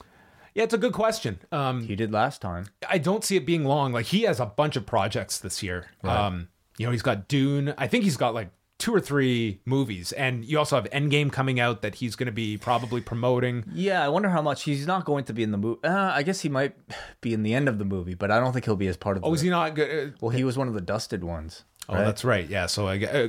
yeah, 0.55 0.63
it's 0.63 0.73
a 0.73 0.77
good 0.77 0.93
question. 0.93 1.39
Um, 1.51 1.83
He 1.85 1.95
did 1.97 2.11
last 2.13 2.41
time. 2.41 2.67
I 2.89 2.97
don't 2.97 3.23
see 3.25 3.35
it 3.35 3.45
being 3.45 3.65
long. 3.65 3.91
Like 3.91 4.05
he 4.05 4.21
has 4.23 4.39
a 4.39 4.45
bunch 4.45 4.75
of 4.77 4.85
projects 4.85 5.37
this 5.39 5.61
year. 5.61 5.87
Um, 6.03 6.47
you 6.77 6.85
know, 6.85 6.91
he's 6.93 7.01
got 7.01 7.27
Dune. 7.27 7.73
I 7.77 7.87
think 7.87 8.05
he's 8.05 8.17
got 8.17 8.33
like 8.33 8.49
two 8.81 8.93
or 8.93 8.99
three 8.99 9.59
movies, 9.63 10.11
and 10.11 10.43
you 10.43 10.57
also 10.57 10.75
have 10.75 10.89
Endgame 10.89 11.31
coming 11.31 11.59
out 11.59 11.83
that 11.83 11.95
he's 11.95 12.15
going 12.15 12.25
to 12.25 12.31
be 12.31 12.57
probably 12.57 12.99
promoting. 12.99 13.63
Yeah, 13.73 14.03
I 14.03 14.09
wonder 14.09 14.29
how 14.29 14.41
much 14.41 14.63
he's 14.63 14.87
not 14.87 15.05
going 15.05 15.23
to 15.25 15.33
be 15.33 15.43
in 15.43 15.51
the 15.51 15.57
movie. 15.57 15.79
Uh, 15.83 16.11
I 16.11 16.23
guess 16.23 16.41
he 16.41 16.49
might 16.49 16.73
be 17.21 17.31
in 17.33 17.43
the 17.43 17.53
end 17.53 17.69
of 17.69 17.77
the 17.77 17.85
movie, 17.85 18.15
but 18.15 18.31
I 18.31 18.39
don't 18.39 18.51
think 18.53 18.65
he'll 18.65 18.75
be 18.75 18.87
as 18.87 18.97
part 18.97 19.17
of. 19.17 19.23
Oh, 19.23 19.29
the, 19.29 19.35
is 19.35 19.41
he 19.41 19.49
not 19.51 19.75
good? 19.75 20.15
Well, 20.19 20.31
he 20.31 20.43
was 20.43 20.57
one 20.57 20.67
of 20.67 20.73
the 20.73 20.81
dusted 20.81 21.23
ones. 21.23 21.63
Oh, 21.87 21.95
that's 21.95 22.23
right. 22.25 22.49
Yeah. 22.49 22.65
So 22.65 22.87
I 22.87 23.03
uh, 23.03 23.27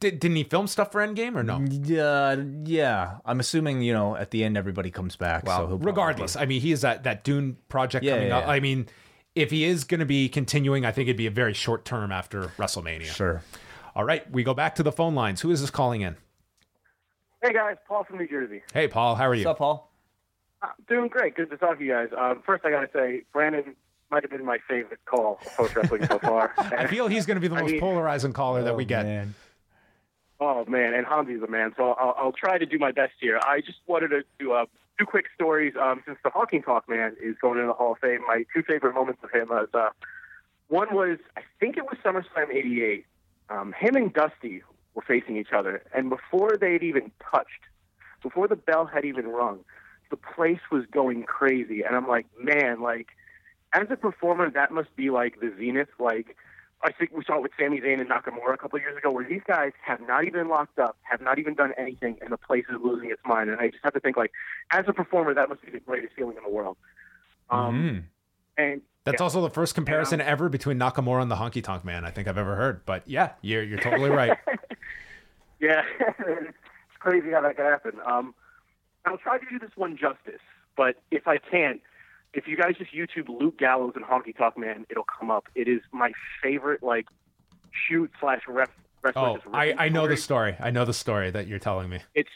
did, 0.00 0.20
didn't 0.20 0.36
he 0.36 0.44
film 0.44 0.66
stuff 0.66 0.92
for 0.92 1.06
Endgame 1.06 1.36
or 1.36 1.42
no? 1.42 1.60
Yeah, 1.60 2.42
yeah. 2.64 3.18
I'm 3.24 3.40
assuming 3.40 3.82
you 3.82 3.92
know 3.92 4.16
at 4.16 4.30
the 4.30 4.44
end 4.44 4.56
everybody 4.56 4.90
comes 4.90 5.16
back. 5.16 5.46
so 5.46 5.52
he'll 5.52 5.66
probably- 5.66 5.86
regardless, 5.86 6.36
I 6.36 6.46
mean, 6.46 6.60
he 6.60 6.72
is 6.72 6.80
that 6.82 7.04
that 7.04 7.22
Dune 7.24 7.56
project 7.68 8.04
Yeah, 8.04 8.14
coming 8.14 8.28
yeah, 8.28 8.38
up. 8.38 8.44
yeah. 8.44 8.50
I 8.50 8.60
mean, 8.60 8.86
if 9.34 9.50
he 9.50 9.64
is 9.64 9.84
going 9.84 10.00
to 10.00 10.06
be 10.06 10.28
continuing, 10.28 10.84
I 10.86 10.92
think 10.92 11.08
it'd 11.08 11.16
be 11.16 11.26
a 11.26 11.30
very 11.30 11.52
short 11.54 11.84
term 11.84 12.10
after 12.12 12.44
WrestleMania. 12.58 13.04
Sure. 13.04 13.42
All 13.96 14.04
right, 14.04 14.30
we 14.30 14.44
go 14.44 14.52
back 14.52 14.74
to 14.74 14.82
the 14.82 14.92
phone 14.92 15.14
lines. 15.14 15.40
Who 15.40 15.50
is 15.50 15.62
this 15.62 15.70
calling 15.70 16.02
in? 16.02 16.16
Hey 17.42 17.54
guys, 17.54 17.76
Paul 17.88 18.04
from 18.04 18.18
New 18.18 18.28
Jersey. 18.28 18.60
Hey, 18.74 18.88
Paul, 18.88 19.14
how 19.14 19.26
are 19.26 19.34
you? 19.34 19.46
What's 19.46 19.52
up, 19.54 19.58
Paul? 19.58 19.90
Uh, 20.60 20.66
doing 20.86 21.08
great. 21.08 21.34
Good 21.34 21.48
to 21.48 21.56
talk 21.56 21.78
to 21.78 21.84
you 21.84 21.92
guys. 21.92 22.08
Um, 22.14 22.42
first, 22.44 22.66
I 22.66 22.70
gotta 22.70 22.90
say, 22.92 23.22
Brandon 23.32 23.74
might 24.10 24.22
have 24.22 24.30
been 24.30 24.44
my 24.44 24.58
favorite 24.68 25.00
call 25.06 25.40
post 25.56 25.74
wrestling 25.74 26.04
so 26.06 26.18
far. 26.18 26.52
I 26.58 26.86
feel 26.88 27.08
he's 27.08 27.24
going 27.24 27.36
to 27.36 27.40
be 27.40 27.48
the 27.48 27.56
I 27.56 27.62
most 27.62 27.70
mean- 27.72 27.80
polarizing 27.80 28.34
caller 28.34 28.62
that 28.64 28.76
we 28.76 28.84
get. 28.84 29.06
Man. 29.06 29.34
Oh 30.40 30.66
man, 30.66 30.92
and 30.92 31.06
Hansy's 31.06 31.40
a 31.42 31.46
man, 31.50 31.72
so 31.78 31.92
I'll, 31.92 32.14
I'll 32.18 32.32
try 32.32 32.58
to 32.58 32.66
do 32.66 32.78
my 32.78 32.92
best 32.92 33.14
here. 33.18 33.40
I 33.42 33.62
just 33.62 33.78
wanted 33.86 34.08
to 34.08 34.24
do 34.38 34.52
uh, 34.52 34.66
two 34.98 35.06
quick 35.06 35.24
stories. 35.34 35.72
Um, 35.80 36.02
since 36.04 36.18
the 36.22 36.28
Honky 36.28 36.62
Tonk 36.62 36.86
Man 36.86 37.16
is 37.22 37.34
going 37.40 37.56
into 37.56 37.68
the 37.68 37.72
Hall 37.72 37.92
of 37.92 37.98
Fame, 38.00 38.20
my 38.28 38.44
two 38.54 38.62
favorite 38.62 38.94
moments 38.94 39.22
of 39.24 39.30
him 39.30 39.48
was 39.48 39.68
uh, 39.72 39.88
one 40.68 40.94
was 40.94 41.16
I 41.38 41.40
think 41.58 41.78
it 41.78 41.84
was 41.84 41.96
SummerSlam 42.04 42.54
'88. 42.54 43.06
Um, 43.48 43.72
him 43.72 43.96
and 43.96 44.12
Dusty 44.12 44.62
were 44.94 45.02
facing 45.02 45.36
each 45.36 45.52
other, 45.52 45.82
and 45.94 46.10
before 46.10 46.56
they'd 46.56 46.82
even 46.82 47.12
touched, 47.30 47.62
before 48.22 48.48
the 48.48 48.56
bell 48.56 48.86
had 48.86 49.04
even 49.04 49.26
rung, 49.28 49.64
the 50.10 50.16
place 50.16 50.60
was 50.70 50.84
going 50.86 51.24
crazy. 51.24 51.82
And 51.82 51.94
I'm 51.94 52.08
like, 52.08 52.26
man, 52.40 52.80
like 52.80 53.08
as 53.72 53.86
a 53.90 53.96
performer, 53.96 54.50
that 54.50 54.72
must 54.72 54.94
be 54.96 55.10
like 55.10 55.40
the 55.40 55.52
zenith. 55.58 55.88
Like 55.98 56.36
I 56.82 56.92
think 56.92 57.10
we 57.12 57.24
saw 57.24 57.36
it 57.36 57.42
with 57.42 57.52
Sami 57.58 57.80
Zayn 57.80 58.00
and 58.00 58.10
Nakamura 58.10 58.54
a 58.54 58.56
couple 58.58 58.76
of 58.76 58.82
years 58.82 58.96
ago, 58.96 59.10
where 59.10 59.26
these 59.26 59.42
guys 59.46 59.72
have 59.84 60.00
not 60.00 60.24
even 60.24 60.48
locked 60.48 60.78
up, 60.78 60.96
have 61.02 61.20
not 61.20 61.38
even 61.38 61.54
done 61.54 61.72
anything, 61.78 62.18
and 62.20 62.30
the 62.30 62.36
place 62.36 62.64
is 62.68 62.76
losing 62.82 63.10
its 63.10 63.22
mind. 63.24 63.50
And 63.50 63.60
I 63.60 63.68
just 63.68 63.82
have 63.82 63.94
to 63.94 64.00
think, 64.00 64.16
like, 64.16 64.32
as 64.70 64.84
a 64.86 64.92
performer, 64.92 65.34
that 65.34 65.48
must 65.48 65.62
be 65.62 65.70
the 65.70 65.80
greatest 65.80 66.14
feeling 66.14 66.36
in 66.36 66.42
the 66.42 66.50
world. 66.50 66.76
Um, 67.50 67.74
Mhm. 67.74 68.02
And 68.58 68.82
That's 69.06 69.20
yeah. 69.20 69.24
also 69.24 69.40
the 69.40 69.50
first 69.50 69.74
comparison 69.74 70.20
ever 70.20 70.50
between 70.50 70.78
Nakamura 70.78 71.22
and 71.22 71.30
the 71.30 71.36
Honky 71.36 71.64
Tonk 71.64 71.84
Man 71.84 72.04
I 72.04 72.10
think 72.10 72.28
I've 72.28 72.36
ever 72.36 72.56
heard. 72.56 72.84
But 72.84 73.04
yeah, 73.06 73.30
you're 73.40 73.62
you're 73.62 73.78
totally 73.78 74.10
right. 74.10 74.36
Yeah, 75.58 75.82
it's 76.18 76.52
crazy 76.98 77.30
how 77.30 77.40
that 77.42 77.56
can 77.56 77.64
happen. 77.64 77.92
Um, 78.04 78.34
I'll 79.04 79.18
try 79.18 79.38
to 79.38 79.44
do 79.48 79.58
this 79.58 79.70
one 79.76 79.96
justice, 79.96 80.42
but 80.76 80.96
if 81.10 81.26
I 81.26 81.38
can't, 81.38 81.80
if 82.34 82.46
you 82.46 82.56
guys 82.56 82.74
just 82.76 82.92
YouTube 82.92 83.28
Luke 83.28 83.58
Gallows 83.58 83.92
and 83.96 84.04
Honky 84.04 84.36
Tonk 84.36 84.58
Man, 84.58 84.84
it'll 84.90 85.04
come 85.18 85.30
up. 85.30 85.46
It 85.54 85.68
is 85.68 85.80
my 85.92 86.12
favorite, 86.42 86.82
like, 86.82 87.06
shoot 87.88 88.10
slash 88.20 88.42
ref. 88.46 88.68
Oh, 89.14 89.38
I, 89.52 89.72
I 89.78 89.88
know 89.88 90.08
the 90.08 90.16
story. 90.16 90.56
I 90.58 90.70
know 90.70 90.84
the 90.84 90.92
story 90.92 91.30
that 91.30 91.46
you're 91.46 91.60
telling 91.60 91.88
me. 91.88 92.00
It's 92.14 92.28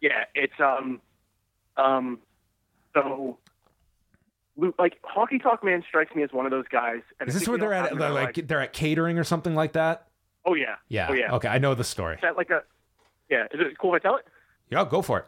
yeah, 0.00 0.24
it's 0.34 0.54
um 0.58 1.02
um 1.76 2.18
so 2.94 3.36
like 4.78 5.00
Honky 5.02 5.42
Tonk 5.42 5.64
Man 5.64 5.82
strikes 5.88 6.14
me 6.14 6.22
as 6.22 6.30
one 6.32 6.44
of 6.46 6.50
those 6.52 6.66
guys. 6.70 7.00
And 7.20 7.28
Is 7.28 7.34
this 7.34 7.48
where 7.48 7.58
they're 7.58 7.72
at? 7.72 7.96
They're 7.96 8.08
our 8.08 8.12
like 8.12 8.46
they're 8.46 8.60
at 8.60 8.72
catering 8.72 9.18
or 9.18 9.24
something 9.24 9.54
like 9.54 9.72
that. 9.72 10.06
oh 10.44 10.54
yeah, 10.54 10.76
Yeah. 10.88 11.08
oh 11.10 11.14
yeah. 11.14 11.32
Okay, 11.34 11.48
I 11.48 11.58
know 11.58 11.74
the 11.74 11.84
story. 11.84 12.16
Is 12.16 12.20
that 12.22 12.36
like 12.36 12.50
a 12.50 12.62
yeah? 13.30 13.44
Is 13.52 13.60
it 13.60 13.78
cool 13.78 13.94
if 13.94 14.00
I 14.00 14.08
tell 14.08 14.16
it? 14.16 14.26
Yeah, 14.70 14.84
go 14.84 15.02
for 15.02 15.18
it. 15.18 15.26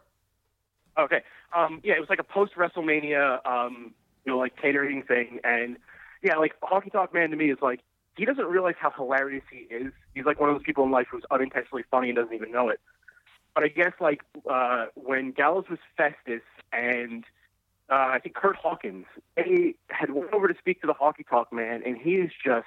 Okay. 0.99 1.22
Um, 1.55 1.81
yeah, 1.85 1.95
it 1.95 2.01
was 2.01 2.09
like 2.09 2.18
a 2.18 2.24
post 2.24 2.53
WrestleMania, 2.57 3.45
um, 3.47 3.95
you 4.24 4.33
know, 4.33 4.39
like 4.39 4.57
catering 4.61 5.03
thing, 5.03 5.41
and 5.45 5.77
yeah, 6.22 6.37
like 6.37 6.55
Honky 6.62 6.91
Tonk 6.93 7.12
Man 7.14 7.31
to 7.31 7.37
me 7.37 7.51
is 7.51 7.59
like 7.62 7.81
he 8.16 8.24
doesn't 8.24 8.47
realize 8.47 8.74
how 8.79 8.91
hilarious 8.91 9.45
he 9.51 9.72
is. 9.74 9.93
He's 10.14 10.24
like 10.24 10.41
one 10.41 10.49
of 10.51 10.57
those 10.57 10.64
people 10.64 10.85
in 10.85 10.91
life 10.91 11.07
who's 11.11 11.24
unintentionally 11.31 11.85
funny 11.91 12.09
and 12.09 12.16
doesn't 12.16 12.35
even 12.35 12.51
know 12.51 12.68
it. 12.68 12.81
But 13.55 13.64
I 13.64 13.68
guess 13.68 13.93
like 14.01 14.22
uh, 14.51 14.87
when 14.95 15.33
Gallows 15.33 15.64
was 15.70 15.79
Festus 15.97 16.43
and 16.72 17.24
uh, 17.91 17.95
I 17.95 18.18
think 18.18 18.34
Kurt 18.34 18.57
Hawkins, 18.57 19.07
they 19.37 19.74
had 19.89 20.11
went 20.11 20.32
over 20.32 20.49
to 20.49 20.55
speak 20.59 20.80
to 20.80 20.87
the 20.87 20.95
Honky 20.95 21.28
Tonk 21.28 21.53
Man, 21.53 21.82
and 21.84 21.97
he 21.97 22.16
is 22.16 22.30
just 22.45 22.66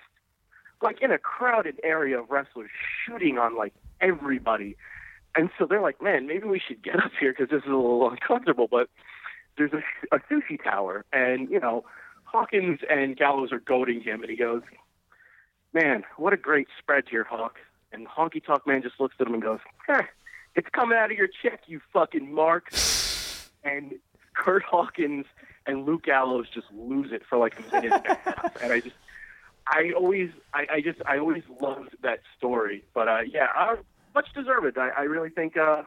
like 0.81 1.01
in 1.01 1.11
a 1.11 1.17
crowded 1.17 1.79
area 1.83 2.19
of 2.19 2.29
wrestlers 2.29 2.69
shooting 3.05 3.37
on 3.37 3.57
like 3.57 3.73
everybody. 3.99 4.77
And 5.35 5.49
so 5.57 5.65
they're 5.65 5.81
like, 5.81 6.01
man, 6.01 6.25
maybe 6.25 6.47
we 6.47 6.61
should 6.65 6.81
get 6.81 6.95
up 6.95 7.11
here 7.19 7.33
because 7.33 7.49
this 7.49 7.63
is 7.63 7.69
a 7.69 7.75
little 7.75 8.09
uncomfortable. 8.11 8.67
But 8.69 8.89
there's 9.57 9.73
a, 9.73 10.15
a 10.15 10.19
sushi 10.19 10.61
tower, 10.63 11.05
and 11.11 11.49
you 11.49 11.59
know, 11.59 11.83
Hawkins 12.23 12.79
and 12.89 13.17
Gallows 13.17 13.51
are 13.51 13.59
goading 13.59 14.01
him, 14.01 14.21
and 14.21 14.29
he 14.29 14.37
goes, 14.37 14.61
"Man, 15.73 16.03
what 16.15 16.31
a 16.31 16.37
great 16.37 16.67
spread 16.79 17.03
here, 17.09 17.25
Hawk." 17.25 17.57
And 17.91 18.07
Honky 18.07 18.43
Tonk 18.43 18.65
Man 18.65 18.81
just 18.81 18.99
looks 18.99 19.15
at 19.19 19.27
him 19.27 19.33
and 19.33 19.43
goes, 19.43 19.59
eh, 19.89 20.03
"It's 20.55 20.69
coming 20.69 20.97
out 20.97 21.11
of 21.11 21.17
your 21.17 21.27
check, 21.27 21.63
you 21.67 21.81
fucking 21.91 22.33
mark." 22.33 22.69
and 23.63 23.93
Kurt 24.39 24.63
Hawkins 24.63 25.25
and 25.65 25.85
Luke 25.85 26.03
Gallows 26.03 26.47
just 26.53 26.67
lose 26.73 27.11
it 27.11 27.21
for 27.29 27.37
like 27.37 27.59
a 27.59 27.75
minute 27.75 27.93
and 27.93 28.05
a 28.05 28.15
half, 28.23 28.63
and 28.63 28.73
I 28.73 28.79
just. 28.79 28.95
I 29.71 29.91
always, 29.95 30.31
I, 30.51 30.65
I 30.71 30.81
just, 30.81 30.99
I 31.05 31.19
always 31.19 31.43
loved 31.61 31.95
that 32.01 32.21
story. 32.35 32.83
But 32.95 33.07
uh, 33.07 33.19
yeah, 33.31 33.49
uh, 33.55 33.75
much 34.15 34.25
deserved. 34.33 34.79
I, 34.79 34.89
I 34.97 35.01
really 35.01 35.29
think 35.29 35.57
uh, 35.57 35.83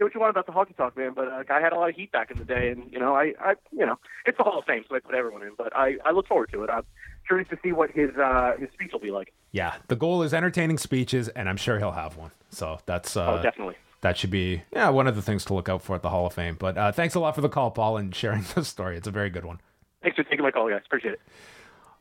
say 0.00 0.04
what 0.04 0.14
you 0.14 0.20
want 0.20 0.30
about 0.30 0.46
the 0.46 0.52
Honky 0.52 0.74
Tonk, 0.74 0.96
man, 0.96 1.12
but 1.14 1.28
uh, 1.28 1.42
guy 1.42 1.60
had 1.60 1.74
a 1.74 1.76
lot 1.76 1.90
of 1.90 1.94
heat 1.94 2.10
back 2.10 2.30
in 2.30 2.38
the 2.38 2.44
day, 2.44 2.70
and 2.70 2.90
you 2.90 2.98
know, 2.98 3.14
I, 3.14 3.34
I, 3.38 3.54
you 3.72 3.84
know, 3.84 3.98
it's 4.24 4.38
the 4.38 4.44
Hall 4.44 4.58
of 4.58 4.64
Fame, 4.64 4.84
so 4.88 4.96
I 4.96 5.00
put 5.00 5.14
everyone 5.14 5.42
in. 5.42 5.50
But 5.58 5.76
I, 5.76 5.96
I 6.04 6.12
look 6.12 6.26
forward 6.28 6.50
to 6.52 6.64
it. 6.64 6.70
I'm 6.70 6.84
curious 7.26 7.48
to 7.50 7.58
see 7.62 7.72
what 7.72 7.90
his 7.90 8.10
uh, 8.16 8.52
his 8.58 8.70
speech 8.72 8.92
will 8.92 9.00
be 9.00 9.10
like. 9.10 9.34
Yeah, 9.52 9.74
the 9.88 9.96
goal 9.96 10.22
is 10.22 10.32
entertaining 10.32 10.78
speeches, 10.78 11.28
and 11.28 11.46
I'm 11.46 11.58
sure 11.58 11.78
he'll 11.78 11.92
have 11.92 12.16
one. 12.16 12.30
So 12.48 12.80
that's 12.86 13.16
uh, 13.16 13.38
oh, 13.38 13.42
definitely. 13.42 13.76
That 14.02 14.16
should 14.16 14.30
be 14.30 14.62
yeah 14.72 14.88
one 14.88 15.06
of 15.06 15.16
the 15.16 15.22
things 15.22 15.44
to 15.46 15.54
look 15.54 15.68
out 15.68 15.82
for 15.82 15.94
at 15.94 16.02
the 16.02 16.10
Hall 16.10 16.26
of 16.26 16.32
Fame. 16.32 16.56
But 16.58 16.78
uh, 16.78 16.92
thanks 16.92 17.14
a 17.14 17.20
lot 17.20 17.34
for 17.34 17.40
the 17.40 17.48
call, 17.48 17.70
Paul, 17.70 17.96
and 17.96 18.14
sharing 18.22 18.44
the 18.54 18.64
story. 18.64 18.96
It's 18.96 19.08
a 19.08 19.12
very 19.12 19.30
good 19.30 19.44
one. 19.44 19.60
Thanks 20.02 20.16
for 20.16 20.24
taking 20.24 20.42
my 20.42 20.50
call, 20.50 20.68
guys. 20.68 20.82
Appreciate 20.86 21.14
it. 21.14 21.20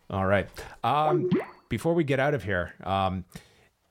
All 0.09 0.25
right. 0.25 0.47
Um, 0.83 1.29
before 1.67 1.93
we 1.93 2.03
get 2.03 2.19
out 2.19 2.33
of 2.33 2.43
here, 2.43 2.73
um, 2.83 3.25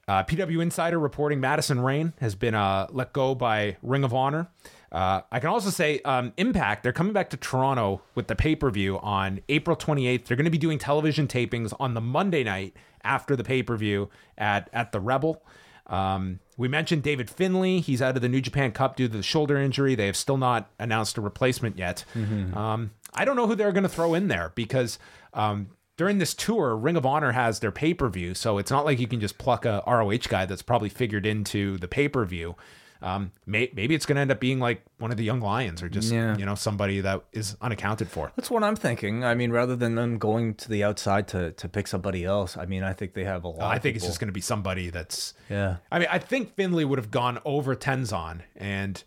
uh, 0.08 0.24
PW 0.24 0.62
Insider 0.62 0.98
reporting 0.98 1.38
Madison 1.38 1.80
Rayne 1.80 2.14
has 2.20 2.34
been 2.34 2.54
uh, 2.54 2.86
let 2.90 3.12
go 3.12 3.34
by 3.34 3.76
Ring 3.82 4.04
of 4.04 4.14
Honor. 4.14 4.48
Uh, 4.90 5.20
I 5.30 5.38
can 5.38 5.50
also 5.50 5.68
say 5.68 6.00
um, 6.00 6.32
Impact, 6.38 6.82
they're 6.82 6.94
coming 6.94 7.12
back 7.12 7.28
to 7.30 7.36
Toronto 7.36 8.00
with 8.14 8.26
the 8.26 8.34
pay 8.34 8.56
per 8.56 8.70
view 8.70 8.98
on 9.00 9.40
April 9.50 9.76
28th. 9.76 10.24
They're 10.24 10.36
going 10.36 10.46
to 10.46 10.50
be 10.50 10.58
doing 10.58 10.78
television 10.78 11.28
tapings 11.28 11.74
on 11.78 11.92
the 11.92 12.00
Monday 12.00 12.42
night 12.42 12.74
after 13.04 13.36
the 13.36 13.44
pay 13.44 13.62
per 13.62 13.76
view 13.76 14.08
at, 14.38 14.70
at 14.72 14.92
the 14.92 15.00
Rebel. 15.00 15.42
Um, 15.88 16.40
we 16.56 16.68
mentioned 16.68 17.02
David 17.02 17.30
Finlay. 17.30 17.80
He's 17.80 18.02
out 18.02 18.16
of 18.16 18.22
the 18.22 18.28
New 18.28 18.40
Japan 18.40 18.72
Cup 18.72 18.96
due 18.96 19.08
to 19.08 19.16
the 19.16 19.22
shoulder 19.22 19.56
injury. 19.56 19.94
They 19.94 20.06
have 20.06 20.16
still 20.16 20.36
not 20.36 20.70
announced 20.78 21.16
a 21.16 21.20
replacement 21.20 21.78
yet. 21.78 22.04
Mm-hmm. 22.14 22.56
Um, 22.56 22.90
I 23.14 23.24
don't 23.24 23.36
know 23.36 23.46
who 23.46 23.54
they're 23.54 23.72
going 23.72 23.84
to 23.84 23.88
throw 23.88 24.14
in 24.14 24.28
there 24.28 24.52
because 24.54 24.98
um, 25.32 25.68
during 25.96 26.18
this 26.18 26.34
tour, 26.34 26.76
Ring 26.76 26.96
of 26.96 27.06
Honor 27.06 27.32
has 27.32 27.60
their 27.60 27.72
pay 27.72 27.94
per 27.94 28.08
view, 28.08 28.34
so 28.34 28.58
it's 28.58 28.70
not 28.70 28.84
like 28.84 28.98
you 28.98 29.08
can 29.08 29.20
just 29.20 29.38
pluck 29.38 29.64
a 29.64 29.82
ROH 29.86 30.28
guy 30.28 30.46
that's 30.46 30.62
probably 30.62 30.88
figured 30.88 31.26
into 31.26 31.78
the 31.78 31.88
pay 31.88 32.08
per 32.08 32.24
view. 32.24 32.56
Um, 33.00 33.30
may, 33.46 33.70
maybe 33.74 33.94
it's 33.94 34.06
going 34.06 34.16
to 34.16 34.20
end 34.22 34.30
up 34.30 34.40
being 34.40 34.58
like 34.58 34.82
one 34.98 35.10
of 35.10 35.16
the 35.16 35.24
young 35.24 35.40
lions 35.40 35.82
or 35.82 35.88
just 35.88 36.12
yeah. 36.12 36.36
you 36.36 36.44
know 36.44 36.54
somebody 36.54 37.00
that 37.00 37.22
is 37.32 37.56
unaccounted 37.60 38.08
for. 38.08 38.32
That's 38.36 38.50
what 38.50 38.64
I'm 38.64 38.76
thinking. 38.76 39.24
I 39.24 39.34
mean, 39.34 39.52
rather 39.52 39.76
than 39.76 39.94
them 39.94 40.18
going 40.18 40.54
to 40.54 40.68
the 40.68 40.84
outside 40.84 41.28
to 41.28 41.52
to 41.52 41.68
pick 41.68 41.86
somebody 41.86 42.24
else, 42.24 42.56
I 42.56 42.66
mean, 42.66 42.82
I 42.82 42.92
think 42.92 43.14
they 43.14 43.24
have 43.24 43.44
a 43.44 43.48
lot. 43.48 43.60
Uh, 43.60 43.66
I 43.66 43.78
think 43.78 43.94
people. 43.94 43.96
it's 43.96 44.06
just 44.06 44.20
going 44.20 44.28
to 44.28 44.32
be 44.32 44.40
somebody 44.40 44.90
that's 44.90 45.34
yeah. 45.48 45.76
I 45.92 45.98
mean, 45.98 46.08
I 46.10 46.18
think 46.18 46.54
Finlay 46.54 46.84
would 46.84 46.98
have 46.98 47.10
gone 47.10 47.38
over 47.44 47.76
Tenzan 47.76 48.40
and 48.56 49.02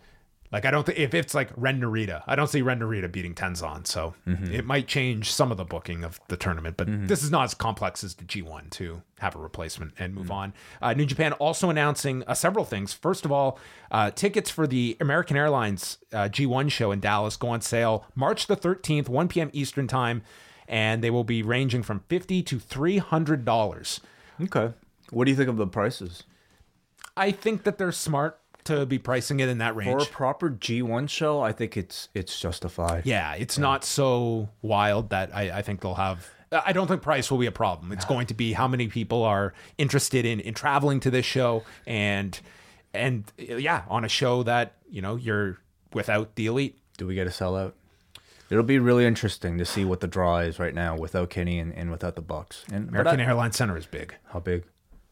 like 0.51 0.65
I 0.65 0.71
don't 0.71 0.85
think 0.85 0.99
if 0.99 1.13
it's 1.13 1.33
like 1.33 1.49
Ren 1.55 1.79
Narita, 1.79 2.23
I 2.27 2.35
don't 2.35 2.47
see 2.47 2.61
Ren 2.61 2.79
Narita 2.79 3.09
beating 3.09 3.33
Tenzan, 3.33 3.87
so 3.87 4.13
mm-hmm. 4.27 4.53
it 4.53 4.65
might 4.65 4.85
change 4.85 5.31
some 5.31 5.49
of 5.49 5.57
the 5.57 5.63
booking 5.63 6.03
of 6.03 6.19
the 6.27 6.35
tournament. 6.35 6.75
But 6.75 6.87
mm-hmm. 6.87 7.07
this 7.07 7.23
is 7.23 7.31
not 7.31 7.45
as 7.45 7.53
complex 7.53 8.03
as 8.03 8.15
the 8.15 8.25
G1 8.25 8.69
to 8.71 9.01
have 9.19 9.35
a 9.35 9.39
replacement 9.39 9.93
and 9.97 10.13
move 10.13 10.25
mm-hmm. 10.25 10.33
on. 10.33 10.53
Uh, 10.81 10.93
New 10.93 11.05
Japan 11.05 11.31
also 11.33 11.69
announcing 11.69 12.23
uh, 12.27 12.33
several 12.33 12.65
things. 12.65 12.91
First 12.91 13.23
of 13.23 13.31
all, 13.31 13.59
uh, 13.91 14.11
tickets 14.11 14.49
for 14.49 14.67
the 14.67 14.97
American 14.99 15.37
Airlines 15.37 15.99
uh, 16.11 16.23
G1 16.23 16.69
show 16.69 16.91
in 16.91 16.99
Dallas 16.99 17.37
go 17.37 17.49
on 17.49 17.61
sale 17.61 18.05
March 18.13 18.47
the 18.47 18.57
13th, 18.57 19.07
1 19.07 19.27
p.m. 19.29 19.49
Eastern 19.53 19.87
time, 19.87 20.21
and 20.67 21.01
they 21.01 21.09
will 21.09 21.23
be 21.23 21.41
ranging 21.43 21.81
from 21.81 22.03
fifty 22.09 22.43
to 22.43 22.59
three 22.59 22.97
hundred 22.97 23.45
dollars. 23.45 24.01
Okay, 24.41 24.73
what 25.11 25.25
do 25.25 25.31
you 25.31 25.37
think 25.37 25.49
of 25.49 25.57
the 25.57 25.67
prices? 25.67 26.23
I 27.15 27.31
think 27.31 27.63
that 27.63 27.77
they're 27.77 27.91
smart 27.91 28.40
to 28.65 28.85
be 28.85 28.99
pricing 28.99 29.39
it 29.39 29.49
in 29.49 29.59
that 29.59 29.75
range. 29.75 29.91
For 29.91 30.07
a 30.07 30.11
proper 30.11 30.49
G1 30.49 31.09
show, 31.09 31.41
I 31.41 31.51
think 31.51 31.77
it's 31.77 32.09
it's 32.13 32.39
justified. 32.39 33.05
Yeah, 33.05 33.33
it's 33.33 33.57
yeah. 33.57 33.61
not 33.61 33.83
so 33.83 34.49
wild 34.61 35.09
that 35.09 35.35
I, 35.35 35.59
I 35.59 35.61
think 35.61 35.81
they'll 35.81 35.95
have 35.95 36.29
I 36.51 36.73
don't 36.73 36.87
think 36.87 37.01
price 37.01 37.31
will 37.31 37.37
be 37.37 37.45
a 37.45 37.51
problem. 37.51 37.91
It's 37.91 38.03
going 38.03 38.27
to 38.27 38.33
be 38.33 38.53
how 38.53 38.67
many 38.67 38.87
people 38.87 39.23
are 39.23 39.53
interested 39.77 40.25
in 40.25 40.39
in 40.41 40.53
traveling 40.53 40.99
to 41.01 41.11
this 41.11 41.25
show 41.25 41.63
and 41.87 42.37
and 42.93 43.31
yeah, 43.37 43.83
on 43.87 44.03
a 44.03 44.09
show 44.09 44.43
that, 44.43 44.73
you 44.89 45.01
know, 45.01 45.15
you're 45.15 45.59
without 45.93 46.35
the 46.35 46.47
elite. 46.47 46.77
Do 46.97 47.07
we 47.07 47.15
get 47.15 47.25
a 47.25 47.29
sellout? 47.29 47.73
It'll 48.49 48.65
be 48.65 48.79
really 48.79 49.05
interesting 49.05 49.57
to 49.59 49.65
see 49.65 49.85
what 49.85 50.01
the 50.01 50.07
draw 50.07 50.39
is 50.39 50.59
right 50.59 50.75
now 50.75 50.97
without 50.97 51.29
Kenny 51.29 51.57
and, 51.57 51.73
and 51.73 51.89
without 51.89 52.15
the 52.15 52.21
Bucks. 52.21 52.65
And 52.69 52.89
American 52.89 53.21
Airlines 53.21 53.55
Center 53.55 53.77
is 53.77 53.85
big. 53.85 54.13
How 54.33 54.41
big? 54.41 54.65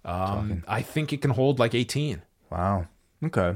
Um, 0.04 0.66
I 0.68 0.82
think 0.82 1.14
it 1.14 1.22
can 1.22 1.32
hold 1.32 1.58
like 1.58 1.74
18. 1.74 2.22
Wow. 2.50 2.88
Okay. 3.24 3.56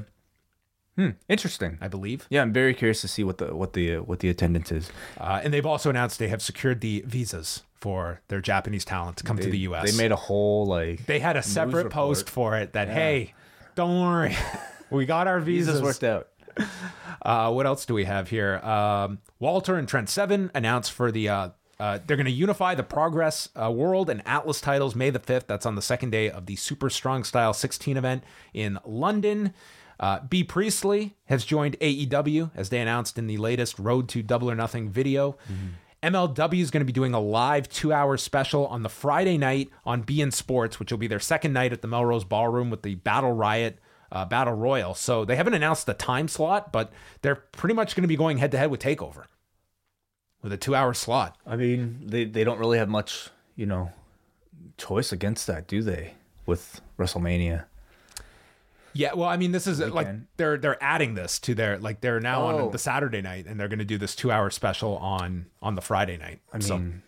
Hmm. 0.95 1.09
Interesting. 1.27 1.77
I 1.81 1.87
believe. 1.87 2.27
Yeah, 2.29 2.43
I'm 2.43 2.53
very 2.53 2.73
curious 2.73 3.01
to 3.01 3.07
see 3.07 3.23
what 3.23 3.39
the 3.39 3.55
what 3.55 3.73
the 3.73 3.97
what 3.97 4.19
the 4.19 4.29
attendance 4.29 4.71
is. 4.71 4.91
Uh, 5.19 5.41
and 5.43 5.53
they've 5.53 5.65
also 5.65 5.89
announced 5.89 6.19
they 6.19 6.27
have 6.27 6.41
secured 6.41 6.81
the 6.81 7.03
visas 7.07 7.63
for 7.73 8.21
their 8.27 8.41
Japanese 8.41 8.85
talent 8.85 9.17
to 9.17 9.23
come 9.23 9.37
they, 9.37 9.43
to 9.43 9.49
the 9.49 9.57
U.S. 9.59 9.91
They 9.91 9.97
made 9.97 10.11
a 10.11 10.15
whole 10.15 10.65
like. 10.67 11.05
They 11.07 11.19
had 11.19 11.35
a 11.35 11.41
separate 11.43 11.89
post 11.89 12.29
for 12.29 12.55
it 12.57 12.73
that 12.73 12.89
yeah. 12.89 12.93
hey, 12.93 13.33
don't 13.75 13.99
worry, 14.01 14.37
we 14.91 15.05
got 15.05 15.27
our 15.27 15.39
visas. 15.39 15.79
visas 15.79 15.81
worked 15.81 16.03
out. 16.03 16.27
Uh, 17.21 17.49
what 17.49 17.65
else 17.65 17.85
do 17.85 17.93
we 17.93 18.03
have 18.03 18.29
here? 18.29 18.57
Um, 18.57 19.19
Walter 19.39 19.77
and 19.77 19.87
Trent 19.87 20.09
Seven 20.09 20.51
announced 20.53 20.91
for 20.91 21.09
the. 21.09 21.29
Uh, 21.29 21.49
uh, 21.83 21.99
they're 22.07 22.15
going 22.15 22.25
to 22.25 22.31
unify 22.31 22.73
the 22.73 22.81
Progress 22.81 23.49
uh, 23.61 23.69
World 23.69 24.09
and 24.09 24.25
Atlas 24.25 24.61
titles 24.61 24.95
May 24.95 25.09
the 25.09 25.19
5th. 25.19 25.47
That's 25.47 25.65
on 25.65 25.75
the 25.75 25.81
second 25.81 26.11
day 26.11 26.29
of 26.29 26.45
the 26.45 26.55
Super 26.55 26.89
Strong 26.89 27.25
Style 27.25 27.53
16 27.53 27.97
event 27.97 28.23
in 28.53 28.79
London. 28.85 29.53
Uh, 29.99 30.21
Bea 30.21 30.45
Priestley 30.45 31.17
has 31.25 31.43
joined 31.43 31.77
AEW 31.81 32.51
as 32.55 32.69
they 32.69 32.79
announced 32.79 33.17
in 33.17 33.27
the 33.27 33.35
latest 33.35 33.79
Road 33.79 34.07
to 34.09 34.23
Double 34.23 34.49
or 34.49 34.55
Nothing 34.55 34.91
video. 34.91 35.33
Mm-hmm. 35.51 36.15
MLW 36.15 36.61
is 36.61 36.71
going 36.71 36.79
to 36.79 36.85
be 36.85 36.93
doing 36.93 37.13
a 37.13 37.19
live 37.19 37.67
two 37.67 37.91
hour 37.91 38.15
special 38.15 38.65
on 38.67 38.83
the 38.83 38.89
Friday 38.89 39.37
night 39.37 39.69
on 39.85 40.05
beIN 40.05 40.31
Sports, 40.31 40.79
which 40.79 40.89
will 40.89 40.97
be 40.97 41.07
their 41.07 41.19
second 41.19 41.51
night 41.51 41.73
at 41.73 41.81
the 41.81 41.89
Melrose 41.89 42.23
Ballroom 42.23 42.69
with 42.69 42.83
the 42.83 42.95
Battle 42.95 43.33
Riot 43.33 43.79
uh, 44.09 44.23
Battle 44.23 44.53
Royal. 44.53 44.93
So 44.93 45.25
they 45.25 45.35
haven't 45.35 45.53
announced 45.53 45.85
the 45.85 45.93
time 45.93 46.29
slot, 46.29 46.71
but 46.71 46.93
they're 47.23 47.35
pretty 47.35 47.75
much 47.75 47.93
going 47.93 48.03
to 48.03 48.07
be 48.07 48.15
going 48.15 48.37
head 48.37 48.51
to 48.51 48.57
head 48.57 48.71
with 48.71 48.79
TakeOver 48.79 49.25
with 50.43 50.53
a 50.53 50.57
two 50.57 50.75
hour 50.75 50.93
slot. 50.93 51.37
I 51.47 51.55
mean, 51.55 52.01
they, 52.03 52.25
they 52.25 52.43
don't 52.43 52.59
really 52.59 52.77
have 52.77 52.89
much, 52.89 53.29
you 53.55 53.65
know, 53.65 53.91
choice 54.77 55.11
against 55.11 55.47
that, 55.47 55.67
do 55.67 55.81
they? 55.81 56.13
With 56.45 56.81
WrestleMania. 56.99 57.65
Yeah, 58.95 59.13
well, 59.13 59.27
I 59.27 59.37
mean, 59.37 59.51
this 59.51 59.65
is 59.65 59.79
Weekend. 59.79 59.95
like 59.95 60.07
they're 60.37 60.57
they're 60.57 60.83
adding 60.83 61.15
this 61.15 61.39
to 61.39 61.55
their 61.55 61.79
like 61.79 62.01
they're 62.01 62.19
now 62.19 62.43
oh. 62.43 62.65
on 62.65 62.71
the 62.71 62.77
Saturday 62.77 63.21
night, 63.21 63.47
and 63.47 63.59
they're 63.59 63.67
going 63.67 63.79
to 63.79 63.85
do 63.85 63.97
this 63.97 64.15
two 64.15 64.31
hour 64.31 64.51
special 64.51 64.97
on 64.97 65.47
on 65.63 65.73
the 65.73 65.81
Friday 65.81 66.17
night. 66.17 66.41
I 66.53 66.59
mean, 66.59 67.01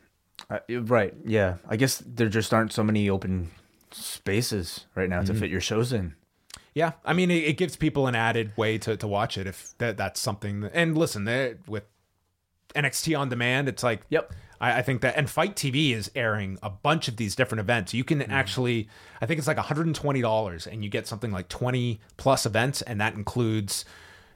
uh, 0.50 0.60
right? 0.70 1.14
Yeah, 1.26 1.58
I 1.68 1.76
guess 1.76 2.02
there 2.06 2.30
just 2.30 2.54
aren't 2.54 2.74
so 2.74 2.84
many 2.84 3.08
open 3.08 3.52
spaces 3.92 4.86
right 4.96 5.10
now 5.10 5.20
mm-hmm. 5.20 5.34
to 5.34 5.40
fit 5.40 5.52
your 5.52 5.62
shows 5.62 5.94
in. 5.94 6.16
Yeah, 6.74 6.94
I 7.06 7.14
mean, 7.14 7.32
it, 7.32 7.44
it, 7.44 7.58
gives 7.58 7.78
people 7.78 8.08
an 8.08 8.16
added 8.16 8.52
way 8.58 8.78
to, 8.80 8.98
to 8.98 9.08
watch 9.08 9.38
it 9.38 9.48
if 9.48 9.74
that, 9.78 9.96
that's 9.96 10.20
something. 10.20 10.60
That, 10.62 10.72
and 10.74 10.98
listen, 10.98 11.24
with 11.68 11.86
NXT 12.76 13.18
on 13.18 13.30
demand, 13.30 13.68
it's 13.68 13.84
like, 13.84 14.02
yep, 14.10 14.34
I, 14.60 14.80
I, 14.80 14.82
think 14.82 15.02
that 15.02 15.18
and 15.18 15.30
Fight 15.30 15.56
TV 15.56 15.94
is 15.94 16.12
airing 16.16 16.58
a 16.64 16.70
bunch 16.70 17.08
of 17.08 17.18
these 17.18 17.36
different 17.36 17.60
events. 17.60 17.94
You 17.94 18.04
can 18.04 18.20
mm. 18.20 18.30
actually, 18.30 18.90
I 19.22 19.26
think 19.26 19.38
it's 19.38 19.48
like 19.48 19.58
$120 19.58 20.68
and 20.68 20.84
you 20.84 20.90
get 20.90 21.08
something 21.08 21.32
like 21.32 21.50
20 21.50 22.00
plus 22.18 22.46
events, 22.46 22.82
and 22.82 23.00
that 23.02 23.16
includes 23.16 23.86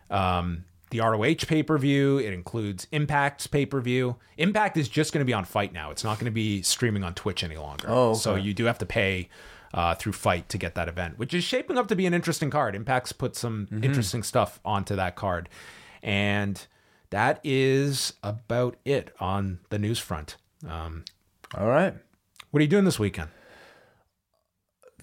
um, 0.10 0.66
the 0.92 1.00
ROH 1.00 1.46
pay 1.48 1.64
per 1.64 1.78
view. 1.78 2.18
It 2.18 2.34
includes 2.34 2.88
Impact's 2.92 3.48
pay 3.48 3.66
per 3.66 3.82
view. 3.82 4.18
Impact 4.38 4.78
is 4.78 4.90
just 4.90 5.14
going 5.14 5.22
to 5.22 5.26
be 5.26 5.34
on 5.34 5.46
Fight 5.46 5.74
now. 5.74 5.92
It's 5.92 6.04
not 6.04 6.18
going 6.18 6.26
to 6.26 6.32
be 6.32 6.62
streaming 6.62 7.04
on 7.04 7.14
Twitch 7.14 7.44
any 7.44 7.58
longer. 7.58 7.88
Oh, 7.90 8.10
okay. 8.12 8.20
so 8.20 8.36
you 8.36 8.54
do 8.54 8.66
have 8.66 8.80
to 8.80 8.86
pay. 8.86 9.30
Uh, 9.72 9.94
through 9.94 10.14
Fight 10.14 10.50
to 10.50 10.58
get 10.58 10.74
that 10.74 10.88
event, 10.88 11.20
which 11.20 11.32
is 11.32 11.44
shaping 11.44 11.78
up 11.78 11.88
to 11.90 11.96
be 11.96 12.08
an 12.08 12.14
interesting 12.16 12.50
card. 12.50 12.74
Impact's 12.74 13.12
put 13.12 13.36
some 13.36 13.68
mm-hmm. 13.68 13.84
interesting 13.84 14.24
stuff 14.24 14.60
onto 14.66 14.96
that 14.96 15.16
card. 15.16 15.48
And 16.02 16.60
that 17.10 17.40
is 17.44 18.14
about 18.24 18.78
it 18.86 19.14
on 19.20 19.60
the 19.70 19.80
news 19.80 20.00
front. 20.00 20.38
Um, 20.68 21.06
All 21.58 21.68
right. 21.68 21.94
What 22.52 22.60
are 22.60 22.64
you 22.64 22.70
doing 22.70 22.86
this 22.86 23.00
weekend? 23.00 23.30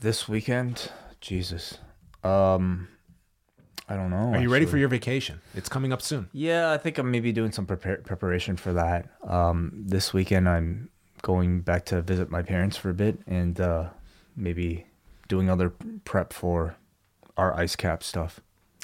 This 0.00 0.28
weekend, 0.28 0.90
Jesus. 1.20 1.78
Um, 2.22 2.88
I 3.88 3.94
don't 3.94 4.10
know. 4.10 4.16
Are 4.16 4.28
actually. 4.30 4.42
you 4.42 4.52
ready 4.52 4.66
for 4.66 4.78
your 4.78 4.88
vacation? 4.88 5.40
It's 5.54 5.68
coming 5.68 5.92
up 5.92 6.02
soon. 6.02 6.28
Yeah, 6.32 6.72
I 6.72 6.76
think 6.76 6.98
I'm 6.98 7.10
maybe 7.10 7.32
doing 7.32 7.52
some 7.52 7.66
prepare- 7.66 7.98
preparation 7.98 8.56
for 8.56 8.72
that. 8.72 9.08
Um, 9.26 9.72
this 9.74 10.12
weekend, 10.12 10.48
I'm 10.48 10.90
going 11.22 11.60
back 11.60 11.84
to 11.86 12.02
visit 12.02 12.30
my 12.30 12.42
parents 12.42 12.76
for 12.76 12.90
a 12.90 12.94
bit, 12.94 13.18
and 13.26 13.60
uh, 13.60 13.88
maybe 14.36 14.86
doing 15.28 15.48
other 15.48 15.70
prep 16.04 16.32
for 16.32 16.76
our 17.36 17.54
ice 17.54 17.76
cap 17.76 18.02
stuff. 18.02 18.40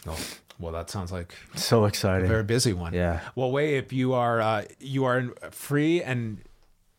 Oh, 0.07 0.19
well, 0.59 0.73
that 0.73 0.91
sounds 0.91 1.11
like 1.13 1.35
So 1.55 1.85
exciting. 1.85 2.27
a 2.27 2.29
very 2.29 2.45
busy 2.45 2.73
one. 2.73 2.93
Yeah. 2.95 3.21
Well, 3.35 3.51
Wai, 3.53 3.63
if 3.63 3.93
you 3.93 4.13
are 4.15 4.41
uh, 4.41 4.65
you 4.81 5.05
are 5.05 5.29
free 5.51 6.03
and 6.03 6.39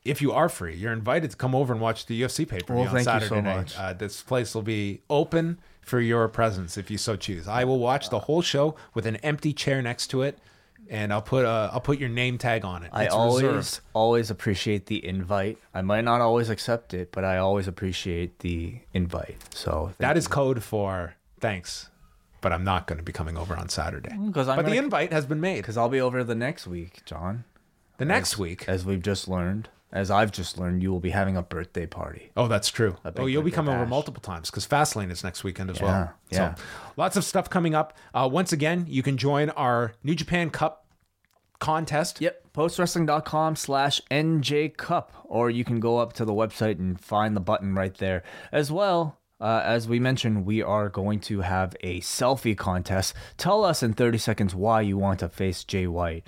if 0.05 0.21
you 0.21 0.33
are 0.33 0.49
free, 0.49 0.75
you're 0.75 0.91
invited 0.91 1.31
to 1.31 1.37
come 1.37 1.55
over 1.55 1.71
and 1.71 1.81
watch 1.81 2.05
the 2.07 2.21
UFC 2.21 2.47
pay 2.47 2.59
per 2.59 2.73
view 2.73 2.83
Well, 2.83 2.89
on 2.89 3.03
thank 3.03 3.05
you 3.05 3.27
Saturday 3.27 3.27
so 3.29 3.39
night. 3.41 3.55
much. 3.55 3.77
Uh, 3.77 3.93
this 3.93 4.21
place 4.21 4.53
will 4.53 4.61
be 4.61 5.01
open 5.09 5.59
for 5.81 5.99
your 6.01 6.27
presence 6.27 6.77
if 6.77 6.91
you 6.91 6.97
so 6.97 7.15
choose. 7.15 7.47
I 7.47 7.63
will 7.63 7.79
watch 7.79 8.09
the 8.09 8.19
whole 8.19 8.41
show 8.41 8.75
with 8.93 9.05
an 9.05 9.15
empty 9.17 9.53
chair 9.53 9.81
next 9.81 10.07
to 10.07 10.21
it, 10.23 10.37
and 10.89 11.13
I'll 11.13 11.21
put 11.21 11.45
uh, 11.45 11.69
I'll 11.71 11.79
put 11.81 11.99
your 11.99 12.09
name 12.09 12.37
tag 12.37 12.65
on 12.65 12.83
it. 12.83 12.89
I 12.91 13.07
always 13.07 13.43
reserved. 13.43 13.79
always 13.93 14.29
appreciate 14.29 14.87
the 14.87 15.05
invite. 15.05 15.57
I 15.73 15.81
might 15.81 16.03
not 16.03 16.19
always 16.19 16.49
accept 16.49 16.93
it, 16.93 17.11
but 17.13 17.23
I 17.23 17.37
always 17.37 17.67
appreciate 17.69 18.39
the 18.39 18.79
invite. 18.93 19.37
So 19.53 19.93
that 19.99 20.17
is 20.17 20.25
you. 20.25 20.29
code 20.31 20.63
for 20.63 21.15
thanks, 21.39 21.89
but 22.43 22.53
I'm 22.53 22.63
not 22.63 22.85
going 22.85 22.97
to 22.97 23.03
be 23.03 23.11
coming 23.11 23.37
over 23.37 23.55
on 23.55 23.69
Saturday. 23.69 24.15
'Cause 24.31 24.47
I'm 24.47 24.57
but 24.57 24.65
the 24.67 24.77
invite 24.77 25.11
has 25.11 25.25
been 25.25 25.41
made. 25.41 25.61
because 25.61 25.77
I'll 25.77 25.89
be 25.89 25.99
over 26.01 26.23
the 26.23 26.35
next 26.35 26.67
week, 26.67 27.01
John. 27.05 27.45
The 27.97 28.05
next 28.05 28.37
week. 28.37 28.67
As 28.67 28.85
we've 28.85 29.01
just 29.01 29.27
learned, 29.27 29.69
as 29.91 30.09
I've 30.11 30.31
just 30.31 30.57
learned, 30.59 30.81
you 30.83 30.91
will 30.91 30.99
be 30.99 31.11
having 31.11 31.37
a 31.37 31.41
birthday 31.43 31.85
party. 31.85 32.31
Oh, 32.35 32.47
that's 32.47 32.69
true. 32.69 32.97
Oh, 33.17 33.25
you'll 33.27 33.43
be 33.43 33.51
coming 33.51 33.73
over 33.73 33.85
multiple 33.85 34.21
times 34.21 34.49
because 34.51 34.67
Fastlane 34.67 35.09
is 35.11 35.23
next 35.23 35.43
weekend 35.43 35.69
as 35.69 35.79
Yeah, 35.79 35.85
well. 35.85 36.13
yeah. 36.29 36.55
So 36.55 36.61
lots 36.97 37.15
of 37.17 37.23
stuff 37.23 37.49
coming 37.49 37.73
up. 37.75 37.95
Uh, 38.13 38.27
once 38.31 38.51
again, 38.51 38.85
you 38.87 39.01
can 39.03 39.17
join 39.17 39.49
our 39.51 39.93
New 40.03 40.15
Japan 40.15 40.49
Cup 40.49 40.85
contest. 41.59 42.19
Yep, 42.19 42.51
postwrestling.com 42.53 43.55
slash 43.55 44.01
NJ 44.11 44.75
Cup, 44.75 45.11
or 45.23 45.49
you 45.49 45.63
can 45.63 45.79
go 45.79 45.97
up 45.99 46.13
to 46.13 46.25
the 46.25 46.33
website 46.33 46.79
and 46.79 46.99
find 46.99 47.35
the 47.35 47.39
button 47.41 47.73
right 47.75 47.93
there. 47.95 48.23
As 48.51 48.71
well, 48.71 49.17
uh, 49.39 49.61
as 49.63 49.87
we 49.87 49.99
mentioned, 49.99 50.45
we 50.45 50.61
are 50.61 50.89
going 50.89 51.19
to 51.21 51.41
have 51.41 51.75
a 51.81 51.99
selfie 52.01 52.57
contest. 52.57 53.13
Tell 53.37 53.63
us 53.63 53.83
in 53.83 53.93
30 53.93 54.17
seconds 54.17 54.55
why 54.55 54.81
you 54.81 54.97
want 54.97 55.19
to 55.19 55.29
face 55.29 55.63
Jay 55.63 55.87
White 55.87 56.25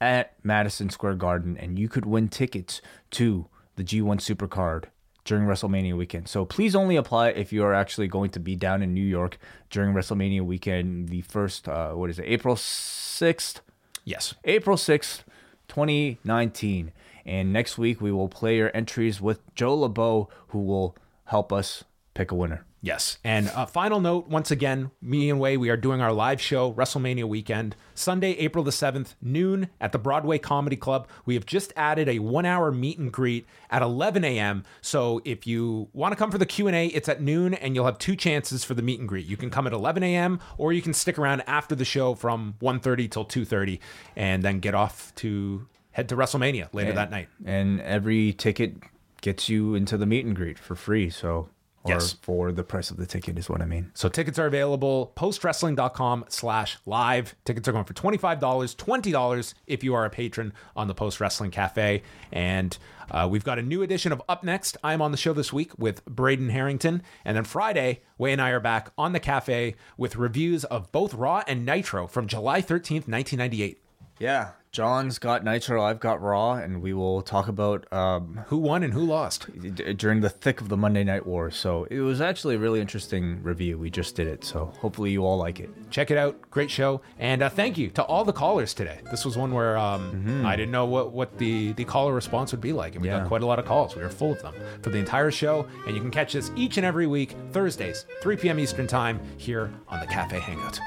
at 0.00 0.34
Madison 0.42 0.90
Square 0.90 1.14
Garden, 1.14 1.56
and 1.56 1.78
you 1.78 1.88
could 1.88 2.06
win 2.06 2.28
tickets 2.28 2.80
to 3.12 3.46
the 3.76 3.84
G1 3.84 4.18
Supercard 4.18 4.84
during 5.24 5.44
WrestleMania 5.44 5.96
weekend. 5.96 6.28
So 6.28 6.44
please 6.44 6.74
only 6.74 6.96
apply 6.96 7.28
if 7.28 7.52
you 7.52 7.64
are 7.64 7.74
actually 7.74 8.08
going 8.08 8.30
to 8.30 8.40
be 8.40 8.56
down 8.56 8.82
in 8.82 8.92
New 8.92 9.04
York 9.04 9.38
during 9.70 9.94
WrestleMania 9.94 10.42
weekend, 10.42 11.08
the 11.08 11.22
first, 11.22 11.68
uh, 11.68 11.92
what 11.92 12.10
is 12.10 12.18
it, 12.18 12.24
April 12.26 12.56
6th? 12.56 13.60
Yes. 14.04 14.34
April 14.44 14.76
6th, 14.76 15.22
2019. 15.68 16.92
And 17.24 17.52
next 17.52 17.78
week, 17.78 18.00
we 18.00 18.10
will 18.10 18.28
play 18.28 18.56
your 18.56 18.70
entries 18.74 19.20
with 19.20 19.40
Joe 19.54 19.76
LeBeau, 19.76 20.28
who 20.48 20.58
will 20.58 20.96
help 21.26 21.52
us 21.52 21.84
pick 22.14 22.30
a 22.30 22.34
winner. 22.34 22.64
Yes. 22.84 23.18
And 23.22 23.48
uh, 23.50 23.64
final 23.64 24.00
note 24.00 24.28
once 24.28 24.50
again, 24.50 24.90
me 25.00 25.30
and 25.30 25.38
Wai, 25.38 25.56
we 25.56 25.70
are 25.70 25.76
doing 25.76 26.00
our 26.00 26.12
live 26.12 26.40
show, 26.40 26.72
WrestleMania 26.72 27.24
weekend, 27.24 27.76
Sunday, 27.94 28.32
April 28.32 28.64
the 28.64 28.72
7th, 28.72 29.14
noon 29.22 29.68
at 29.80 29.92
the 29.92 29.98
Broadway 29.98 30.38
Comedy 30.38 30.74
Club. 30.74 31.06
We 31.24 31.34
have 31.34 31.46
just 31.46 31.72
added 31.76 32.08
a 32.08 32.18
one 32.18 32.44
hour 32.44 32.72
meet 32.72 32.98
and 32.98 33.12
greet 33.12 33.46
at 33.70 33.82
11 33.82 34.24
a.m. 34.24 34.64
So 34.80 35.22
if 35.24 35.46
you 35.46 35.90
want 35.92 36.12
to 36.12 36.16
come 36.16 36.32
for 36.32 36.38
the 36.38 36.46
Q&A, 36.46 36.88
it's 36.88 37.08
at 37.08 37.22
noon 37.22 37.54
and 37.54 37.76
you'll 37.76 37.86
have 37.86 37.98
two 37.98 38.16
chances 38.16 38.64
for 38.64 38.74
the 38.74 38.82
meet 38.82 38.98
and 38.98 39.08
greet. 39.08 39.26
You 39.26 39.36
can 39.36 39.48
come 39.48 39.68
at 39.68 39.72
11 39.72 40.02
a.m. 40.02 40.40
or 40.58 40.72
you 40.72 40.82
can 40.82 40.92
stick 40.92 41.18
around 41.18 41.42
after 41.46 41.76
the 41.76 41.84
show 41.84 42.16
from 42.16 42.56
1.30 42.60 43.10
till 43.10 43.24
2.30 43.24 43.78
and 44.16 44.42
then 44.42 44.58
get 44.58 44.74
off 44.74 45.14
to 45.16 45.68
head 45.92 46.08
to 46.08 46.16
WrestleMania 46.16 46.68
later 46.72 46.92
that 46.94 47.12
night. 47.12 47.28
And 47.44 47.80
every 47.80 48.32
ticket 48.32 48.74
gets 49.20 49.48
you 49.48 49.76
into 49.76 49.96
the 49.96 50.06
meet 50.06 50.26
and 50.26 50.34
greet 50.34 50.58
for 50.58 50.74
free. 50.74 51.08
So, 51.08 51.48
Yes. 51.88 52.12
for 52.22 52.52
the 52.52 52.62
price 52.62 52.90
of 52.90 52.96
the 52.96 53.06
ticket 53.06 53.38
is 53.38 53.48
what 53.48 53.60
I 53.60 53.64
mean. 53.64 53.90
So 53.94 54.08
tickets 54.08 54.38
are 54.38 54.46
available 54.46 55.12
postwrestling.com 55.16 56.26
slash 56.28 56.78
live. 56.86 57.34
Tickets 57.44 57.68
are 57.68 57.72
going 57.72 57.84
for 57.84 57.94
$25, 57.94 58.38
$20 58.38 59.54
if 59.66 59.82
you 59.82 59.94
are 59.94 60.04
a 60.04 60.10
patron 60.10 60.52
on 60.76 60.88
the 60.88 60.94
Post 60.94 61.20
Wrestling 61.20 61.50
Cafe. 61.50 62.02
And 62.30 62.76
uh, 63.10 63.28
we've 63.30 63.44
got 63.44 63.58
a 63.58 63.62
new 63.62 63.82
edition 63.82 64.12
of 64.12 64.22
Up 64.28 64.44
Next. 64.44 64.76
I'm 64.84 65.02
on 65.02 65.10
the 65.10 65.16
show 65.16 65.32
this 65.32 65.52
week 65.52 65.78
with 65.78 66.04
Braden 66.04 66.50
Harrington. 66.50 67.02
And 67.24 67.36
then 67.36 67.44
Friday, 67.44 68.02
Wai 68.18 68.30
and 68.30 68.40
I 68.40 68.50
are 68.50 68.60
back 68.60 68.92
on 68.96 69.12
the 69.12 69.20
cafe 69.20 69.74
with 69.96 70.16
reviews 70.16 70.64
of 70.64 70.90
both 70.92 71.14
Raw 71.14 71.42
and 71.46 71.66
Nitro 71.66 72.06
from 72.06 72.26
July 72.26 72.62
13th, 72.62 73.08
1998. 73.08 73.78
Yeah, 74.18 74.50
John's 74.70 75.18
got 75.18 75.42
Nitro, 75.42 75.82
I've 75.82 75.98
got 75.98 76.22
Raw, 76.22 76.52
and 76.54 76.80
we 76.80 76.94
will 76.94 77.22
talk 77.22 77.48
about 77.48 77.92
um, 77.92 78.40
Who 78.46 78.56
won 78.58 78.84
and 78.84 78.92
who 78.92 79.00
lost? 79.00 79.46
d- 79.60 79.94
during 79.94 80.20
the 80.20 80.30
thick 80.30 80.60
of 80.60 80.68
the 80.68 80.76
Monday 80.76 81.02
Night 81.02 81.26
War. 81.26 81.50
So 81.50 81.84
it 81.90 81.98
was 82.00 82.20
actually 82.20 82.54
a 82.54 82.58
really 82.58 82.80
interesting 82.80 83.42
review. 83.42 83.78
We 83.78 83.90
just 83.90 84.14
did 84.14 84.28
it. 84.28 84.44
So 84.44 84.66
hopefully 84.78 85.10
you 85.10 85.24
all 85.26 85.38
like 85.38 85.58
it. 85.58 85.70
check 85.90 86.10
it 86.12 86.16
out 86.18 86.40
great 86.50 86.70
show 86.70 87.00
and 87.18 87.42
uh, 87.42 87.48
thank 87.48 87.76
you 87.76 87.90
to 87.90 88.02
all 88.04 88.24
the 88.24 88.32
callers 88.32 88.72
today 88.74 89.00
this 89.10 89.24
was 89.24 89.36
one 89.36 89.52
where 89.52 89.76
um, 89.76 90.44
i 90.46 90.54
didn't 90.56 90.70
know 90.70 90.84
what, 90.86 91.12
what 91.12 91.36
the, 91.38 91.72
the 91.72 91.84
caller 91.84 92.14
response 92.14 92.52
would 92.52 92.60
be 92.60 92.72
like 92.72 92.94
and 92.94 93.02
we 93.02 93.08
Yeah. 93.08 93.18
got 93.20 93.28
quite 93.28 93.42
a 93.42 93.46
lot 93.46 93.58
of 93.58 93.64
calls 93.66 93.94
we 93.96 94.02
were 94.02 94.08
full 94.10 94.32
of 94.32 94.40
them 94.42 94.54
for 94.82 94.90
the 94.90 94.98
entire 94.98 95.30
show 95.30 95.66
and 95.86 95.94
you 95.94 96.00
can 96.00 96.10
catch 96.10 96.34
us 96.36 96.50
each 96.56 96.76
and 96.78 96.86
every 96.86 97.06
week 97.06 97.34
thursdays 97.52 98.06
3 98.22 98.36
p.m 98.36 98.58
eastern 98.60 98.86
time 98.86 99.20
here 99.38 99.72
on 99.88 100.00
the 100.00 100.06
cafe 100.06 100.38
hangout 100.38 100.78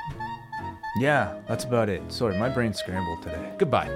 yeah, 0.97 1.35
that's 1.47 1.65
about 1.65 1.89
it. 1.89 2.01
Sorry, 2.11 2.37
my 2.37 2.49
brain 2.49 2.73
scrambled 2.73 3.21
today. 3.23 3.53
Goodbye. 3.57 3.89